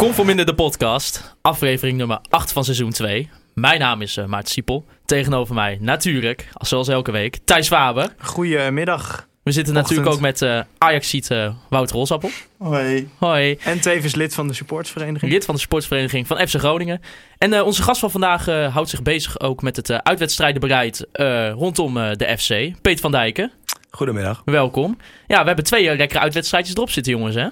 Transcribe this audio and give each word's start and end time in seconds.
Conforminder 0.00 0.46
de 0.46 0.54
podcast, 0.54 1.34
aflevering 1.40 1.98
nummer 1.98 2.18
8 2.28 2.52
van 2.52 2.64
seizoen 2.64 2.90
2. 2.90 3.28
Mijn 3.54 3.80
naam 3.80 4.02
is 4.02 4.16
uh, 4.16 4.24
Maarten 4.24 4.52
Siepel. 4.52 4.84
Tegenover 5.04 5.54
mij 5.54 5.78
natuurlijk, 5.80 6.48
zoals 6.60 6.88
elke 6.88 7.10
week, 7.10 7.38
Thijs 7.44 7.68
Faber. 7.68 8.14
Goedemiddag. 8.18 9.28
We 9.42 9.52
zitten 9.52 9.76
Ochtend. 9.76 9.88
natuurlijk 9.90 10.16
ook 10.16 10.22
met 10.22 10.42
uh, 10.42 10.60
Ajax-ziet 10.78 11.30
uh, 11.30 11.52
Wouter 11.68 11.96
Rosappel. 11.96 12.30
Hoi. 12.58 13.08
Hoi. 13.18 13.58
En 13.64 13.80
tevens 13.80 14.14
lid 14.14 14.34
van 14.34 14.48
de 14.48 14.54
supportsvereniging. 14.54 15.32
Lid 15.32 15.44
van 15.44 15.54
de 15.54 15.60
sportsvereniging 15.60 16.26
van 16.26 16.48
FC 16.48 16.54
Groningen. 16.54 17.00
En 17.38 17.52
uh, 17.52 17.62
onze 17.62 17.82
gast 17.82 18.00
van 18.00 18.10
vandaag 18.10 18.48
uh, 18.48 18.74
houdt 18.74 18.88
zich 18.88 19.02
bezig 19.02 19.40
ook 19.40 19.62
met 19.62 19.76
het 19.76 19.90
uh, 19.90 19.96
uitwedstrijdenbereid 19.96 21.06
rondom 21.54 21.94
de 21.94 22.34
FC. 22.38 22.80
Peet 22.82 23.00
van 23.00 23.10
Dijken. 23.10 23.52
Goedemiddag. 23.90 24.42
Welkom. 24.44 24.98
Ja, 25.26 25.40
we 25.40 25.46
hebben 25.46 25.64
twee 25.64 25.96
lekkere 25.96 26.20
uitwedstrijdjes 26.20 26.74
erop 26.74 26.90
zitten, 26.90 27.12
jongens. 27.12 27.34
Hè? 27.34 27.48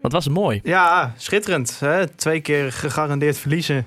Wat 0.00 0.12
was 0.12 0.24
het 0.24 0.34
mooi. 0.34 0.60
Ja, 0.62 1.14
schitterend. 1.16 1.80
Hè? 1.80 2.06
Twee 2.06 2.40
keer 2.40 2.72
gegarandeerd 2.72 3.38
verliezen. 3.38 3.86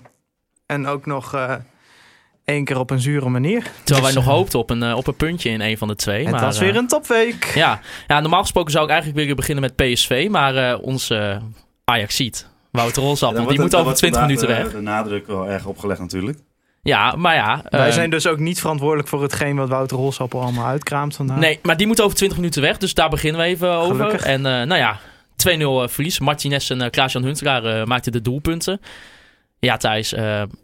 En 0.65 0.87
ook 0.87 1.05
nog 1.05 1.35
uh, 1.35 1.53
één 2.45 2.65
keer 2.65 2.79
op 2.79 2.89
een 2.89 2.99
zure 2.99 3.29
manier. 3.29 3.71
Terwijl 3.83 4.05
wij 4.05 4.15
nog 4.15 4.25
hoopten 4.25 4.59
op 4.59 4.69
een, 4.69 4.83
uh, 4.83 4.95
op 4.95 5.07
een 5.07 5.15
puntje 5.15 5.49
in 5.49 5.61
een 5.61 5.77
van 5.77 5.87
de 5.87 5.95
twee. 5.95 6.23
Het 6.23 6.31
maar, 6.31 6.41
was 6.41 6.59
weer 6.59 6.75
een 6.75 6.87
topweek. 6.87 7.51
Ja. 7.55 7.79
ja, 8.07 8.19
normaal 8.19 8.41
gesproken 8.41 8.71
zou 8.71 8.83
ik 8.83 8.89
eigenlijk 8.89 9.21
willen 9.21 9.35
beginnen 9.35 9.63
met 9.63 9.75
PSV. 9.75 10.27
Maar 10.31 10.55
uh, 10.55 10.77
onze 10.81 11.41
Ajax 11.83 12.15
ziet. 12.15 12.47
Wouter 12.71 13.03
Rolsap, 13.03 13.37
ja, 13.37 13.45
die 13.45 13.59
moet 13.61 13.75
over 13.75 13.93
20 13.93 14.21
minuten 14.21 14.47
weg. 14.47 14.71
De 14.71 14.81
nadruk 14.81 15.27
wel 15.27 15.49
erg 15.49 15.65
opgelegd 15.65 15.99
natuurlijk. 15.99 16.37
Ja, 16.81 17.15
maar 17.15 17.35
ja. 17.35 17.63
Wij 17.69 17.91
zijn 17.91 18.09
dus 18.09 18.27
ook 18.27 18.39
niet 18.39 18.59
verantwoordelijk 18.59 19.07
voor 19.07 19.21
hetgeen 19.21 19.55
wat 19.55 19.69
Wouter 19.69 19.97
Rolsappel 19.97 20.41
allemaal 20.41 20.65
uitkraamt 20.65 21.15
vandaag. 21.15 21.37
Nee, 21.37 21.59
maar 21.61 21.77
die 21.77 21.87
moet 21.87 22.01
over 22.01 22.17
20 22.17 22.37
minuten 22.37 22.61
weg. 22.61 22.77
Dus 22.77 22.93
daar 22.93 23.09
beginnen 23.09 23.41
we 23.41 23.47
even 23.47 23.71
over. 23.71 23.95
Gelukkig. 23.95 24.23
En 24.25 24.41
nou 24.41 24.75
ja, 24.75 24.99
2-0 25.49 25.91
verlies. 25.91 26.19
Martinez 26.19 26.71
en 26.71 26.81
uh, 26.81 26.89
Klaas-Jan 26.89 27.23
Huntelaar 27.23 27.65
uh, 27.65 27.83
maakten 27.83 28.11
de 28.11 28.21
doelpunten. 28.21 28.81
Ja, 29.59 29.77
Thijs, 29.77 30.13
uh, 30.13 30.19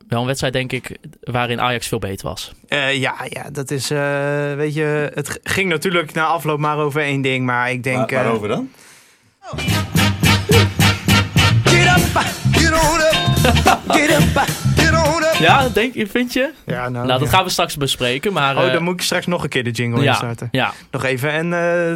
wel 0.08 0.19
een 0.19 0.25
wedstrijd 0.25 0.53
denk 0.53 0.72
ik 0.72 0.97
waarin 1.19 1.61
Ajax 1.61 1.88
veel 1.88 1.99
beter 1.99 2.27
was. 2.27 2.52
Uh, 2.69 2.95
ja, 2.95 3.16
ja, 3.30 3.50
dat 3.52 3.72
is, 3.72 3.91
uh, 3.91 4.53
weet 4.53 4.73
je, 4.73 5.11
het 5.13 5.39
ging 5.44 5.69
natuurlijk 5.69 6.13
na 6.13 6.25
afloop 6.25 6.59
maar 6.59 6.77
over 6.77 7.02
één 7.02 7.22
ding, 7.22 7.45
maar 7.45 7.72
ik 7.72 7.83
denk... 7.83 8.09
Waar, 8.09 8.23
waarover 8.23 8.47
dan? 8.47 8.69
Get 11.63 11.88
up, 11.97 12.23
get 12.52 12.72
on 12.72 13.00
up, 13.00 13.16
get 13.41 13.67
up, 13.67 13.80
get 13.88 14.17
on 14.17 14.23
up. 14.23 14.59
Ja, 15.40 15.70
denk 15.70 15.94
je, 15.94 16.08
vind 16.08 16.34
je? 16.34 16.52
Ja, 16.66 16.90
nou, 16.90 16.92
nou 16.92 17.08
dat 17.08 17.20
ja. 17.20 17.28
gaan 17.36 17.44
we 17.44 17.50
straks 17.50 17.78
bespreken, 17.78 18.34
maar... 18.34 18.58
Oh, 18.58 18.73
dan 18.73 18.84
moet 18.84 18.94
ik 18.94 19.02
straks 19.02 19.26
nog 19.26 19.44
een 19.44 19.50
keer 19.50 19.64
de 19.64 19.72
jingle 19.72 20.02
ja, 20.02 20.09
instarten. 20.09 20.48
Ja. 20.52 20.73
Nog 20.92 21.04
even, 21.04 21.31
en 21.31 21.52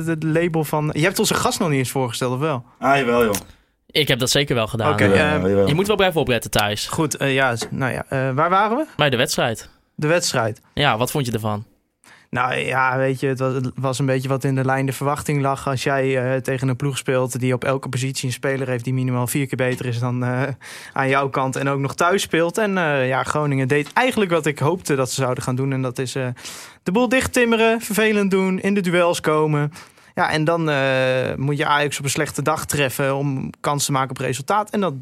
het 0.06 0.24
label 0.24 0.64
van... 0.64 0.90
Je 0.94 1.04
hebt 1.04 1.20
onze 1.20 1.34
gast 1.34 1.60
nog 1.60 1.70
niet 1.70 1.78
eens 1.78 1.92
voorgesteld, 1.92 2.34
of 2.34 2.40
wel? 2.40 2.64
Ah, 2.80 2.98
jawel 2.98 3.24
joh. 3.24 3.34
Ik 3.94 4.08
heb 4.08 4.20
dat 4.20 4.30
zeker 4.30 4.56
wel 4.56 4.68
gedaan. 4.68 4.92
Oké, 4.94 5.04
ja, 5.04 5.40
uh, 5.40 5.68
je 5.68 5.74
moet 5.74 5.88
wel 5.88 5.96
blijven 5.96 6.22
opletten, 6.22 6.52
Thijs. 6.52 6.88
Goed, 6.88 7.22
uh, 7.22 7.34
ja, 7.34 7.56
nou 7.70 7.92
ja, 7.92 8.06
uh, 8.10 8.36
waar 8.36 8.50
waren 8.50 8.78
we? 8.78 8.86
Bij 8.96 9.10
de 9.10 9.18
wedstrijd. 9.18 9.70
De 9.96 10.08
wedstrijd. 10.08 10.62
Ja, 10.74 10.98
wat 10.98 11.12
vond 11.12 11.26
je 11.26 11.32
ervan? 11.32 11.66
Nou 12.34 12.56
ja, 12.56 12.98
weet 12.98 13.20
je, 13.20 13.28
het 13.28 13.40
was, 13.40 13.54
was 13.76 14.00
een 14.00 14.06
beetje 14.06 14.28
wat 14.28 14.44
in 14.44 14.56
de 14.56 14.66
lijn 14.66 14.86
de 14.86 14.94
verwachting 14.94 15.42
lag. 15.42 15.68
Als 15.68 15.84
jij 15.84 16.34
uh, 16.36 16.42
tegen 16.42 16.68
een 16.68 16.76
ploeg 16.76 16.98
speelt 16.98 17.40
die 17.40 17.54
op 17.54 17.64
elke 17.64 17.90
positie 17.90 18.28
een 18.28 18.34
speler 18.34 18.68
heeft 18.68 18.84
die 18.84 18.94
minimaal 18.94 19.28
vier 19.28 19.48
keer 19.48 19.58
beter 19.58 19.86
is 19.86 20.00
dan 20.00 20.24
uh, 20.24 20.42
aan 20.94 21.10
jouw 21.10 21.30
kant 21.30 21.56
en 21.56 21.68
ook 21.68 21.80
nog 21.80 21.96
thuis 21.96 22.22
speelt. 22.22 22.58
En 22.58 22.78
uh, 22.78 23.08
ja, 23.08 23.24
Groningen 23.24 23.68
deed 23.68 23.94
eigenlijk 23.94 24.32
wat 24.32 24.46
ik 24.46 24.60
hoopte 24.60 24.96
dat 24.96 25.10
ze 25.10 25.22
zouden 25.22 25.44
gaan 25.44 25.56
doen. 25.56 25.74
En 25.74 25.82
dat 25.82 26.00
is 26.00 26.12
de 26.84 26.92
boel 26.92 27.10
dicht 27.10 27.34
timmeren, 27.34 27.82
vervelend 27.82 28.32
doen, 28.32 28.60
in 28.60 28.74
de 28.74 28.82
duels 28.82 29.20
komen. 29.20 29.74
Ja, 30.16 30.30
en 30.30 30.44
dan 30.44 30.62
moet 31.40 31.58
je 31.58 31.66
Ajax 31.66 31.98
op 31.98 32.04
een 32.04 32.10
slechte 32.10 32.42
dag 32.42 32.66
treffen 32.66 33.16
om 33.16 33.50
kans 33.60 33.86
te 33.86 33.92
maken 33.92 34.10
op 34.10 34.18
resultaat. 34.18 34.70
En 34.70 34.80
dat 34.80 34.94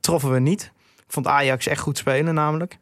troffen 0.00 0.32
we 0.32 0.38
niet. 0.38 0.72
Ik 0.96 1.12
vond 1.12 1.26
Ajax 1.26 1.66
echt 1.66 1.80
goed 1.80 1.98
spelen 1.98 2.34
namelijk. 2.34 2.78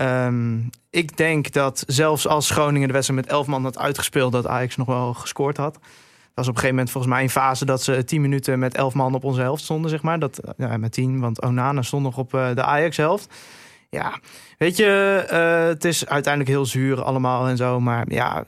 Um, 0.00 0.70
ik 0.90 1.16
denk 1.16 1.52
dat 1.52 1.84
zelfs 1.86 2.26
als 2.26 2.50
Groningen 2.50 2.86
de 2.88 2.94
wedstrijd 2.94 3.20
met 3.20 3.30
11 3.30 3.46
man 3.46 3.62
had 3.62 3.78
uitgespeeld, 3.78 4.32
dat 4.32 4.46
Ajax 4.46 4.76
nog 4.76 4.86
wel 4.86 5.14
gescoord 5.14 5.56
had. 5.56 5.72
Dat 5.72 6.44
was 6.44 6.48
op 6.48 6.54
een 6.54 6.60
gegeven 6.60 6.74
moment 6.76 6.90
volgens 6.90 7.12
mij 7.12 7.22
een 7.22 7.30
fase 7.30 7.64
dat 7.64 7.82
ze 7.82 8.04
10 8.04 8.20
minuten 8.20 8.58
met 8.58 8.74
11 8.74 8.94
man 8.94 9.14
op 9.14 9.24
onze 9.24 9.40
helft 9.40 9.62
stonden, 9.62 9.90
zeg 9.90 10.02
maar. 10.02 10.18
Dat, 10.18 10.40
ja, 10.56 10.76
met 10.76 10.92
10, 10.92 11.20
want 11.20 11.42
Onana 11.42 11.82
stond 11.82 12.02
nog 12.02 12.18
op 12.18 12.34
uh, 12.34 12.54
de 12.54 12.62
Ajax-helft. 12.62 13.34
Ja, 13.90 14.18
weet 14.58 14.76
je, 14.76 15.24
uh, 15.32 15.68
het 15.68 15.84
is 15.84 16.06
uiteindelijk 16.06 16.52
heel 16.52 16.66
zuur 16.66 17.02
allemaal 17.02 17.48
en 17.48 17.56
zo, 17.56 17.80
maar 17.80 18.04
ja, 18.08 18.44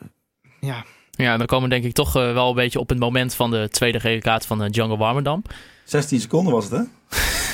ja. 0.60 0.84
Ja, 1.10 1.36
dan 1.36 1.46
komen 1.46 1.68
we 1.68 1.74
denk 1.74 1.86
ik 1.86 1.92
toch 1.92 2.16
uh, 2.16 2.32
wel 2.32 2.48
een 2.48 2.54
beetje 2.54 2.78
op 2.78 2.88
het 2.88 2.98
moment 2.98 3.34
van 3.34 3.50
de 3.50 3.68
tweede 3.70 4.00
gele 4.00 4.20
kaart 4.20 4.46
van 4.46 4.68
Django 4.68 4.96
Warmerdam. 4.96 5.42
16 5.84 6.20
seconden 6.20 6.52
was 6.52 6.70
het, 6.70 6.88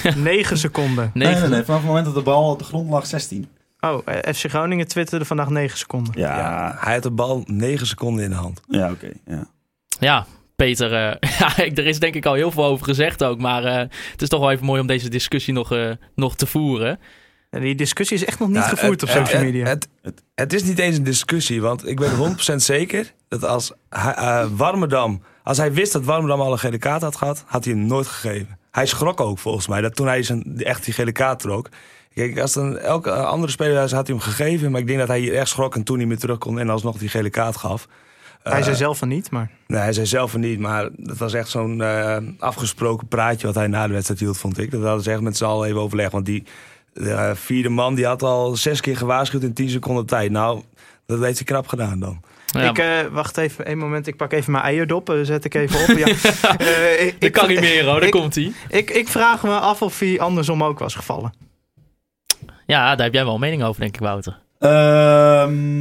hè? 0.05 0.11
9 0.21 0.59
seconden. 0.59 1.11
Nee, 1.15 1.35
nee, 1.35 1.49
nee, 1.49 1.63
vanaf 1.63 1.81
het 1.81 1.89
moment 1.89 2.07
dat 2.07 2.15
de 2.15 2.23
bal 2.23 2.51
op 2.51 2.59
de 2.59 2.65
grond 2.65 2.91
lag, 2.91 3.07
16. 3.07 3.49
Oh, 3.87 3.99
FC 4.35 4.49
Groningen 4.49 4.89
twitterde 4.89 5.25
vandaag 5.25 5.49
9 5.49 5.79
seconden. 5.79 6.13
Ja, 6.17 6.37
ja 6.37 6.77
hij 6.79 6.95
had 6.95 7.03
de 7.03 7.11
bal 7.11 7.43
9 7.47 7.87
seconden 7.87 8.25
in 8.25 8.31
de 8.31 8.37
hand. 8.37 8.61
Ja, 8.69 8.91
oké. 8.91 8.93
Okay, 8.93 9.37
ja. 9.39 9.47
ja, 9.99 10.27
Peter, 10.57 10.93
uh, 10.93 11.31
ja, 11.39 11.57
er 11.57 11.87
is 11.87 11.99
denk 11.99 12.15
ik 12.15 12.27
al 12.27 12.35
heel 12.35 12.51
veel 12.51 12.65
over 12.65 12.85
gezegd 12.85 13.25
ook. 13.25 13.39
Maar 13.39 13.65
uh, 13.65 13.75
het 14.11 14.23
is 14.23 14.29
toch 14.29 14.41
wel 14.41 14.51
even 14.51 14.67
mooi 14.67 14.81
om 14.81 14.87
deze 14.87 15.09
discussie 15.09 15.55
nog, 15.55 15.73
uh, 15.73 15.91
nog 16.15 16.37
te 16.37 16.47
voeren. 16.47 16.99
Ja, 17.51 17.59
die 17.59 17.75
discussie 17.75 18.17
is 18.17 18.25
echt 18.25 18.39
nog 18.39 18.49
niet 18.49 18.57
ja, 18.57 18.69
gevoerd 18.69 19.01
het, 19.01 19.03
op 19.03 19.09
social 19.09 19.43
het, 19.43 19.45
media. 19.53 19.67
Het, 19.67 19.89
het, 20.03 20.23
het, 20.35 20.53
is 20.53 20.63
niet 20.63 20.79
eens 20.79 20.97
een 20.97 21.05
discussie, 21.05 21.61
want 21.63 21.89
ik 21.89 21.99
weet 21.99 22.11
100% 22.53 22.55
zeker 22.75 23.13
dat 23.29 23.45
als 23.45 23.73
hij, 23.89 24.49
Warmerdam, 24.49 25.23
als 25.43 25.57
hij 25.57 25.73
wist 25.73 25.93
dat 25.93 26.05
Warmerdam 26.05 26.41
al 26.41 26.53
een 26.53 26.59
gele 26.59 26.79
kaart 26.79 27.03
had 27.03 27.17
gehad, 27.17 27.45
had 27.47 27.65
hij 27.65 27.75
hem 27.75 27.87
nooit 27.87 28.07
gegeven. 28.07 28.59
Hij 28.71 28.87
schrok 28.87 29.21
ook 29.21 29.39
volgens 29.39 29.67
mij, 29.67 29.81
dat 29.81 29.95
toen 29.95 30.07
hij 30.07 30.23
zijn, 30.23 30.57
echt 30.57 30.85
die 30.85 30.95
gele 30.95 31.13
kaart 31.13 31.39
trok. 31.39 31.69
Kijk, 32.15 32.39
als 32.39 32.53
dan 32.53 32.79
elke 32.79 33.11
andere 33.11 33.53
speler 33.53 33.79
had 33.79 33.91
hij 33.91 34.03
hem 34.05 34.21
gegeven. 34.21 34.71
Maar 34.71 34.81
ik 34.81 34.87
denk 34.87 34.99
dat 34.99 35.09
hij 35.09 35.21
hier 35.21 35.35
echt 35.35 35.49
schrok 35.49 35.75
en 35.75 35.83
toen 35.83 35.99
niet 35.99 36.07
meer 36.07 36.19
terug 36.19 36.39
kon 36.39 36.59
en 36.59 36.71
alsnog 36.71 36.99
die 36.99 37.09
gele 37.09 37.31
kaart 37.31 37.57
gaf. 37.57 37.89
Hij 38.43 38.59
uh, 38.59 38.65
zei 38.65 38.77
zelf 38.77 38.99
van 38.99 39.09
niet, 39.09 39.31
maar... 39.31 39.51
Nee, 39.67 39.81
hij 39.81 39.93
zei 39.93 40.07
zelf 40.07 40.31
van 40.31 40.41
niet, 40.41 40.59
maar 40.59 40.89
dat 40.97 41.17
was 41.17 41.35
echt 41.35 41.49
zo'n 41.49 41.79
uh, 41.79 42.17
afgesproken 42.39 43.09
praatje 43.09 43.47
wat 43.47 43.55
hij 43.55 43.67
na 43.67 43.87
de 43.87 43.93
wedstrijd 43.93 44.21
hield, 44.21 44.39
vond 44.39 44.59
ik. 44.59 44.71
Dat 44.71 44.83
hadden 44.83 45.03
ze 45.03 45.11
echt 45.11 45.21
met 45.21 45.37
z'n 45.37 45.45
allen 45.45 45.69
even 45.69 45.81
overlegd. 45.81 46.13
Want 46.13 46.27
die 46.27 46.45
uh, 46.95 47.31
vierde 47.35 47.69
man 47.69 47.95
die 47.95 48.07
had 48.07 48.23
al 48.23 48.57
zes 48.57 48.81
keer 48.81 48.97
gewaarschuwd 48.97 49.43
in 49.43 49.53
tien 49.53 49.69
seconden 49.69 50.07
tijd. 50.07 50.31
Nou, 50.31 50.63
dat 51.07 51.21
heeft 51.21 51.37
hij 51.37 51.47
knap 51.47 51.67
gedaan 51.67 52.01
dan. 52.01 52.21
Ja. 52.47 52.71
Ik 52.71 52.79
uh, 52.79 53.13
wacht 53.13 53.37
even 53.37 53.71
een 53.71 53.79
moment. 53.79 54.07
Ik 54.07 54.17
pak 54.17 54.33
even 54.33 54.53
mijn 54.53 54.65
eierdop. 54.65 55.11
Uh, 55.11 55.17
zet 55.23 55.45
ik 55.45 55.55
even 55.55 55.81
op. 55.81 55.99
Ja. 55.99 56.07
uh, 56.61 57.03
ik, 57.07 57.21
dat 57.21 57.31
kan 57.31 57.49
niet 57.49 57.61
meer 57.61 57.85
hoor. 57.85 58.01
Daar 58.01 58.09
komt 58.09 58.35
hij. 58.35 58.53
Ik, 58.69 58.91
ik 58.91 59.09
vraag 59.09 59.43
me 59.43 59.59
af 59.59 59.83
of 59.83 59.99
hij 59.99 60.21
andersom 60.21 60.65
ook 60.65 60.79
was 60.79 60.95
gevallen. 60.95 61.33
Ja, 62.73 62.95
daar 62.95 63.05
heb 63.05 63.15
jij 63.15 63.25
wel 63.25 63.35
een 63.35 63.41
mening 63.41 63.63
over, 63.63 63.81
denk 63.81 63.95
ik, 63.95 64.01
Wouter. 64.01 64.39
Uh, 64.61 64.69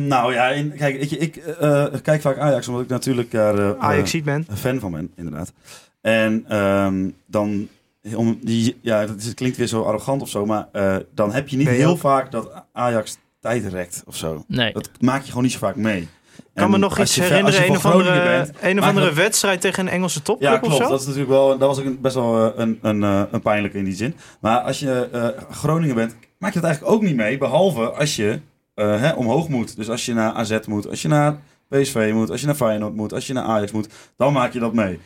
nou 0.07 0.33
ja, 0.33 0.47
in, 0.49 0.75
kijk, 0.75 0.95
ik, 0.95 1.11
ik 1.11 1.35
uh, 1.61 1.85
kijk 2.01 2.21
vaak 2.21 2.37
Ajax, 2.37 2.67
omdat 2.67 2.83
ik 2.83 2.89
natuurlijk 2.89 3.31
daar 3.31 3.59
uh, 3.59 3.71
Ajax 3.79 4.21
ben. 4.21 4.45
een 4.47 4.57
fan 4.57 4.79
van 4.79 4.91
ben, 4.91 5.11
inderdaad. 5.15 5.53
En 6.01 6.57
um, 6.57 7.15
dan, 7.25 7.67
om 8.15 8.39
die, 8.41 8.77
ja, 8.81 9.05
dat 9.05 9.17
is, 9.17 9.33
klinkt 9.33 9.57
weer 9.57 9.67
zo 9.67 9.81
arrogant 9.81 10.21
of 10.21 10.29
zo, 10.29 10.45
maar 10.45 10.67
uh, 10.73 10.95
dan 11.13 11.33
heb 11.33 11.47
je 11.47 11.57
niet 11.57 11.67
heel 11.67 11.97
vaak 11.97 12.31
dat 12.31 12.51
Ajax 12.73 13.17
tijd 13.39 13.65
rekt 13.65 14.03
of 14.05 14.15
zo. 14.15 14.43
Nee. 14.47 14.73
Dat 14.73 14.89
maak 14.99 15.21
je 15.21 15.27
gewoon 15.27 15.43
niet 15.43 15.51
zo 15.51 15.59
vaak 15.59 15.75
mee. 15.75 16.01
Ik 16.37 16.47
kan 16.53 16.71
me 16.71 16.77
nog 16.77 16.99
iets 16.99 17.15
herinneren, 17.15 17.65
een 17.65 17.75
of 17.75 17.85
andere, 17.85 18.23
bent, 18.23 18.51
een 18.61 18.79
of 18.79 18.85
andere 18.85 19.13
wedstrijd 19.13 19.61
tegen 19.61 19.87
een 19.87 19.93
Engelse 19.93 20.21
topclub 20.21 20.51
ja, 20.51 20.57
klopt, 20.57 20.73
of 20.75 20.81
zo? 20.81 20.89
dat 20.89 20.99
is 20.99 21.05
natuurlijk 21.05 21.31
wel, 21.31 21.57
dat 21.57 21.67
was 21.67 21.79
ook 21.79 21.85
een, 21.85 22.01
best 22.01 22.15
wel 22.15 22.59
een, 22.59 22.79
een, 22.81 23.03
een, 23.03 23.27
een 23.31 23.41
pijnlijke 23.41 23.77
in 23.77 23.83
die 23.83 23.95
zin. 23.95 24.15
Maar 24.39 24.59
als 24.59 24.79
je 24.79 25.09
uh, 25.13 25.27
Groningen 25.51 25.95
bent, 25.95 26.15
maak 26.41 26.53
je 26.53 26.59
dat 26.59 26.69
eigenlijk 26.69 26.95
ook 26.95 27.01
niet 27.01 27.15
mee, 27.15 27.37
behalve 27.37 27.89
als 27.89 28.15
je 28.15 28.39
uh, 28.75 28.99
hè, 29.01 29.11
omhoog 29.13 29.47
moet. 29.49 29.75
Dus 29.75 29.89
als 29.89 30.05
je 30.05 30.13
naar 30.13 30.33
AZ 30.33 30.59
moet, 30.67 30.87
als 30.87 31.01
je 31.01 31.07
naar 31.07 31.39
PSV 31.67 32.11
moet, 32.13 32.29
als 32.29 32.39
je 32.39 32.45
naar 32.45 32.55
Feyenoord 32.55 32.95
moet, 32.95 33.13
als 33.13 33.27
je 33.27 33.33
naar 33.33 33.43
Ajax 33.43 33.71
moet, 33.71 33.89
dan 34.17 34.33
maak 34.33 34.53
je 34.53 34.59
dat 34.59 34.73
mee. 34.73 34.99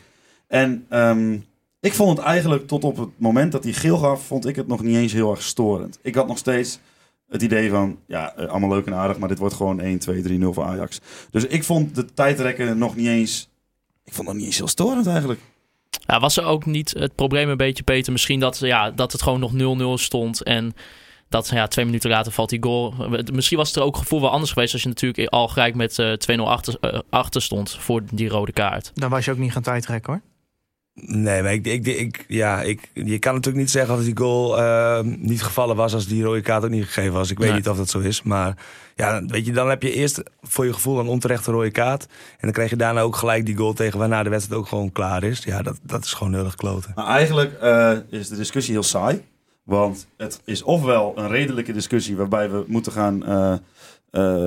En 0.46 0.86
um, 0.90 1.44
ik 1.80 1.94
vond 1.94 2.18
het 2.18 2.26
eigenlijk 2.26 2.66
tot 2.66 2.84
op 2.84 2.96
het 2.96 3.08
moment 3.16 3.52
dat 3.52 3.64
hij 3.64 3.72
geel 3.72 3.96
gaf, 3.96 4.26
vond 4.26 4.46
ik 4.46 4.56
het 4.56 4.66
nog 4.66 4.82
niet 4.82 4.96
eens 4.96 5.12
heel 5.12 5.30
erg 5.30 5.42
storend. 5.42 5.98
Ik 6.02 6.14
had 6.14 6.26
nog 6.26 6.38
steeds 6.38 6.78
het 7.28 7.42
idee 7.42 7.70
van, 7.70 7.98
ja, 8.06 8.34
uh, 8.38 8.46
allemaal 8.46 8.70
leuk 8.70 8.86
en 8.86 8.94
aardig, 8.94 9.18
maar 9.18 9.28
dit 9.28 9.38
wordt 9.38 9.54
gewoon 9.54 9.80
1, 9.80 9.98
2, 9.98 10.22
3, 10.22 10.38
0 10.38 10.52
voor 10.52 10.64
Ajax. 10.64 11.00
Dus 11.30 11.46
ik 11.46 11.64
vond 11.64 11.94
de 11.94 12.04
tijdrekken 12.14 12.78
nog 12.78 12.96
niet 12.96 13.06
eens, 13.06 13.48
ik 14.04 14.12
vond 14.12 14.16
het 14.16 14.26
nog 14.26 14.36
niet 14.36 14.44
eens 14.44 14.56
heel 14.56 14.68
storend 14.68 15.06
eigenlijk. 15.06 15.40
Ja, 15.90 16.20
was 16.20 16.36
er 16.36 16.44
ook 16.44 16.66
niet 16.66 16.94
het 16.98 17.14
probleem 17.14 17.48
een 17.48 17.56
beetje, 17.56 17.82
Peter, 17.82 18.12
misschien 18.12 18.40
dat, 18.40 18.58
ja, 18.58 18.90
dat 18.90 19.12
het 19.12 19.22
gewoon 19.22 19.40
nog 19.40 19.52
0-0 19.98 20.02
stond 20.02 20.42
en 20.42 20.74
Dat 21.28 21.48
ja, 21.48 21.66
twee 21.66 21.84
minuten 21.84 22.10
later 22.10 22.32
valt 22.32 22.48
die 22.50 22.62
goal. 22.62 22.94
Misschien 23.32 23.58
was 23.58 23.68
het 23.68 23.76
er 23.76 23.82
ook 23.82 23.96
gevoel 23.96 24.20
wel 24.20 24.30
anders 24.30 24.52
geweest 24.52 24.72
als 24.72 24.82
je 24.82 24.88
natuurlijk 24.88 25.28
al 25.28 25.48
gelijk 25.48 25.74
met 25.74 25.98
eh 25.98 26.12
2-0 26.38 26.40
achter, 26.40 26.76
eh, 26.80 26.98
achter 27.10 27.42
stond 27.42 27.76
voor 27.78 28.02
die 28.12 28.28
rode 28.28 28.52
kaart. 28.52 28.90
Dan 28.94 29.10
was 29.10 29.24
je 29.24 29.30
ook 29.30 29.38
niet 29.38 29.52
gaan 29.52 29.62
tijdrekken 29.62 30.12
hoor. 30.12 30.22
Nee, 31.00 31.42
maar 31.42 31.52
ik, 31.52 31.66
ik, 31.66 31.86
ik, 31.86 32.24
ja, 32.28 32.62
ik, 32.62 32.90
je 32.92 33.18
kan 33.18 33.34
natuurlijk 33.34 33.62
niet 33.64 33.70
zeggen 33.70 33.96
dat 33.96 34.04
die 34.04 34.16
goal 34.16 34.58
eh, 34.58 35.00
niet 35.02 35.42
gevallen 35.42 35.76
was 35.76 35.94
als 35.94 36.06
die 36.06 36.22
rode 36.22 36.40
kaart 36.40 36.64
ook 36.64 36.70
niet 36.70 36.84
gegeven 36.84 37.12
was. 37.12 37.30
Ik 37.30 37.38
weet 37.38 37.48
Nee. 37.48 37.56
niet 37.56 37.68
of 37.68 37.76
dat 37.76 37.88
zo 37.90 37.98
is. 37.98 38.22
Maar 38.22 38.56
ja, 38.94 39.24
weet 39.24 39.46
je, 39.46 39.52
dan 39.52 39.68
heb 39.68 39.82
je 39.82 39.92
eerst 39.92 40.22
voor 40.42 40.66
je 40.66 40.72
gevoel 40.72 40.98
een 40.98 41.06
onterechte 41.06 41.50
rode 41.50 41.70
kaart. 41.70 42.02
En 42.04 42.38
dan 42.40 42.52
krijg 42.52 42.70
je 42.70 42.76
daarna 42.76 43.00
ook 43.00 43.16
gelijk 43.16 43.46
die 43.46 43.56
goal 43.56 43.72
tegen 43.72 43.98
waarna 43.98 44.22
de 44.22 44.30
wedstrijd 44.30 44.60
ook 44.60 44.68
gewoon 44.68 44.92
klaar 44.92 45.22
is. 45.22 45.42
Ja, 45.44 45.62
dat, 45.62 45.78
dat 45.82 46.04
is 46.04 46.12
gewoon 46.12 46.34
heel 46.34 46.44
erg 46.44 46.54
kloten. 46.54 46.92
Maar 46.94 47.06
eigenlijk 47.06 47.52
eh, 47.60 47.92
is 48.10 48.28
de 48.28 48.36
discussie 48.36 48.72
heel 48.72 48.82
saai. 48.82 49.22
Want 49.66 50.06
het 50.16 50.40
is 50.44 50.62
ofwel 50.62 51.12
een 51.16 51.28
redelijke 51.28 51.72
discussie 51.72 52.16
waarbij 52.16 52.50
we 52.50 52.64
moeten 52.66 52.92
gaan 52.92 53.18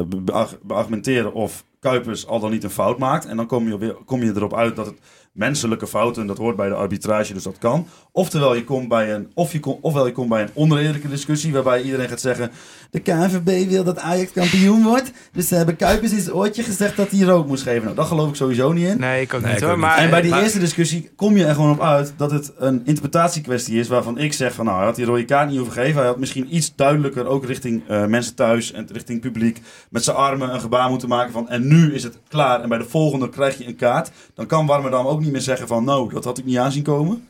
bearg- 0.07 0.62
beargumenteren 0.62 1.33
of 1.33 1.63
Kuipers 1.80 2.27
al 2.27 2.39
dan 2.39 2.51
niet 2.51 2.63
een 2.63 2.69
fout 2.69 2.98
maakt. 2.98 3.25
En 3.25 3.38
dan 3.38 3.48
kom 3.48 3.68
je, 3.68 3.95
kom 4.06 4.24
je 4.24 4.31
erop 4.36 4.54
uit 4.54 4.75
dat 4.75 4.86
het 4.86 5.00
menselijke 5.31 5.88
fouten, 5.88 6.27
dat 6.27 6.38
hoort 6.38 6.56
bij 6.56 6.69
de 6.69 6.75
arbitrage, 6.75 7.33
dus 7.33 7.44
dat 7.44 7.57
kan. 7.57 7.88
Oftewel, 8.19 8.56
je 8.56 8.63
komt 8.63 8.88
bij 8.88 9.13
een, 9.13 9.31
of 9.33 9.51
je 9.51 9.60
kom, 9.60 9.77
ofwel 9.81 10.06
je 10.06 10.12
komt 10.12 10.30
bij 10.30 10.42
een 10.42 10.50
onredelijke 10.54 11.10
discussie 11.10 11.54
waarbij 11.54 11.81
iedereen 11.81 12.10
gaat 12.10 12.21
zeggen... 12.21 12.51
De 12.92 13.00
KNVB 13.00 13.69
wil 13.69 13.83
dat 13.83 14.00
Ajax 14.00 14.31
kampioen 14.31 14.83
wordt. 14.83 15.12
Dus 15.33 15.48
ze 15.48 15.56
hebben 15.56 15.75
Kuipers 15.75 16.12
in 16.12 16.19
zijn 16.21 16.36
oortje 16.36 16.63
gezegd 16.63 16.98
dat 16.98 17.12
hij 17.12 17.19
rood 17.19 17.48
moest 17.48 17.63
geven. 17.63 17.83
Nou, 17.83 17.95
dat 17.95 18.07
geloof 18.07 18.30
ik 18.30 18.36
sowieso 18.36 18.71
niet 18.71 18.88
in. 18.88 19.00
Nee, 19.00 19.21
ik 19.21 19.33
ook 19.33 19.42
Nee, 19.42 19.50
niet 19.50 19.57
ik 19.60 19.63
hoor. 19.66 19.74
ook 19.75 19.80
Maar, 19.81 19.98
En 19.98 20.10
bij 20.10 20.21
die 20.21 20.30
maar- 20.31 20.42
eerste 20.42 20.60
discussie 20.60 21.10
kom 21.16 21.38
je 21.38 21.45
er 21.45 21.54
gewoon 21.56 21.71
op 21.71 21.81
uit 21.81 22.13
dat 22.18 22.31
het 22.31 22.51
een 22.57 22.81
interpretatiekwestie 22.86 23.80
is 23.80 23.88
waarvan 23.88 24.18
ik 24.18 24.33
zeg 24.33 24.54
van 24.54 24.66
nou, 24.66 24.77
hij 24.77 24.86
had 24.86 24.95
die 24.95 25.06
rode 25.06 25.25
kaart 25.25 25.48
niet 25.50 25.57
hoeven 25.57 25.75
geven. 25.81 25.95
Hij 25.98 26.06
had 26.07 26.19
misschien 26.19 26.56
iets 26.56 26.75
duidelijker 26.75 27.25
ook 27.25 27.45
richting 27.45 27.81
eh, 27.88 28.06
mensen 28.06 28.36
thuis 28.36 28.71
en 28.71 28.88
richting 28.92 29.21
publiek 29.21 29.62
met 29.89 30.04
zijn 30.04 30.16
armen 30.18 30.54
een 30.54 30.62
gebaar 30.62 30.89
moeten 30.89 31.10
maken 31.10 31.31
van 31.31 31.50
en 31.50 31.68
nu 31.68 31.94
is 31.94 32.04
het 32.04 32.18
klaar 32.27 32.62
en 32.62 32.69
bij 32.69 32.77
de 32.77 32.86
volgende 32.89 33.30
krijg 33.30 33.57
je 33.57 33.68
een 33.68 33.75
kaart. 33.75 34.12
Dan 34.33 34.45
kan 34.45 34.66
Warmerdam 34.66 35.06
ook 35.07 35.19
niet 35.21 35.31
meer 35.31 35.42
zeggen 35.42 35.68
van 35.68 35.83
nou, 35.83 36.13
dat 36.13 36.24
had 36.24 36.38
ik 36.38 36.45
niet 36.45 36.57
aanzien 36.57 36.83
komen. 36.83 37.27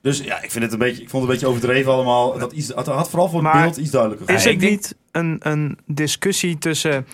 Dus 0.00 0.18
ja, 0.18 0.42
ik, 0.42 0.50
vind 0.50 0.64
het 0.64 0.72
een 0.72 0.78
beetje, 0.78 1.02
ik 1.02 1.10
vond 1.10 1.22
het 1.22 1.22
een 1.22 1.38
beetje 1.38 1.46
overdreven 1.46 1.92
allemaal. 1.92 2.38
Dat 2.38 2.52
iets, 2.52 2.68
het 2.68 2.86
had 2.86 3.10
vooral 3.10 3.28
voor 3.28 3.42
het 3.42 3.52
Maar 3.52 3.62
beeld 3.62 3.76
iets 3.76 3.90
duidelijker. 3.90 4.34
Is 4.34 4.44
het 4.44 4.58
niet 4.58 4.94
een, 5.12 5.36
een 5.40 5.78
discussie 5.86 6.58
tussen 6.58 7.06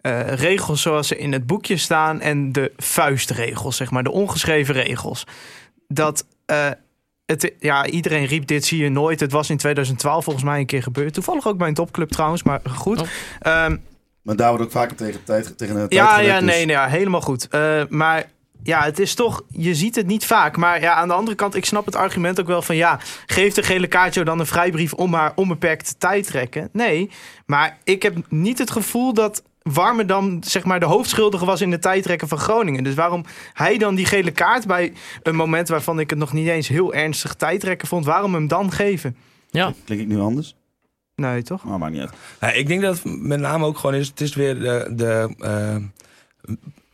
eh, 0.00 0.28
regels 0.28 0.82
zoals 0.82 1.08
ze 1.08 1.18
in 1.18 1.32
het 1.32 1.46
boekje 1.46 1.76
staan 1.76 2.20
en 2.20 2.52
de 2.52 2.72
vuistregels, 2.76 3.76
zeg 3.76 3.90
maar, 3.90 4.02
de 4.02 4.10
ongeschreven 4.10 4.74
regels? 4.74 5.26
Dat 5.88 6.26
eh, 6.46 6.70
het, 7.26 7.52
ja, 7.58 7.86
iedereen 7.86 8.26
riep 8.26 8.46
dit 8.46 8.64
zie 8.64 8.82
je 8.82 8.88
nooit. 8.88 9.20
Het 9.20 9.32
was 9.32 9.50
in 9.50 9.56
2012 9.56 10.24
volgens 10.24 10.44
mij 10.44 10.58
een 10.58 10.66
keer 10.66 10.82
gebeurd. 10.82 11.14
Toevallig 11.14 11.46
ook 11.46 11.58
bij 11.58 11.68
een 11.68 11.74
topclub 11.74 12.08
trouwens, 12.08 12.42
maar 12.42 12.60
goed. 12.70 13.00
Oh. 13.00 13.06
Ehm, 13.40 13.76
Maar 14.22 14.36
daar 14.36 14.48
wordt 14.48 14.64
ook 14.64 14.70
vaker 14.70 14.96
tegen 14.96 15.24
tijd 15.24 15.58
tegen 15.58 15.74
een 15.76 15.88
tijd 15.88 15.92
ja, 15.92 16.20
ja, 16.20 16.40
dus- 16.40 16.48
nee, 16.48 16.66
nee, 16.66 16.76
ja, 16.76 16.86
helemaal 16.86 17.20
goed. 17.20 17.48
Eh, 17.48 17.82
maar 17.88 18.32
ja, 18.64 18.82
het 18.82 18.98
is 18.98 19.14
toch, 19.14 19.42
je 19.48 19.74
ziet 19.74 19.94
het 19.94 20.06
niet 20.06 20.26
vaak. 20.26 20.56
Maar 20.56 20.80
ja, 20.80 20.94
aan 20.94 21.08
de 21.08 21.14
andere 21.14 21.36
kant, 21.36 21.54
ik 21.54 21.64
snap 21.64 21.84
het 21.84 21.96
argument 21.96 22.40
ook 22.40 22.46
wel 22.46 22.62
van 22.62 22.76
ja, 22.76 22.98
geeft 23.26 23.54
de 23.54 23.62
gele 23.62 23.86
kaartje 23.86 24.24
dan 24.24 24.40
een 24.40 24.46
vrijbrief 24.46 24.92
om 24.92 25.10
maar 25.10 25.32
onbeperkt 25.34 25.86
te 25.86 25.94
tijd 25.98 26.26
trekken? 26.26 26.68
Nee, 26.72 27.10
maar 27.46 27.78
ik 27.84 28.02
heb 28.02 28.16
niet 28.28 28.58
het 28.58 28.70
gevoel 28.70 29.14
dat 29.14 29.42
Warmerdam 29.62 30.42
zeg 30.42 30.64
maar 30.64 30.80
de 30.80 30.86
hoofdschuldige 30.86 31.44
was 31.44 31.60
in 31.60 31.70
de 31.70 31.78
tijdrekken 31.78 32.28
van 32.28 32.38
Groningen. 32.38 32.84
Dus 32.84 32.94
waarom 32.94 33.24
hij 33.52 33.78
dan 33.78 33.94
die 33.94 34.06
gele 34.06 34.30
kaart 34.30 34.66
bij 34.66 34.92
een 35.22 35.36
moment 35.36 35.68
waarvan 35.68 36.00
ik 36.00 36.10
het 36.10 36.18
nog 36.18 36.32
niet 36.32 36.48
eens 36.48 36.68
heel 36.68 36.94
ernstig 36.94 37.34
tijdrekken 37.34 37.88
vond, 37.88 38.04
waarom 38.04 38.34
hem 38.34 38.48
dan 38.48 38.72
geven? 38.72 39.16
Ja, 39.50 39.72
Klink 39.84 40.00
ik 40.00 40.06
nu 40.06 40.18
anders? 40.18 40.54
Nee, 41.14 41.42
toch? 41.42 41.64
Maar 41.64 41.78
maakt 41.78 41.92
niet 41.92 42.00
uit. 42.00 42.12
Ja, 42.40 42.52
ik 42.52 42.66
denk 42.66 42.82
dat 42.82 42.94
het 43.02 43.20
met 43.22 43.40
name 43.40 43.64
ook 43.64 43.78
gewoon 43.78 43.94
is, 43.94 44.08
het 44.08 44.20
is 44.20 44.34
weer 44.34 44.58
de, 44.58 44.92
de 44.94 45.34
eh, 45.38 45.76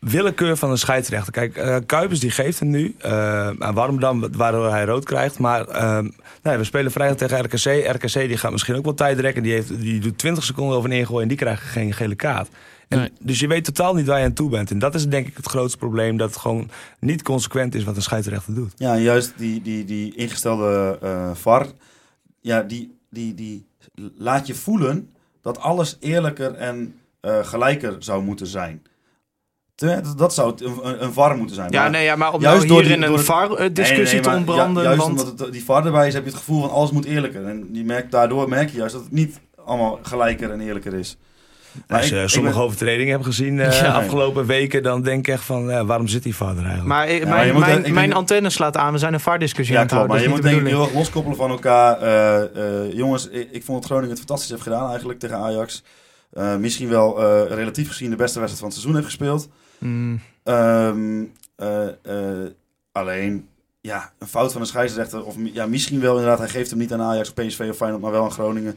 willekeur 0.01 0.57
van 0.57 0.71
de 0.71 0.77
scheidsrechter. 0.77 1.33
Kijk, 1.33 1.57
eh, 1.57 1.77
Kuipers 1.87 2.21
die 2.21 2.31
geeft 2.31 2.59
hem 2.59 2.69
nu 2.69 2.95
eh, 2.99 3.49
aan 3.59 3.75
Warmerdam, 3.75 4.33
waardoor 4.33 4.71
hij 4.71 4.85
rood 4.85 5.05
krijgt. 5.05 5.39
Maar 5.39 5.69
eh, 5.69 5.99
nee, 6.43 6.57
we 6.57 6.65
spelen 6.65 6.93
vrijdag 6.93 7.17
tegen 7.17 7.45
RKC. 7.45 7.95
RKC 7.95 8.13
die 8.13 8.37
gaat 8.37 8.53
misschien 8.53 8.75
ook 8.75 8.85
wel 8.85 8.95
tijd 8.95 9.19
rekken. 9.19 9.43
Die, 9.43 9.53
heeft, 9.53 9.81
die 9.81 10.01
doet 10.01 10.19
20 10.19 10.45
seconden 10.45 10.77
over 10.77 10.91
een 10.91 10.97
ingooi 10.97 11.23
en 11.23 11.29
die 11.29 11.37
krijgt 11.37 11.63
geen 11.63 11.93
gele 11.93 12.15
kaart. 12.15 12.49
En, 12.89 12.99
Nee. 12.99 13.13
Dus 13.21 13.41
je 13.41 13.47
weet 13.47 13.65
totaal 13.65 13.95
niet 13.95 14.07
waar 14.07 14.19
je 14.19 14.25
aan 14.25 14.33
toe 14.33 14.51
bent. 14.51 14.71
En 14.71 14.79
dat 14.79 14.95
is 14.95 15.09
denk 15.09 15.27
ik 15.27 15.37
het 15.37 15.47
grootste 15.47 15.79
probleem. 15.79 16.17
Dat 16.17 16.31
het 16.31 16.39
gewoon 16.39 16.71
niet 16.99 17.23
consequent 17.23 17.75
is 17.75 17.85
wat 17.85 17.97
een 17.97 18.03
scheidsrechter 18.03 18.55
doet. 18.55 18.73
Ja, 18.77 18.95
en 18.95 19.03
juist 19.03 19.33
die, 19.37 19.63
die, 19.63 19.85
die 19.85 20.15
ingestelde 20.17 20.99
eh 21.03 21.31
VAR, 21.35 21.67
ja, 22.41 22.63
die, 22.63 22.99
die, 23.11 23.35
die 23.35 23.67
laat 24.17 24.47
je 24.47 24.55
voelen 24.55 25.11
dat 25.41 25.59
alles 25.59 25.97
eerlijker 26.01 26.55
en 26.55 26.95
eh, 27.21 27.45
gelijker 27.45 27.97
zou 27.99 28.23
moeten 28.23 28.47
zijn. 28.47 28.83
Te- 29.81 30.01
Dat 30.17 30.35
zou 30.35 30.53
een, 30.65 31.03
een, 31.05 31.13
VAR 31.13 31.37
moeten 31.37 31.55
zijn. 31.57 31.71
Ja, 31.73 31.81
Maar 31.81 31.91
nee, 31.91 32.05
ja, 32.05 32.17
maar 32.17 32.33
om 32.33 32.41
juist 32.41 32.57
nou 32.57 32.69
door 32.69 32.79
hier 32.83 32.87
die- 32.97 32.97
in 33.07 33.11
een 33.13 33.17
de- 33.17 33.23
VAR-discussie 33.25 34.05
nee, 34.05 34.13
nee, 34.13 34.21
te 34.21 34.31
ontbranden. 34.37 34.83
ju- 34.83 34.89
juist 34.89 34.99
want... 35.07 35.21
omdat 35.21 35.39
het, 35.41 35.53
die 35.53 35.65
VAR 35.65 35.87
erbij 35.87 36.07
is, 36.07 36.15
heb 36.15 36.23
je 36.25 36.29
het 36.31 36.39
gevoel 36.39 36.61
van 36.61 36.71
alles 36.71 36.91
moet 36.91 37.05
eerlijker. 37.05 37.47
En 37.47 37.67
die 37.73 37.85
merkt, 37.85 38.11
daardoor 38.11 38.49
merk 38.49 38.71
je 38.71 38.77
juist 38.77 38.93
dat 38.95 39.03
het 39.03 39.13
niet 39.13 39.41
allemaal 39.65 39.99
gelijker 40.03 40.51
en 40.51 40.61
eerlijker 40.61 40.95
is. 40.95 41.17
Maar 41.89 41.97
Als 41.99 42.07
ik- 42.07 42.13
je 42.17 42.23
ik 42.23 42.29
sommige 42.29 42.55
ben- 42.55 42.65
overtredingen 42.65 43.13
hebt 43.13 43.25
gezien 43.25 43.61
eh 43.61 43.81
Ja. 43.81 43.93
afgelopen 43.93 44.47
weken, 44.47 44.83
dan 44.83 45.03
denk 45.03 45.27
ik 45.27 45.35
echt 45.35 45.45
van, 45.45 45.69
ja, 45.69 45.85
waarom 45.85 46.09
zit 46.09 46.23
die 46.23 46.35
vader 46.37 46.59
eigenlijk? 46.59 46.87
Maar 46.89 47.07
eh, 47.07 47.27
mijn, 47.29 47.53
moet- 47.53 47.61
mijn, 47.61 47.77
ik 47.79 47.83
denk- 47.83 47.95
mijn 47.95 48.13
antenne 48.13 48.51
slaat 48.51 48.77
aan. 48.77 48.93
We 48.93 48.99
zijn 48.99 49.13
een 49.15 49.21
VAR-discussie 49.21 49.75
Ja, 49.75 49.81
aan 49.81 49.87
het 49.87 49.95
klopt. 49.95 50.09
Maar 50.09 50.19
houden. 50.19 50.37
je 50.39 50.43
moet 50.43 50.53
is 50.53 50.55
denk 50.55 50.63
niet 50.65 50.73
ik 50.73 50.79
de 50.79 50.85
heel 50.85 50.95
erg 50.95 50.99
loskoppelen 51.05 51.37
van 51.39 51.51
elkaar. 51.51 51.99
Eh, 52.01 52.85
eh, 52.87 52.93
jongens, 52.93 53.29
ik, 53.29 53.49
ik 53.51 53.65
vond 53.65 53.79
dat 53.81 53.85
Groningen 53.91 54.11
het 54.11 54.19
fantastisch 54.19 54.51
heeft 54.51 54.63
gedaan 54.63 54.89
eigenlijk 54.89 55.19
tegen 55.19 55.37
Ajax. 55.37 55.83
Eh, 56.33 56.57
misschien 56.57 56.89
wel 56.89 57.23
eh, 57.23 57.55
relatief 57.57 57.89
gezien 57.89 58.11
de 58.11 58.17
beste 58.17 58.41
wedstrijd 58.41 58.59
van 58.59 58.69
het 58.69 58.77
seizoen 58.79 58.95
heeft 58.95 59.07
gespeeld. 59.07 59.49
Mm. 59.81 60.21
Ehm, 60.43 61.25
eh, 61.57 61.89
eh, 61.89 62.51
alleen, 62.93 63.49
ja, 63.81 64.13
een 64.19 64.27
fout 64.27 64.53
van 64.53 64.61
een 64.61 64.67
scheidsrechter. 64.67 65.25
Of 65.25 65.35
ja, 65.53 65.67
misschien 65.67 66.01
wel 66.01 66.13
inderdaad, 66.13 66.39
hij 66.39 66.49
geeft 66.49 66.71
hem 66.71 66.79
niet 66.79 66.93
aan 66.93 67.01
Ajax, 67.03 67.33
PSV 67.33 67.67
of 67.71 67.77
Feyenoord, 67.77 68.03
maar 68.03 68.11
wel 68.13 68.25
aan 68.25 68.33
Groningen. 68.33 68.77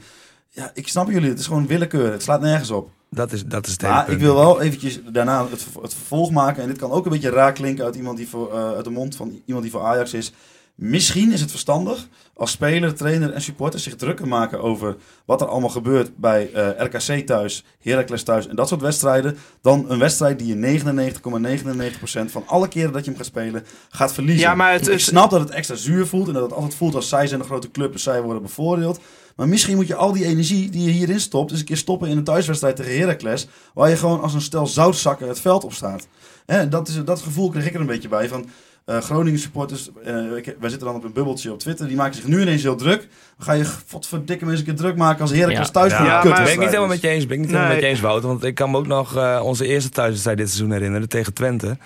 Ja, 0.49 0.71
ik 0.73 0.87
snap 0.87 1.09
jullie. 1.09 1.29
Het 1.29 1.39
is 1.39 1.47
gewoon 1.47 1.67
willekeur. 1.67 2.11
Het 2.11 2.23
slaat 2.23 2.41
nergens 2.41 2.71
op. 2.71 2.89
Dat 3.09 3.31
is, 3.31 3.45
dat 3.45 3.65
is 3.65 3.71
het 3.71 3.81
Maar 3.81 4.05
punt. 4.05 4.17
ik 4.17 4.23
wil 4.23 4.35
wel 4.35 4.61
eventjes 4.61 4.99
daarna 5.03 5.47
het, 5.47 5.65
het 5.81 5.93
vervolg 5.93 6.31
maken. 6.31 6.61
En 6.63 6.67
dit 6.69 6.77
kan 6.77 6.91
ook 6.91 7.05
een 7.05 7.11
beetje 7.11 7.29
raar 7.29 7.51
klinken 7.53 7.85
uit, 7.85 7.95
iemand 7.95 8.17
die 8.17 8.29
voor, 8.29 8.51
eh, 8.53 8.71
uit 8.71 8.83
de 8.83 8.89
mond 8.89 9.15
van 9.15 9.41
iemand 9.45 9.63
die 9.63 9.73
voor 9.73 9.83
Ajax 9.83 10.13
is. 10.13 10.33
Misschien 10.75 11.31
is 11.31 11.41
het 11.41 11.49
verstandig 11.49 12.07
als 12.33 12.51
speler, 12.51 12.95
trainer 12.95 13.33
en 13.33 13.41
supporters 13.41 13.83
zich 13.83 13.95
drukker 13.95 14.27
maken 14.27 14.61
over 14.61 14.95
wat 15.25 15.41
er 15.41 15.47
allemaal 15.47 15.69
gebeurt 15.69 16.17
bij 16.17 16.51
eh, 16.53 16.85
RKC 16.85 17.25
thuis, 17.27 17.63
Heracles 17.81 18.23
thuis 18.23 18.47
en 18.47 18.55
dat 18.55 18.67
soort 18.67 18.81
wedstrijden. 18.81 19.37
Dan 19.61 19.85
een 19.89 19.99
wedstrijd 19.99 20.39
die 20.39 20.57
je 20.57 20.81
99,99% 20.81 22.31
van 22.31 22.43
alle 22.45 22.67
keren 22.67 22.91
dat 22.91 23.03
je 23.03 23.09
hem 23.09 23.19
gaat 23.19 23.29
spelen 23.29 23.65
gaat 23.89 24.13
verliezen. 24.13 24.41
Ja, 24.41 24.55
maar 24.55 24.71
het 24.71 24.87
ik 24.87 24.99
snap 24.99 25.29
dat 25.29 25.39
het 25.39 25.49
extra 25.49 25.75
zuur 25.75 26.07
voelt 26.07 26.27
en 26.27 26.33
dat 26.33 26.43
het 26.43 26.53
altijd 26.53 26.75
voelt 26.75 26.95
als 26.95 27.09
zij 27.09 27.27
zijn 27.27 27.39
een 27.39 27.45
grote 27.45 27.71
club 27.71 27.93
en 27.93 27.99
zij 27.99 28.21
worden 28.21 28.41
bevoordeeld. 28.41 28.99
Maar 29.35 29.47
misschien 29.47 29.75
moet 29.75 29.87
je 29.87 29.95
al 29.95 30.11
die 30.11 30.25
energie 30.25 30.69
die 30.69 30.83
je 30.83 30.91
hierin 30.91 31.19
stopt, 31.19 31.51
eens 31.51 31.59
een 31.59 31.65
keer 31.65 31.77
stoppen 31.77 32.09
in 32.09 32.17
een 32.17 32.23
thuiswedstrijd 32.23 32.75
tegen 32.75 32.97
Heracles. 32.99 33.47
Waar 33.73 33.89
je 33.89 33.95
gewoon 33.97 34.21
als 34.21 34.33
een 34.33 34.41
stel 34.41 34.67
zoutzakken 34.67 35.27
het 35.27 35.39
veld 35.39 35.63
op 35.63 35.73
staat. 35.73 36.07
Hè, 36.45 36.69
dat, 36.69 36.87
is, 36.87 37.03
dat 37.03 37.21
gevoel 37.21 37.49
kreeg 37.49 37.65
ik 37.65 37.73
er 37.73 37.79
een 37.79 37.85
beetje 37.85 38.07
bij. 38.07 38.27
Van 38.27 38.45
eh, 38.85 38.97
Groningen 38.97 39.39
supporters, 39.39 39.89
eh, 40.03 40.15
ik- 40.35 40.55
wij 40.59 40.69
zitten 40.69 40.87
dan 40.87 40.95
op 40.95 41.03
een 41.03 41.13
bubbeltje 41.13 41.51
op 41.51 41.59
Twitter. 41.59 41.87
Die 41.87 41.95
maken 41.95 42.15
zich 42.15 42.27
nu 42.27 42.41
ineens 42.41 42.63
heel 42.63 42.75
druk. 42.75 42.99
Dan 43.37 43.45
ga 43.45 43.53
je 43.53 43.65
godverdikke 43.89 44.45
mensen 44.45 44.67
een 44.67 44.73
keer 44.73 44.83
druk 44.83 44.97
maken 44.97 45.21
als 45.21 45.31
Heracles 45.31 45.57
Ja. 45.67 45.71
thuis 45.73 45.91
Ja, 45.91 45.99
maar- 46.03 46.23
ben 46.43 46.51
ik 46.51 46.57
niet 46.59 46.67
helemaal 46.67 46.87
met 46.87 47.01
je 47.01 47.07
eens. 47.07 47.25
Ben 47.25 47.33
ik 47.35 47.39
niet 47.41 47.49
helemaal 47.51 47.71
met 47.73 47.81
je 47.81 47.87
eens, 47.87 47.99
Wout. 47.99 48.23
Want 48.23 48.43
ik 48.43 48.55
kan 48.55 48.71
me 48.71 48.77
ook 48.77 48.87
nog 48.87 49.15
eh, 49.17 49.41
onze 49.43 49.65
eerste 49.67 49.89
thuiswedstrijd 49.89 50.37
dit 50.37 50.47
seizoen 50.49 50.71
herinneren 50.71 51.09
tegen 51.09 51.33
Twente. 51.33 51.77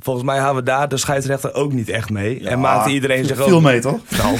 Volgens 0.00 0.24
mij 0.24 0.38
hadden 0.38 0.56
we 0.64 0.70
daar 0.70 0.88
de 0.88 0.96
scheidsrechter 0.96 1.54
ook 1.54 1.72
niet 1.72 1.88
echt 1.88 2.10
mee. 2.10 2.42
Ja, 2.42 2.50
en 2.50 2.60
maakte 2.60 2.90
iedereen 2.90 3.24
zich 3.24 3.36
Veel 3.36 3.56
ook... 3.56 3.62
mee, 3.62 3.80
toch? 3.80 3.98
Nou, 4.18 4.36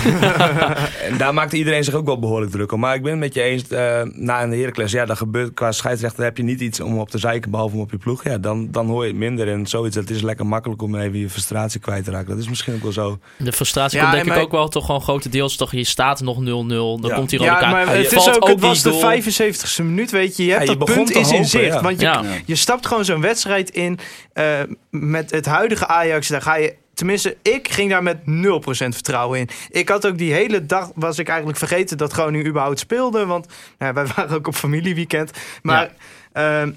en 1.11 1.17
daar 1.19 1.35
maakte 1.35 1.57
iedereen 1.57 1.85
zich 1.85 1.95
ook 1.95 2.07
wel 2.07 2.19
behoorlijk 2.19 2.51
druk 2.53 2.73
om. 2.73 2.81
Maar 2.81 2.95
ik 2.95 3.03
ben 3.03 3.11
het 3.11 3.21
met 3.21 3.35
je 3.35 3.43
eens, 3.43 3.69
eh, 3.69 4.01
na 4.13 4.43
een 4.43 4.53
Heracles, 4.53 4.93
ja, 4.93 5.05
dat 5.05 5.17
gebeurt 5.17 5.55
qua 5.55 5.73
scheidsrechter 5.73 6.25
heb 6.25 6.37
je 6.37 6.43
niet 6.43 6.61
iets 6.61 6.81
om 6.81 6.99
op 6.99 7.11
te 7.11 7.19
zeiken, 7.19 7.51
behalve 7.51 7.75
om 7.75 7.81
op 7.81 7.91
je 7.91 7.97
ploeg. 7.99 8.25
Ja, 8.25 8.39
dan, 8.39 8.69
dan 8.71 8.87
hoor 8.87 9.03
je 9.05 9.09
het 9.11 9.19
minder 9.19 9.49
en 9.49 9.67
zoiets. 9.67 9.97
Het 9.97 10.11
is 10.11 10.23
lekker 10.23 10.47
makkelijk 10.47 10.83
om 10.83 10.97
even 10.97 11.19
je 11.19 11.31
frustratie 11.31 11.81
kwijt 11.81 12.05
te 12.05 12.11
raken. 12.11 12.29
Dat 12.29 12.39
is 12.39 12.49
misschien 12.49 12.75
ook 12.75 12.83
wel 12.83 12.93
zo. 12.93 13.19
De 13.37 13.53
frustratie 13.53 13.97
Ja, 13.99 14.03
komt 14.05 14.15
denk 14.15 14.25
en 14.27 14.31
ik 14.33 14.37
mijn- 14.37 14.47
ook 14.47 14.53
wel 14.61 14.69
toch 14.69 14.87
gewoon 14.87 15.01
grotendeels. 15.01 15.57
Toch, 15.57 15.73
je 15.73 15.85
staat 15.85 16.21
nog 16.21 16.39
0-0. 16.41 17.01
Dan 17.01 17.11
Ja. 17.11 17.17
komt 17.17 17.31
die 17.31 17.39
rode 17.39 17.51
Ja, 17.51 17.59
kaart. 17.59 17.73
maar 17.73 17.97
het, 17.97 18.13
is 18.13 18.29
ook, 18.29 18.49
het 18.49 18.59
die 18.59 18.69
was 18.69 18.83
de 18.83 18.91
goal. 18.91 19.01
75ste 19.21 19.83
minuut, 19.85 20.11
weet 20.11 20.37
je. 20.37 20.45
Je 20.45 20.51
hebt 20.51 20.65
Ja, 20.67 20.73
je 20.73 20.79
dat 20.79 20.87
begon 20.87 21.05
punt 21.05 21.17
is 21.17 21.33
in 21.33 21.45
zicht. 21.45 21.65
ja. 21.75 21.83
Want 21.83 22.01
je, 22.01 22.07
Ja. 22.07 22.23
je 22.47 22.55
stapt 22.57 22.87
gewoon 22.87 23.05
zo'n 23.05 23.21
wedstrijd 23.21 23.71
in 23.71 23.99
eh, 24.33 24.45
met 24.91 25.31
het 25.31 25.47
huidige 25.47 25.87
Ajax. 25.87 26.29
Daar 26.29 26.43
ga 26.43 26.57
je... 26.57 26.75
Tenminste, 26.95 27.37
ik 27.43 27.69
ging 27.71 27.91
daar 27.91 28.03
met 28.03 28.19
0% 28.19 28.23
vertrouwen 28.71 29.39
in. 29.39 29.49
Ik 29.71 29.89
had 29.89 30.07
ook 30.07 30.19
die 30.19 30.33
hele 30.33 30.67
dag, 30.67 30.91
was 30.95 31.19
ik 31.19 31.29
eigenlijk 31.29 31.59
vergeten 31.59 31.97
dat 31.97 32.13
Groningen 32.13 32.47
überhaupt 32.47 32.79
speelde. 32.79 33.27
Want 33.27 33.47
nou, 33.79 33.95
wij 33.95 34.07
waren 34.17 34.37
ook 34.37 34.47
op 34.47 34.55
familieweekend. 34.55 35.31
Maar 35.63 35.91
ehm, 36.33 36.71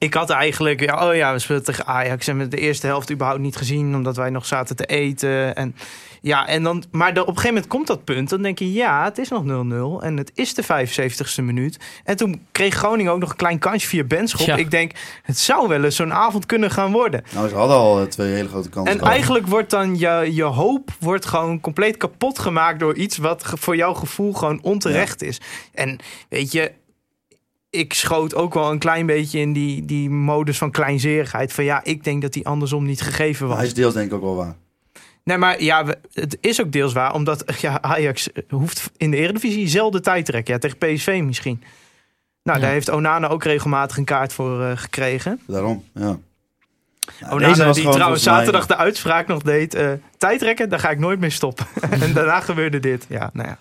Ik 0.00 0.14
had 0.14 0.30
eigenlijk, 0.30 0.80
ja, 0.80 1.08
oh 1.08 1.14
ja, 1.14 1.32
we 1.32 1.38
speelden 1.38 1.64
tegen 1.64 1.86
Ajax 1.86 2.26
en 2.26 2.38
we 2.38 2.48
de 2.48 2.56
eerste 2.56 2.86
helft 2.86 3.10
überhaupt 3.10 3.40
niet 3.40 3.56
gezien, 3.56 3.94
omdat 3.94 4.16
wij 4.16 4.30
nog 4.30 4.46
zaten 4.46 4.76
te 4.76 4.86
eten. 4.86 5.56
En 5.56 5.74
ja, 6.20 6.46
en 6.46 6.62
dan, 6.62 6.84
maar 6.90 7.14
de, 7.14 7.20
op 7.20 7.26
een 7.26 7.34
gegeven 7.34 7.54
moment 7.54 7.72
komt 7.72 7.86
dat 7.86 8.04
punt, 8.04 8.28
dan 8.28 8.42
denk 8.42 8.58
je, 8.58 8.72
ja, 8.72 9.04
het 9.04 9.18
is 9.18 9.28
nog 9.28 9.42
0-0 9.42 10.04
en 10.04 10.16
het 10.16 10.30
is 10.34 10.54
de 10.54 10.64
75ste 10.64 11.44
minuut. 11.44 11.78
En 12.04 12.16
toen 12.16 12.46
kreeg 12.52 12.74
Groningen 12.74 13.12
ook 13.12 13.20
nog 13.20 13.30
een 13.30 13.36
klein 13.36 13.58
kansje 13.58 13.88
via 13.88 14.04
Benschop. 14.04 14.46
Ja. 14.46 14.56
Ik 14.56 14.70
denk, 14.70 14.92
het 15.22 15.38
zou 15.38 15.68
wel 15.68 15.84
eens 15.84 15.96
zo'n 15.96 16.12
avond 16.12 16.46
kunnen 16.46 16.70
gaan 16.70 16.92
worden. 16.92 17.22
Nou, 17.34 17.48
ze 17.48 17.54
hadden 17.54 17.76
al 17.76 18.00
eh, 18.00 18.06
twee 18.06 18.32
hele 18.32 18.48
grote 18.48 18.68
kansen. 18.68 18.92
En 18.92 18.98
gehad. 18.98 19.14
eigenlijk 19.14 19.46
wordt 19.46 19.70
dan 19.70 19.98
je, 19.98 20.30
je 20.32 20.44
hoop 20.44 20.90
wordt 21.00 21.26
gewoon 21.26 21.60
compleet 21.60 21.96
kapot 21.96 22.38
gemaakt 22.38 22.80
door 22.80 22.94
iets 22.94 23.16
wat 23.16 23.42
voor 23.44 23.76
jouw 23.76 23.94
gevoel 23.94 24.32
gewoon 24.32 24.62
onterecht 24.62 25.22
is. 25.22 25.40
En 25.74 25.98
weet 26.28 26.52
je, 26.52 26.72
ik 27.70 27.92
schoot 27.92 28.34
ook 28.34 28.54
wel 28.54 28.70
een 28.70 28.78
klein 28.78 29.06
beetje 29.06 29.38
in 29.38 29.52
die, 29.52 29.84
die 29.84 30.10
modus 30.10 30.58
van 30.58 30.70
kleinzerigheid. 30.70 31.52
Van 31.52 31.64
ja, 31.64 31.84
ik 31.84 32.04
denk 32.04 32.22
dat 32.22 32.32
die 32.32 32.46
andersom 32.46 32.84
niet 32.84 33.00
gegeven 33.00 33.46
was. 33.48 33.56
Hij 33.56 33.66
is 33.66 33.74
deels 33.74 33.94
denk 33.94 34.06
ik 34.06 34.14
ook 34.14 34.22
wel 34.22 34.36
waar. 34.36 34.54
Nee, 35.24 35.36
maar 35.38 35.62
ja, 35.62 35.84
het 36.12 36.38
is 36.40 36.60
ook 36.60 36.72
deels 36.72 36.92
waar. 36.92 37.14
Omdat 37.14 37.44
ja, 37.60 37.82
Ajax 37.82 38.28
hoeft 38.48 38.90
in 38.96 39.10
de 39.10 39.16
Eredivisie 39.16 39.68
zelden 39.68 40.02
tijd 40.02 40.24
te 40.24 40.30
trekken. 40.30 40.54
Ja, 40.54 40.60
tegen 40.60 40.78
PSV 40.78 41.20
misschien. 41.24 41.62
Nou, 42.42 42.58
Ja. 42.58 42.64
daar 42.64 42.74
heeft 42.74 42.90
Onana 42.90 43.28
ook 43.28 43.44
regelmatig 43.44 43.96
een 43.96 44.04
kaart 44.04 44.32
voor 44.32 44.62
eh, 44.62 44.70
gekregen. 44.74 45.40
Daarom, 45.46 45.84
ja. 45.94 46.00
Nou, 47.20 47.32
Onana 47.32 47.48
deze 47.48 47.64
was 47.64 47.74
die 47.74 47.82
gewoon 47.82 47.96
trouwens 47.96 48.22
zaterdag 48.22 48.66
de 48.66 48.76
uitspraak 48.76 49.26
nog 49.26 49.42
deed. 49.42 49.74
eh 49.74 49.92
tijdrekken, 50.18 50.68
daar 50.68 50.78
ga 50.78 50.90
ik 50.90 50.98
nooit 50.98 51.20
mee 51.20 51.30
stoppen. 51.30 51.66
en 52.00 52.12
daarna 52.12 52.40
gebeurde 52.40 52.80
dit. 52.80 53.06
Ja, 53.08 53.30
nou 53.32 53.48
ja. 53.48 53.58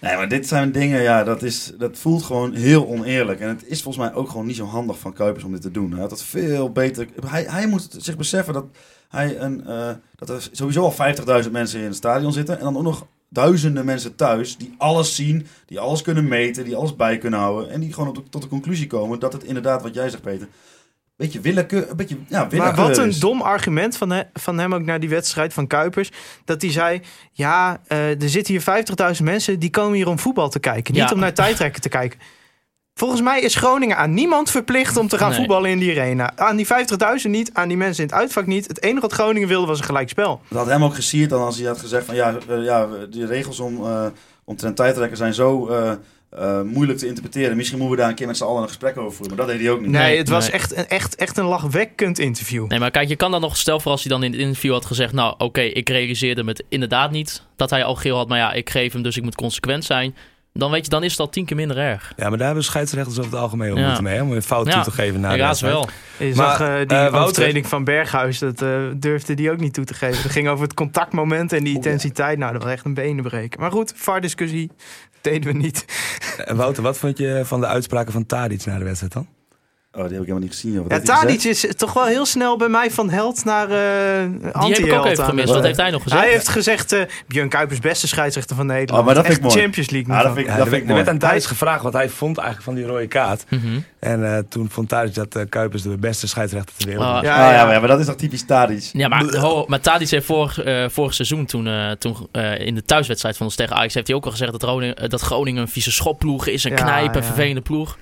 Nee, 0.00 0.16
maar 0.16 0.28
dit 0.28 0.48
zijn 0.48 0.72
dingen, 0.72 1.02
ja, 1.02 1.24
dat, 1.24 1.42
is, 1.42 1.72
dat 1.78 1.98
voelt 1.98 2.22
gewoon 2.22 2.54
heel 2.54 2.86
oneerlijk. 2.86 3.40
En 3.40 3.48
het 3.48 3.66
is 3.66 3.82
volgens 3.82 4.04
mij 4.04 4.14
ook 4.14 4.28
gewoon 4.28 4.46
niet 4.46 4.56
zo 4.56 4.64
handig 4.64 4.98
van 4.98 5.12
Kuipers 5.12 5.44
om 5.44 5.52
dit 5.52 5.62
te 5.62 5.70
doen. 5.70 5.90
Hij 5.90 6.00
had 6.00 6.10
dat 6.10 6.22
veel 6.22 6.72
beter... 6.72 7.08
Hij, 7.26 7.44
hij 7.48 7.66
moet 7.66 7.88
zich 7.98 8.16
beseffen 8.16 8.54
dat, 8.54 8.64
hij 9.08 9.38
een, 9.38 9.66
eh, 9.66 9.90
dat 10.16 10.28
er 10.28 10.48
sowieso 10.52 10.82
al 10.82 11.14
50.000 11.44 11.50
mensen 11.50 11.80
in 11.80 11.86
het 11.86 11.96
stadion 11.96 12.32
zitten. 12.32 12.58
En 12.58 12.64
dan 12.64 12.76
ook 12.76 12.82
nog 12.82 13.06
duizenden 13.28 13.84
mensen 13.84 14.14
thuis 14.14 14.56
die 14.56 14.74
alles 14.78 15.14
zien, 15.14 15.46
die 15.66 15.80
alles 15.80 16.02
kunnen 16.02 16.28
meten, 16.28 16.64
die 16.64 16.76
alles 16.76 16.96
bij 16.96 17.18
kunnen 17.18 17.38
houden. 17.38 17.70
En 17.70 17.80
die 17.80 17.92
gewoon 17.92 18.24
tot 18.30 18.42
de 18.42 18.48
conclusie 18.48 18.86
komen 18.86 19.18
dat 19.18 19.32
het 19.32 19.44
inderdaad, 19.44 19.82
wat 19.82 19.94
jij 19.94 20.10
zegt 20.10 20.22
Peter, 20.22 20.48
beetje 21.20 21.40
willekeur, 21.40 21.90
een 21.90 21.96
beetje, 21.96 22.16
ja, 22.28 22.48
willekeur 22.48 22.74
Maar 22.74 22.86
wat 22.88 22.98
een 22.98 23.14
dom 23.20 23.40
argument 23.42 23.96
van, 23.96 24.10
he- 24.10 24.22
van 24.34 24.58
hem 24.58 24.74
ook 24.74 24.84
naar 24.84 25.00
die 25.00 25.08
wedstrijd 25.08 25.52
van 25.52 25.66
Kuipers. 25.66 26.10
Dat 26.44 26.62
hij 26.62 26.70
zei, 26.70 27.00
ja, 27.32 27.80
eh, 27.86 28.22
er 28.22 28.28
zitten 28.28 28.54
hier 28.54 28.62
50.000 29.16 29.22
mensen... 29.24 29.58
die 29.58 29.70
komen 29.70 29.94
hier 29.96 30.08
om 30.08 30.18
voetbal 30.18 30.48
te 30.48 30.58
kijken. 30.58 30.94
Niet 30.94 31.02
Ja. 31.08 31.14
om 31.14 31.18
naar 31.20 31.34
tijdrekken 31.34 31.80
te 31.82 31.88
kijken. 31.88 32.18
Volgens 32.94 33.20
mij 33.20 33.40
is 33.40 33.54
Groningen 33.54 33.96
aan 33.96 34.14
niemand 34.14 34.50
verplicht 34.50 34.96
om 34.96 35.08
te 35.08 35.18
gaan 35.18 35.28
Nee. 35.28 35.38
voetballen 35.38 35.70
in 35.70 35.78
die 35.78 35.90
arena. 35.90 36.32
Aan 36.36 36.56
die 36.56 36.66
50.000 36.66 37.30
niet, 37.30 37.50
aan 37.52 37.68
die 37.68 37.76
mensen 37.76 38.02
in 38.04 38.10
het 38.10 38.18
uitvak 38.18 38.46
niet. 38.46 38.66
Het 38.68 38.82
enige 38.82 39.00
wat 39.00 39.12
Groningen 39.12 39.48
wilde 39.48 39.66
was 39.66 39.78
een 39.78 39.84
gelijkspel. 39.84 40.40
Dat 40.48 40.58
had 40.58 40.66
hem 40.66 40.84
ook 40.84 40.94
gesierd 40.94 41.30
dan 41.30 41.42
als 41.42 41.56
hij 41.58 41.66
had 41.66 41.78
gezegd 41.78 42.04
van 42.06 42.14
ja, 42.14 42.34
eh, 42.48 42.64
ja 42.64 42.88
die 43.10 43.26
regels 43.26 43.60
om, 43.60 43.84
eh 43.86 44.06
om 44.44 44.56
ten 44.56 44.74
tijdrekken 44.74 45.16
zijn 45.16 45.34
zo 45.34 45.68
eh, 46.30 46.60
moeilijk 46.62 46.98
te 46.98 47.06
interpreteren. 47.06 47.56
Misschien 47.56 47.78
moeten 47.78 47.96
we 47.96 48.02
daar 48.02 48.10
een 48.10 48.16
keer 48.18 48.26
met 48.26 48.36
z'n 48.36 48.44
allen 48.44 48.62
een 48.62 48.68
gesprek 48.68 48.96
over 48.98 49.12
voeren. 49.16 49.36
Maar 49.36 49.46
dat 49.46 49.54
deed 49.56 49.64
hij 49.64 49.74
ook 49.74 49.80
niet. 49.80 49.90
Nee, 49.90 50.18
het 50.18 50.28
was 50.28 50.44
nee. 50.44 50.52
echt, 50.52 50.76
een- 50.76 50.88
echt, 50.88 51.14
echt 51.14 51.36
een 51.36 51.44
lachwekkend 51.44 52.18
interview. 52.18 52.66
Nee, 52.68 52.78
maar 52.78 52.90
kijk, 52.90 53.08
je 53.08 53.16
kan 53.16 53.30
dan 53.30 53.40
nog, 53.40 53.56
stel 53.56 53.80
voor 53.80 53.90
als 53.92 54.02
hij 54.02 54.12
dan 54.12 54.22
in 54.22 54.32
het 54.32 54.40
interview 54.40 54.72
had 54.72 54.84
gezegd, 54.86 55.12
nou 55.12 55.34
oké, 55.38 55.60
ik 55.60 55.88
realiseerde 55.88 56.42
me 56.42 56.50
het 56.50 56.64
inderdaad 56.68 57.10
niet 57.10 57.42
dat 57.56 57.70
hij 57.70 57.84
al 57.84 57.94
geel 57.94 58.16
had, 58.16 58.28
maar 58.28 58.38
ja, 58.38 58.52
ik 58.52 58.70
geef 58.70 58.92
hem, 58.92 59.02
dus 59.02 59.16
ik 59.16 59.22
moet 59.22 59.34
consequent 59.34 59.84
zijn. 59.84 60.14
Dan 60.52 60.70
weet 60.70 60.84
je, 60.84 60.90
dan 60.90 61.02
is 61.04 61.10
het 61.10 61.20
al 61.20 61.28
tien 61.28 61.44
keer 61.44 61.56
minder 61.56 61.78
erg. 61.78 62.12
Ja, 62.16 62.28
maar 62.28 62.36
daar 62.38 62.46
hebben 62.46 62.64
scheidsrechters 62.64 63.18
over 63.18 63.30
het 63.30 63.40
algemeen 63.40 63.68
wel 63.68 63.78
Ja. 63.78 63.84
moeten 63.86 64.04
mee. 64.04 64.14
Hè, 64.14 64.22
om 64.22 64.32
een 64.32 64.42
fout 64.42 64.66
Ja. 64.66 64.72
toe 64.72 64.82
te 64.82 64.90
geven. 64.90 65.20
Na 65.20 65.32
Ja, 65.34 65.54
wel. 65.60 65.88
Je 66.18 66.32
Maar, 66.34 66.56
zag 66.56 66.60
eh, 66.60 66.76
die 66.78 66.86
Wouter- 66.86 67.20
overtreding 67.20 67.66
van 67.66 67.84
Berghuis, 67.84 68.38
dat 68.38 68.62
eh, 68.62 68.68
durfde 68.96 69.34
die 69.34 69.50
ook 69.50 69.60
niet 69.60 69.74
toe 69.74 69.84
te 69.84 69.94
geven. 69.94 70.22
Het 70.22 70.32
ging 70.32 70.48
over 70.48 70.64
het 70.64 70.74
contactmoment 70.74 71.52
en 71.52 71.58
die 71.64 71.68
ja. 71.68 71.74
intensiteit. 71.76 72.38
Nou, 72.38 72.52
dat 72.52 72.62
was 72.62 72.72
echt 72.72 72.84
een 72.84 72.94
benenbreken. 72.94 73.60
Maar 73.60 73.70
goed, 73.70 73.92
VAR-discussie 73.96 74.70
deden 75.20 75.52
we 75.52 75.58
niet. 75.58 75.84
Wouter, 76.46 76.82
wat 76.82 76.98
vond 76.98 77.18
je 77.18 77.40
van 77.44 77.60
de 77.60 77.66
uitspraken 77.66 78.12
van 78.12 78.26
Tadic 78.26 78.64
na 78.64 78.78
de 78.78 78.84
wedstrijd 78.84 79.12
dan? 79.12 79.28
Oh, 79.92 79.96
die 80.02 80.02
heb 80.12 80.20
ik 80.20 80.26
helemaal 80.26 80.38
niet 80.48 80.50
gezien. 80.50 80.82
Wat 80.82 80.90
Ja, 80.92 81.00
Tadic 81.00 81.42
is 81.44 81.66
toch 81.76 81.92
wel 81.92 82.04
heel 82.04 82.26
snel 82.26 82.56
bij 82.56 82.68
mij 82.68 82.90
van 82.90 83.10
held 83.10 83.44
naar 83.44 83.62
eh 83.70 83.70
Die 84.30 84.40
heb 84.42 84.54
anti-held. 84.54 84.78
ik 84.86 84.92
ook 84.92 85.04
even 85.06 85.22
aan 85.24 85.28
gemist. 85.30 85.52
Wat 85.52 85.62
heeft 85.64 85.76
hij 85.76 85.90
nog 85.90 86.02
gezegd? 86.02 86.22
Hij 86.22 86.30
heeft 86.32 86.48
gezegd, 86.48 86.92
eh 86.92 87.00
Björn 87.26 87.48
Kuipers 87.48 87.80
beste 87.80 88.08
scheidsrechter 88.08 88.56
van 88.56 88.66
Nederland. 88.66 88.98
Oh, 89.00 89.06
maar 89.06 89.14
dat 89.14 89.24
vind 89.26 89.36
Echt 89.36 89.46
ik 89.46 89.52
mooi. 89.52 89.62
Champions 89.64 89.90
League 89.90 90.12
Ja, 90.14 90.22
dat 90.22 90.32
vind 90.34 90.38
ik, 90.46 90.52
Ja, 90.52 90.58
dat 90.58 90.68
vind 90.68 90.70
werd- 90.70 90.82
ik 90.82 90.88
er 90.88 90.94
mooi. 90.94 91.04
werd 91.04 91.22
aan 91.22 91.28
Tadic 91.30 91.44
gevraagd 91.44 91.82
wat 91.82 91.92
hij 91.92 92.08
vond 92.08 92.36
eigenlijk 92.38 92.66
van 92.68 92.74
die 92.76 92.86
rode 92.86 93.06
kaart. 93.06 93.44
Mhm. 93.48 93.64
En 94.00 94.34
eh, 94.36 94.38
toen 94.48 94.70
vond 94.70 94.88
Tadic 94.88 95.14
dat 95.14 95.34
eh, 95.36 95.42
Kuipers 95.48 95.82
de 95.82 95.96
beste 95.96 96.28
scheidsrechter 96.28 96.74
ter 96.76 96.86
wereld 96.86 97.04
Ah. 97.06 97.12
was. 97.14 97.22
Ja, 97.22 97.32
Ah, 97.34 97.38
ja, 97.38 97.50
ja. 97.52 97.64
maar, 97.64 97.72
ja, 97.74 97.78
maar 97.78 97.88
dat 97.88 98.00
is 98.00 98.06
toch 98.06 98.16
typisch 98.16 98.44
Tadic. 98.46 98.90
Ja, 98.92 99.08
maar, 99.08 99.24
ho, 99.36 99.64
maar 99.66 99.80
Tadic 99.80 100.10
heeft 100.10 100.26
vorig, 100.26 100.58
eh, 100.62 100.84
vorig 100.88 101.14
seizoen, 101.14 101.46
toen, 101.46 101.66
eh, 101.66 101.90
toen 101.90 102.16
eh, 102.32 102.58
in 102.66 102.74
de 102.74 102.82
thuiswedstrijd 102.82 103.36
van 103.36 103.46
ons 103.46 103.54
tegen 103.56 103.76
Ajax, 103.76 103.94
heeft 103.94 104.06
hij 104.06 104.16
ook 104.16 104.24
al 104.24 104.30
gezegd 104.30 104.52
dat 104.52 104.62
Groningen, 104.62 104.96
eh, 104.96 105.08
dat 105.08 105.20
Groningen 105.20 105.62
een 105.62 105.68
vieze 105.68 105.92
schopploeg 105.92 106.46
is, 106.46 106.64
een 106.64 106.70
Ja, 106.70 106.76
knijp, 106.76 107.14
een 107.14 107.20
ja. 107.20 107.26
vervelende 107.26 107.60
ploeg. 107.60 107.96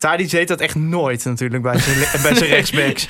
Tadic 0.00 0.30
deed 0.30 0.48
dat 0.48 0.60
echt 0.60 0.74
nooit 0.74 1.24
natuurlijk 1.24 1.62
bij 1.62 1.78
zijn, 1.78 1.98
bij 2.22 2.34
zijn 2.34 2.50
rechtsbacks. 2.50 3.08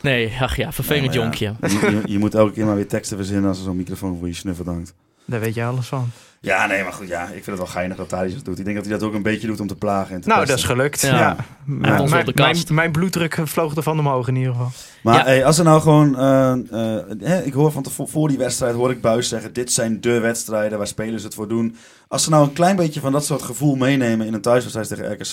Nee, 0.00 0.32
ach 0.40 0.56
ja, 0.56 0.72
vervelend 0.72 1.14
ja. 1.14 1.20
jonkje. 1.20 1.54
Je, 1.60 1.68
je, 1.68 2.02
je 2.12 2.18
moet 2.18 2.34
elke 2.34 2.52
keer 2.52 2.64
maar 2.64 2.74
weer 2.74 2.86
teksten 2.86 3.16
verzinnen 3.16 3.48
als 3.48 3.58
er 3.58 3.64
zo'n 3.64 3.76
microfoon 3.76 4.18
voor 4.18 4.28
je 4.28 4.34
snuffert 4.34 4.66
hangt. 4.66 4.94
Daar 5.24 5.40
weet 5.40 5.54
je 5.54 5.64
alles 5.64 5.86
van. 5.86 6.10
Ja, 6.46 6.66
nee, 6.66 6.82
maar 6.82 6.92
goed, 6.92 7.08
ja, 7.08 7.22
ik 7.22 7.32
vind 7.32 7.46
het 7.46 7.56
wel 7.56 7.66
geinig 7.66 7.96
dat 7.96 8.08
Tadic 8.08 8.34
dat 8.34 8.44
doet. 8.44 8.58
Ik 8.58 8.64
denk 8.64 8.76
dat 8.76 8.86
hij 8.86 8.98
dat 8.98 9.08
ook 9.08 9.14
een 9.14 9.22
beetje 9.22 9.46
doet 9.46 9.60
om 9.60 9.66
te 9.66 9.76
plagen. 9.76 10.14
En 10.14 10.20
te 10.20 10.28
Nou, 10.28 10.46
dat 10.46 10.56
is 10.58 10.64
gelukt. 10.64 11.00
Ja. 11.00 11.08
Ja. 11.18 11.36
Hij 11.36 11.44
Mijn- 11.64 12.00
ons 12.00 12.12
op 12.12 12.66
de 12.66 12.74
mijn, 12.74 12.92
bloeddruk 12.92 13.38
vloog 13.44 13.74
ervan 13.74 13.98
omhoog 13.98 14.28
in 14.28 14.36
ieder 14.36 14.52
geval. 14.52 14.70
Maar 15.02 15.14
Ja. 15.14 15.24
hey, 15.24 15.44
als 15.44 15.58
er 15.58 15.64
nou 15.64 15.80
gewoon... 15.80 16.18
eh, 16.18 16.52
eh, 16.52 17.04
hè, 17.20 17.42
ik 17.42 17.52
hoor 17.52 17.72
van 17.72 17.82
tevo- 17.82 18.06
voor 18.06 18.28
die 18.28 18.38
wedstrijd, 18.38 18.74
hoor 18.74 18.90
ik 18.90 19.00
Buis 19.00 19.28
zeggen... 19.28 19.52
dit 19.52 19.72
zijn 19.72 20.00
de 20.00 20.18
wedstrijden 20.20 20.78
waar 20.78 20.86
spelers 20.86 21.22
het 21.22 21.34
voor 21.34 21.48
doen. 21.48 21.76
Als 22.08 22.24
ze 22.24 22.30
nou 22.30 22.44
een 22.44 22.52
klein 22.52 22.76
beetje 22.76 23.00
van 23.00 23.12
dat 23.12 23.24
soort 23.24 23.42
gevoel 23.42 23.74
meenemen... 23.76 24.26
in 24.26 24.34
een 24.34 24.40
thuiswedstrijd 24.40 24.88
tegen 24.88 25.12
RKC... 25.12 25.32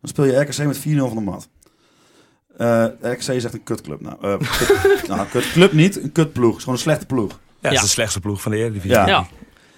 dan 0.00 0.10
speel 0.10 0.24
je 0.24 0.40
RKC 0.40 0.58
met 0.58 0.78
4-0 0.78 0.82
van 0.82 1.14
de 1.14 1.20
mat. 1.20 1.48
Eh, 2.56 2.84
RKC 3.00 3.28
is 3.28 3.44
echt 3.44 3.54
een 3.54 3.62
kutclub. 3.62 4.00
Nou, 4.00 4.16
eh 4.20 4.34
kut, 4.58 5.08
nou, 5.08 5.26
kutclub 5.28 5.72
niet, 5.72 6.02
een 6.02 6.12
kutploeg. 6.12 6.46
Het 6.48 6.56
is 6.56 6.62
gewoon 6.62 6.74
een 6.78 6.84
slechte 6.84 7.06
ploeg. 7.06 7.30
Ja, 7.30 7.38
dat 7.60 7.72
is 7.72 7.80
de 7.80 7.86
slechtste 7.88 8.20
ploeg 8.20 8.42
van 8.42 8.52
de 8.52 8.58
Eredivisie. 8.58 8.90
Ja. 8.90 9.26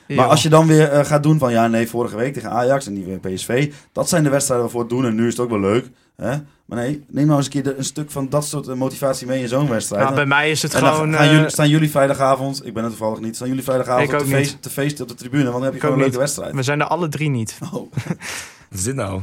Ja, 0.07 0.17
Maar 0.17 0.27
als 0.27 0.43
je 0.43 0.49
dan 0.49 0.67
weer 0.67 0.89
eh, 0.91 1.05
gaat 1.05 1.23
doen 1.23 1.39
van... 1.39 1.53
ja, 1.53 1.67
nee, 1.69 1.89
vorige 1.89 2.17
week 2.17 2.33
tegen 2.35 2.51
Ajax 2.51 2.87
en 2.87 2.95
die 2.95 3.05
weer 3.05 3.19
PSV... 3.19 3.73
dat 3.93 4.09
zijn 4.09 4.23
de 4.23 4.31
wedstrijden 4.31 4.65
waarvoor 4.65 4.83
het 4.85 4.91
doen 4.91 5.05
en 5.07 5.15
nu 5.15 5.27
is 5.27 5.33
het 5.33 5.41
ook 5.43 5.51
wel 5.51 5.61
leuk. 5.61 5.91
Hè? 6.17 6.35
Maar 6.67 6.79
nee, 6.79 7.05
neem 7.09 7.27
nou 7.27 7.37
eens 7.37 7.47
een 7.47 7.53
keer 7.53 7.63
de- 7.63 7.77
een 7.77 7.85
stuk 7.85 8.11
van 8.11 8.29
dat 8.29 8.45
soort 8.47 8.69
eh, 8.69 8.75
motivatie 8.75 9.27
mee 9.27 9.43
in 9.43 9.49
zo'n 9.49 9.69
wedstrijd. 9.69 10.03
Nou, 10.03 10.15
bij 10.15 10.27
mij 10.27 10.51
is 10.51 10.63
het 10.63 10.75
En 10.75 10.81
dan 10.81 10.93
gewoon... 10.95 11.13
gaan 11.13 11.25
eh, 11.25 11.33
jullie, 11.33 11.49
staan 11.49 11.69
jullie 11.69 11.91
vrijdagavond, 11.91 12.67
ik 12.67 12.75
ben 12.75 12.83
er 12.85 12.89
toevallig 12.89 13.21
niet, 13.21 13.35
staan 13.37 13.49
jullie 13.49 13.63
vrijdagavond 13.63 14.13
niet. 14.13 14.23
feest, 14.35 14.63
te 14.63 14.71
feesten 14.71 15.03
op 15.03 15.09
de 15.11 15.15
tribune, 15.17 15.43
want 15.43 15.55
dan 15.55 15.63
heb 15.63 15.71
je 15.73 15.77
Ik 15.77 15.83
gewoon 15.85 15.97
een 15.97 16.03
leuke 16.05 16.19
wedstrijd. 16.19 16.55
we 16.55 16.63
zijn 16.63 16.81
er 16.81 16.87
alle 16.87 17.09
drie 17.09 17.29
niet. 17.31 17.59
Oh. 17.73 17.73
Wat 17.73 18.79
is 18.79 18.83
dit 18.85 18.95
nou? 18.95 19.21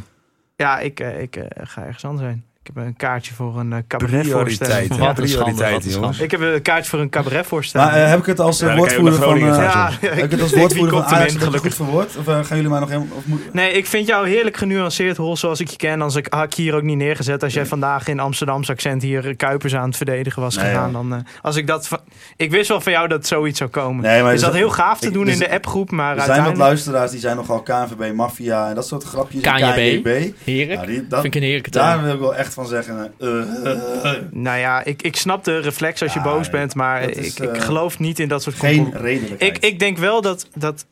Ja, 0.56 0.80
ik, 0.80 1.00
eh, 1.00 1.22
ik 1.22 1.36
eh, 1.36 1.46
ga 1.68 1.86
ergens 1.86 2.06
anders 2.06 2.24
zijn. 2.28 2.44
Ik 2.66 2.72
heb 2.76 2.86
een 2.86 2.96
kaartje 2.96 3.34
voor 3.34 3.60
een 3.60 3.72
uh, 3.72 3.78
cabaretvoorstelling. 3.88 4.88
Prioriteit. 4.88 4.98
Wat 4.98 5.14
prioriteit, 5.14 5.94
jongens. 5.94 6.20
Ik 6.20 6.32
heb 6.32 6.40
een 6.42 6.62
kaartje 6.62 6.90
voor 6.90 7.00
een 7.00 7.10
cabaretvoorstelling. 7.10 7.92
Maar 7.92 8.02
eh, 8.04 8.10
heb 8.10 8.20
ik 8.20 8.26
het 8.26 8.40
als 8.40 8.62
eh, 8.62 8.68
Ja, 8.70 8.76
woordvoerder 8.76 9.14
van, 9.14 9.38
eh, 9.38 9.54
gaan. 9.72 9.92
ja, 10.02 10.08
heb 10.10 10.24
ik 10.24 10.32
het 10.32 10.42
als 10.48 10.54
woordvoerder 10.54 10.94
van 11.04 11.06
Ajax 11.06 11.34
gelukkig. 11.36 11.62
goed 11.62 11.74
verwoord? 11.74 12.18
Of 12.18 12.28
eh, 12.28 12.34
gaan 12.44 12.56
jullie 12.58 12.72
mij 12.72 12.80
nog 12.80 12.90
helemaal... 12.90 13.16
Of 13.18 13.26
moet... 13.26 13.54
Nee, 13.54 13.72
ik 13.72 13.86
vind 13.86 14.08
jou 14.08 14.28
heerlijk 14.28 14.58
genuanceerd, 14.58 15.18
Hol, 15.18 15.38
zoals 15.38 15.60
ik 15.60 15.68
je 15.68 15.76
ken. 15.78 16.02
Als 16.02 16.16
ik, 16.16 16.28
had 16.30 16.44
ik 16.44 16.54
je 16.54 16.62
hier 16.62 16.76
ook 16.76 16.82
niet 16.82 16.98
neergezet. 16.98 17.44
Als 17.44 17.54
jij 17.54 17.66
vandaag 17.66 18.08
in 18.08 18.20
Amsterdamse 18.20 18.72
accent 18.72 19.02
hier 19.02 19.28
eh, 19.28 19.36
Kuipers 19.36 19.76
aan 19.76 19.88
het 19.88 19.98
verdedigen 19.98 20.42
was 20.42 20.56
Nee, 20.56 20.66
gegaan. 20.66 20.86
ja. 20.88 20.92
Dan, 20.94 21.14
eh, 21.14 21.20
als 21.42 21.56
ik, 21.56 21.68
dat, 21.68 21.90
ik 22.38 22.52
wist 22.52 22.68
wel 22.68 22.82
van 22.82 22.92
jou 22.92 23.08
dat 23.08 23.28
zoiets 23.28 23.58
zou 23.58 23.70
komen. 23.70 24.04
Nee, 24.04 24.22
maar 24.24 24.34
is 24.34 24.42
dat 24.42 24.54
heel 24.54 24.70
gaaf 24.70 25.00
te 25.00 25.08
ik- 25.08 25.14
doen 25.14 25.28
in 25.28 25.40
de 25.40 25.52
appgroep, 25.52 25.92
maar 25.92 26.18
Er 26.18 26.24
zijn 26.24 26.44
wat 26.44 26.58
luisteraars 26.58 27.12
die 27.12 27.20
zijn 27.20 27.36
nogal 27.36 27.62
KNVB, 27.62 28.14
Mafia 28.14 28.70
en 28.70 28.76
dat 28.76 28.88
soort 28.88 29.04
grapjes. 29.04 29.42
KNJB. 29.42 30.04
KNJB. 30.04 30.34
heerlijk. 30.44 30.88
Die, 30.88 31.08
dat, 31.08 31.22
Vind 31.22 31.36
ik 31.36 31.42
een 31.42 31.48
heerlijke 31.48 31.70
daar 31.70 32.04
wil 32.04 32.14
ik 32.14 32.20
wel 32.20 32.36
echt 32.36 32.53
van 32.54 32.68
zeggen. 32.68 33.14
eh, 33.20 33.42
eh, 33.66 34.16
eh, 34.16 34.22
Nou 34.32 34.58
ja, 34.60 34.84
ik, 34.84 35.02
ik 35.02 35.16
snap 35.16 35.44
de 35.44 35.58
reflex 35.60 36.02
als 36.02 36.14
je 36.14 36.20
Ja, 36.20 36.26
boos 36.26 36.50
bent, 36.50 36.76
maar 36.76 37.02
ik, 37.04 37.16
is, 37.16 37.36
ik 37.40 37.50
eh, 37.56 37.62
geloof 37.62 38.00
niet 38.00 38.20
in 38.20 38.28
dat 38.28 38.44
soort 38.44 38.56
geen 38.56 38.92
redelijkheid. 38.94 39.56
Ik, 39.58 39.64
ik 39.64 39.80
denk 39.80 39.98
wel 39.98 40.22
dat, 40.22 40.48
dat 40.56 40.86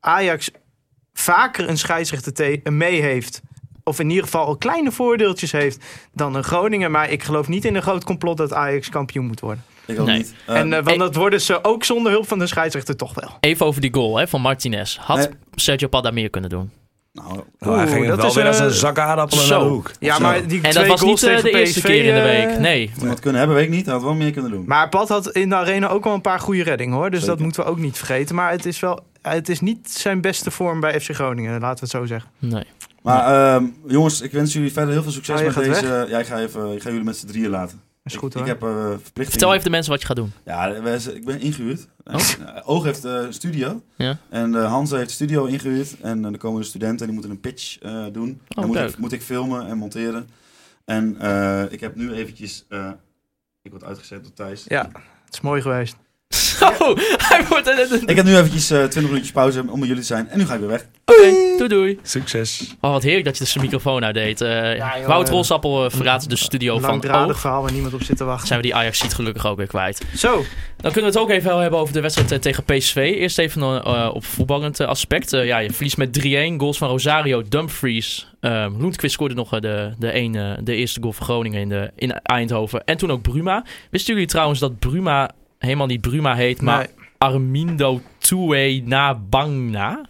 Ajax 0.00 0.50
vaker 1.12 1.68
een 1.68 1.78
scheidsrechter 1.78 2.32
te- 2.32 2.60
mee 2.70 3.00
heeft. 3.00 3.40
Of 3.84 3.98
in 4.00 4.08
ieder 4.08 4.24
geval 4.24 4.46
al 4.46 4.56
kleine 4.56 4.92
voordeeltjes 4.92 5.52
heeft 5.52 5.84
dan 6.12 6.34
een 6.34 6.44
Groningen. 6.44 6.90
Maar 6.90 7.10
ik 7.10 7.22
geloof 7.22 7.48
niet 7.48 7.64
in 7.64 7.74
een 7.76 7.82
groot 7.82 8.04
complot 8.04 8.36
dat 8.36 8.52
Ajax 8.52 8.88
kampioen 8.88 9.26
moet 9.26 9.40
worden. 9.40 9.64
Ik 9.86 10.00
ook 10.00 10.06
Nee. 10.06 10.16
niet. 10.16 10.34
En 10.46 10.66
eh, 10.72 10.78
want 10.78 10.88
ik- 10.90 10.98
dat 10.98 11.14
worden 11.14 11.40
ze 11.40 11.64
ook 11.64 11.84
zonder 11.84 12.12
hulp 12.12 12.28
van 12.28 12.38
de 12.38 12.46
scheidsrechter 12.46 12.96
toch 12.96 13.14
wel. 13.14 13.30
Even 13.40 13.66
over 13.66 13.80
die 13.80 13.94
goal 13.94 14.16
hè, 14.18 14.28
van 14.28 14.40
Martinez. 14.40 14.96
Had 14.96 15.16
Nee. 15.16 15.28
Sergio 15.54 15.88
Padda 15.88 16.10
meer 16.10 16.30
kunnen 16.30 16.50
doen? 16.50 16.70
Nou, 17.22 17.40
Nou, 17.58 17.76
hij 17.76 17.84
Oeh, 17.84 17.92
ging 17.92 18.06
dat 18.06 18.16
wel 18.16 18.26
is, 18.26 18.34
weer 18.34 18.46
als 18.46 18.58
eh, 18.58 18.64
een 18.64 18.70
zak 18.70 18.98
aardappelen 18.98 19.44
zo. 19.44 19.54
naar 19.58 19.64
de 19.68 19.70
hoek. 19.74 19.90
Ja, 20.00 20.18
maar 20.18 20.46
die 20.46 20.56
En 20.56 20.62
dat 20.62 20.72
twee 20.72 20.88
was 20.88 21.02
niet 21.02 21.22
eh, 21.22 21.28
tegen 21.28 21.42
de 21.42 21.50
eerste 21.58 21.78
PSV, 21.78 21.86
keer 21.86 22.04
in 22.04 22.14
de 22.14 22.20
eh, 22.20 22.46
week. 22.46 22.58
Nee. 22.58 22.90
had 23.00 23.08
het 23.08 23.20
kunnen 23.20 23.38
hebben, 23.38 23.56
weet 23.58 23.66
ik 23.66 23.72
niet. 23.72 23.84
Hij 23.84 23.94
had 23.94 24.02
wel 24.02 24.14
meer 24.14 24.32
kunnen 24.32 24.50
doen. 24.50 24.64
Maar 24.66 24.88
Pat 24.88 25.08
had 25.08 25.28
in 25.30 25.48
de 25.48 25.54
arena 25.54 25.88
ook 25.88 26.04
wel 26.04 26.14
een 26.14 26.20
paar 26.20 26.40
goede 26.40 26.62
reddingen 26.62 26.96
hoor. 26.96 27.10
Dus 27.10 27.24
dat 27.24 27.38
moeten 27.38 27.64
we 27.64 27.70
ook 27.70 27.78
niet 27.78 27.96
vergeten. 27.96 28.34
Maar 28.34 28.50
het 28.50 28.66
is 28.66 28.80
wel, 28.80 29.00
het 29.22 29.48
is 29.48 29.60
niet 29.60 29.90
zijn 29.90 30.20
beste 30.20 30.50
vorm 30.50 30.80
bij 30.80 31.00
FC 31.00 31.10
Groningen, 31.14 31.50
laten 31.60 31.74
we 31.74 31.80
het 31.80 31.90
zo 31.90 32.04
zeggen. 32.06 32.30
nee. 32.38 32.64
Maar 33.02 33.54
ehm, 33.54 33.64
jongens, 33.86 34.20
ik 34.20 34.32
wens 34.32 34.52
jullie 34.52 34.72
verder 34.72 34.92
heel 34.92 35.02
veel 35.02 35.12
succes 35.12 35.40
Oh, 35.40 35.46
met 35.46 35.54
deze. 35.54 36.06
Ja, 36.08 36.18
ik 36.18 36.26
ga, 36.26 36.38
even, 36.38 36.72
ik 36.72 36.82
ga 36.82 36.88
jullie 36.88 37.04
met 37.04 37.16
z'n 37.16 37.26
drieën 37.26 37.50
laten. 37.50 37.80
Is 38.12 38.16
goed 38.16 38.34
hoor. 38.34 38.42
ik 38.42 38.48
heb 38.48 38.62
eh 38.62 38.68
verplichtingen. 38.68 39.30
Vertel 39.30 39.52
even 39.52 39.64
de 39.64 39.70
mensen 39.70 39.92
wat 39.92 40.00
je 40.00 40.06
gaat 40.06 40.16
doen. 40.16 40.32
Ja, 40.44 40.66
ik 41.14 41.24
ben 41.24 41.40
ingehuurd. 41.40 41.88
Oh. 42.04 42.20
Oog 42.64 42.84
heeft 42.84 43.04
een 43.04 43.32
studio. 43.32 43.82
Ja. 43.96 44.18
En 44.28 44.54
eh, 44.54 44.70
Hans 44.70 44.90
heeft 44.90 45.08
de 45.08 45.14
studio 45.14 45.44
ingehuurd. 45.44 46.00
En 46.00 46.24
er 46.24 46.38
komen 46.38 46.60
de 46.60 46.66
studenten 46.66 47.04
die 47.04 47.12
moeten 47.14 47.30
een 47.32 47.40
pitch 47.40 47.78
eh, 47.78 48.04
doen. 48.12 48.28
Oh, 48.30 48.56
Dan 48.56 48.66
moet 48.66 48.76
leuk. 48.76 48.88
ik, 48.88 48.98
moet 48.98 49.12
ik 49.12 49.22
filmen 49.22 49.66
en 49.66 49.78
monteren. 49.78 50.28
En 50.84 51.16
eh, 51.20 51.72
ik 51.72 51.80
heb 51.80 51.94
nu 51.96 52.12
eventjes... 52.12 52.64
eh, 52.68 52.90
ik 53.62 53.70
word 53.70 53.84
uitgezet 53.84 54.22
door 54.22 54.32
Thijs. 54.32 54.64
Ja, 54.68 54.90
het 55.24 55.34
is 55.34 55.40
mooi 55.40 55.62
geweest. 55.62 55.96
Zo, 56.58 56.94
hij 57.28 57.44
wordt... 57.48 57.68
Ik 58.06 58.16
heb 58.16 58.24
nu 58.24 58.36
eventjes 58.36 58.70
eh 58.70 58.78
20 58.78 59.02
minuutjes 59.02 59.32
pauze 59.32 59.64
om 59.68 59.78
met 59.78 59.88
jullie 59.88 60.02
te 60.02 60.06
zijn. 60.08 60.28
En 60.28 60.38
nu 60.38 60.46
ga 60.46 60.54
ik 60.54 60.60
weer 60.60 60.68
weg. 60.68 60.86
Oké, 61.04 61.30
doei 61.56 61.68
doei. 61.68 61.98
Succes. 62.02 62.74
Oh, 62.80 62.90
wat 62.90 63.02
heerlijk 63.02 63.24
dat 63.24 63.38
je 63.38 63.44
dus 63.44 63.52
de 63.52 63.60
microfoon 63.60 64.04
uitdeed. 64.04 64.40
Eh 64.40 64.76
joh, 64.76 65.06
Wout 65.06 65.26
eh, 65.26 65.32
Rolsappel 65.32 65.84
uh, 65.84 65.90
verraadt 65.90 66.30
de 66.30 66.36
studio 66.36 66.74
Een 66.74 66.80
van 66.80 66.90
langdradig 66.90 67.30
Oog. 67.34 67.40
verhaal 67.40 67.62
waar 67.62 67.72
niemand 67.72 67.94
op 67.94 68.02
zit 68.02 68.16
te 68.16 68.24
wachten. 68.24 68.46
Zijn 68.46 68.60
we 68.60 68.66
die 68.66 68.74
Ajax 68.74 68.98
ziet 68.98 69.14
gelukkig 69.14 69.46
ook 69.46 69.56
weer 69.56 69.66
kwijt. 69.66 70.02
Zo, 70.16 70.44
Dan 70.76 70.92
kunnen 70.92 71.12
we 71.12 71.18
het 71.18 71.26
ook 71.28 71.30
even 71.30 71.48
wel 71.48 71.58
hebben 71.58 71.78
over 71.80 71.94
de 71.94 72.00
wedstrijd 72.00 72.32
eh, 72.32 72.38
tegen 72.38 72.64
PSV. 72.64 72.96
Eerst 72.96 73.38
even 73.38 73.62
eh, 73.62 74.10
op 74.12 74.24
voetballend 74.24 74.80
eh, 74.80 74.86
aspect. 74.88 75.32
Eh, 75.32 75.46
ja, 75.46 75.58
je 75.58 75.72
verliest 75.72 75.96
met 75.96 76.18
3-1. 76.26 76.56
Goals 76.56 76.78
van 76.78 76.88
Rosario, 76.88 77.42
Dumfries. 77.48 78.26
Uh, 78.40 78.66
Lundqvist 78.78 79.12
scoorde 79.14 79.34
nog 79.34 79.54
eh, 79.54 79.60
de, 79.60 79.92
de, 79.98 80.14
een, 80.14 80.34
eh, 80.34 80.50
de 80.62 80.74
eerste 80.74 81.00
goal 81.00 81.12
voor 81.12 81.24
Groningen 81.24 81.60
in, 81.60 81.68
de, 81.68 81.90
in 81.96 82.12
Eindhoven. 82.12 82.84
En 82.84 82.96
toen 82.96 83.10
ook 83.10 83.22
Bruma. 83.22 83.64
Wisten 83.90 84.14
jullie 84.14 84.28
trouwens 84.28 84.60
dat 84.60 84.78
Bruma 84.78 85.30
helemaal 85.58 85.86
niet 85.86 86.00
Bruma 86.00 86.34
heet, 86.34 86.60
maar 86.62 86.78
nee. 86.78 87.06
Armindo 87.18 88.00
Tue 88.18 88.82
Nabangna? 88.84 90.06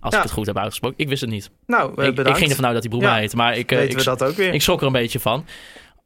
Als 0.00 0.12
Ja. 0.12 0.18
ik 0.18 0.24
het 0.24 0.32
goed 0.32 0.46
heb 0.46 0.56
uitgesproken. 0.58 0.98
Ik 0.98 1.08
wist 1.08 1.20
het 1.20 1.30
niet. 1.30 1.50
nou, 1.66 2.02
eh, 2.02 2.06
Ik, 2.08 2.18
ik 2.18 2.36
ging 2.36 2.50
ervan 2.50 2.64
uit 2.66 2.74
dat 2.74 2.82
hij 2.82 2.92
Bruma 2.98 3.14
Ja, 3.14 3.20
heet. 3.20 3.34
Maar 3.34 3.56
ik, 3.56 3.72
eh, 3.72 3.78
Weten 3.78 3.92
ik, 3.98 4.04
we 4.04 4.10
dat 4.10 4.22
ook 4.24 4.36
weer. 4.36 4.54
ik 4.54 4.62
schrok 4.62 4.80
er 4.80 4.86
een 4.86 4.92
beetje 4.92 5.20
van. 5.20 5.44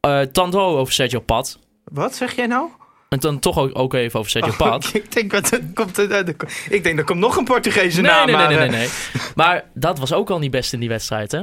Eh 0.01 0.19
Tando 0.21 0.77
over 0.77 0.93
Sergio 0.93 1.19
Pat. 1.19 1.59
Wat 1.83 2.15
zeg 2.15 2.35
jij 2.35 2.47
nou? 2.47 2.69
En 3.09 3.19
dan 3.19 3.39
toch 3.39 3.57
ook, 3.57 3.79
ook 3.79 3.93
even 3.93 4.19
over 4.19 4.31
Sergio 4.31 4.51
Oh, 4.57 4.57
Pat. 4.57 4.89
ik 4.93 5.11
denk, 5.11 5.31
wat, 5.31 5.51
er 5.51 5.61
komt, 5.73 5.97
er- 5.97 6.35
ik 6.69 6.83
denk, 6.83 6.97
er 6.99 7.03
komt 7.05 7.19
nog 7.19 7.35
een 7.37 7.43
Portugese 7.43 8.01
Nee, 8.01 8.11
naam 8.11 8.25
nee, 8.25 8.35
nee, 8.35 8.47
nee, 8.47 8.57
nee, 8.57 8.69
nee. 8.69 8.89
Maar 9.35 9.63
dat 9.73 9.99
was 9.99 10.13
ook 10.13 10.29
al 10.29 10.39
niet 10.39 10.51
best 10.51 10.73
in 10.73 10.79
die 10.79 10.89
wedstrijd, 10.89 11.31
hè? 11.31 11.41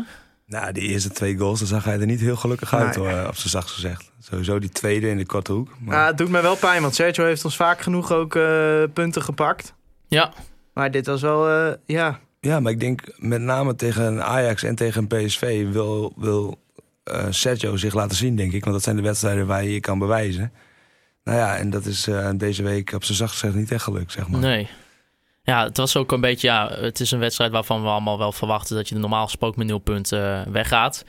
Nou, 0.61 0.73
die 0.73 0.89
eerste 0.89 1.11
twee 1.11 1.37
goals, 1.39 1.59
dan 1.59 1.69
zag 1.69 1.85
hij 1.85 2.01
er 2.01 2.07
niet 2.07 2.21
heel 2.21 2.37
gelukkig 2.37 2.75
uit, 2.75 2.97
Nee. 2.97 3.07
hoor, 3.09 3.27
op 3.29 3.37
zijn 3.37 3.49
zachtst 3.51 3.75
gezegd. 3.75 4.11
Sowieso 4.21 4.59
die 4.59 4.69
tweede 4.69 5.09
in 5.09 5.17
de 5.17 5.27
korte 5.27 5.53
hoek. 5.53 5.69
Maar 5.81 5.99
Ah, 6.01 6.07
het 6.07 6.19
doet 6.19 6.29
mij 6.29 6.43
wel 6.43 6.57
pijn, 6.57 6.83
want 6.83 6.95
Sergio 6.95 7.25
heeft 7.25 7.45
ons 7.45 7.57
vaak 7.57 7.81
genoeg 7.81 8.13
ook 8.13 8.35
eh, 8.35 8.83
punten 8.93 9.23
gepakt. 9.23 9.75
Ja. 10.09 10.33
Maar 10.75 10.91
dit 10.91 11.07
was 11.07 11.21
wel, 11.21 11.49
eh, 11.49 11.73
ja, 11.87 12.21
Ja, 12.41 12.61
maar 12.61 12.73
ik 12.73 12.81
denk 12.81 13.01
met 13.17 13.41
name 13.41 13.75
tegen 13.75 14.25
Ajax 14.25 14.63
en 14.63 14.75
tegen 14.75 15.07
PSV 15.07 15.67
wil, 15.73 16.13
wil 16.17 16.59
eh, 17.05 17.27
Sergio 17.31 17.77
zich 17.77 17.95
laten 17.95 18.17
zien, 18.17 18.37
denk 18.37 18.53
ik. 18.53 18.61
Want 18.61 18.75
dat 18.75 18.85
zijn 18.85 18.97
de 18.97 19.03
wedstrijden 19.03 19.47
waar 19.47 19.65
je 19.65 19.73
je 19.73 19.81
kan 19.81 19.99
bewijzen. 19.99 20.53
Nou 21.25 21.39
ja, 21.39 21.57
en 21.57 21.71
dat 21.71 21.87
is 21.87 22.07
eh, 22.07 22.29
deze 22.37 22.63
week 22.63 22.93
op 22.93 23.05
zijn 23.05 23.17
zacht 23.19 23.33
gezegd 23.33 23.55
niet 23.55 23.71
echt 23.73 23.83
gelukt, 23.85 24.13
zeg 24.13 24.29
maar. 24.29 24.41
Nee. 24.41 24.69
Ja, 25.45 25.65
het 25.65 25.77
was 25.77 25.97
ook 25.97 26.13
een 26.13 26.21
beetje, 26.21 26.47
ja, 26.47 26.71
het 26.81 27.01
is 27.01 27.11
een 27.11 27.19
wedstrijd 27.19 27.53
waarvan 27.53 27.83
we 27.83 27.89
allemaal 27.89 28.19
wel 28.19 28.33
verwachten 28.33 28.77
dat 28.77 28.89
je 28.89 28.95
normaal 28.95 29.25
gesproken 29.25 29.59
met 29.59 29.67
nul 29.67 29.79
punten 29.79 30.47
eh, 30.47 30.53
weggaat. 30.53 31.05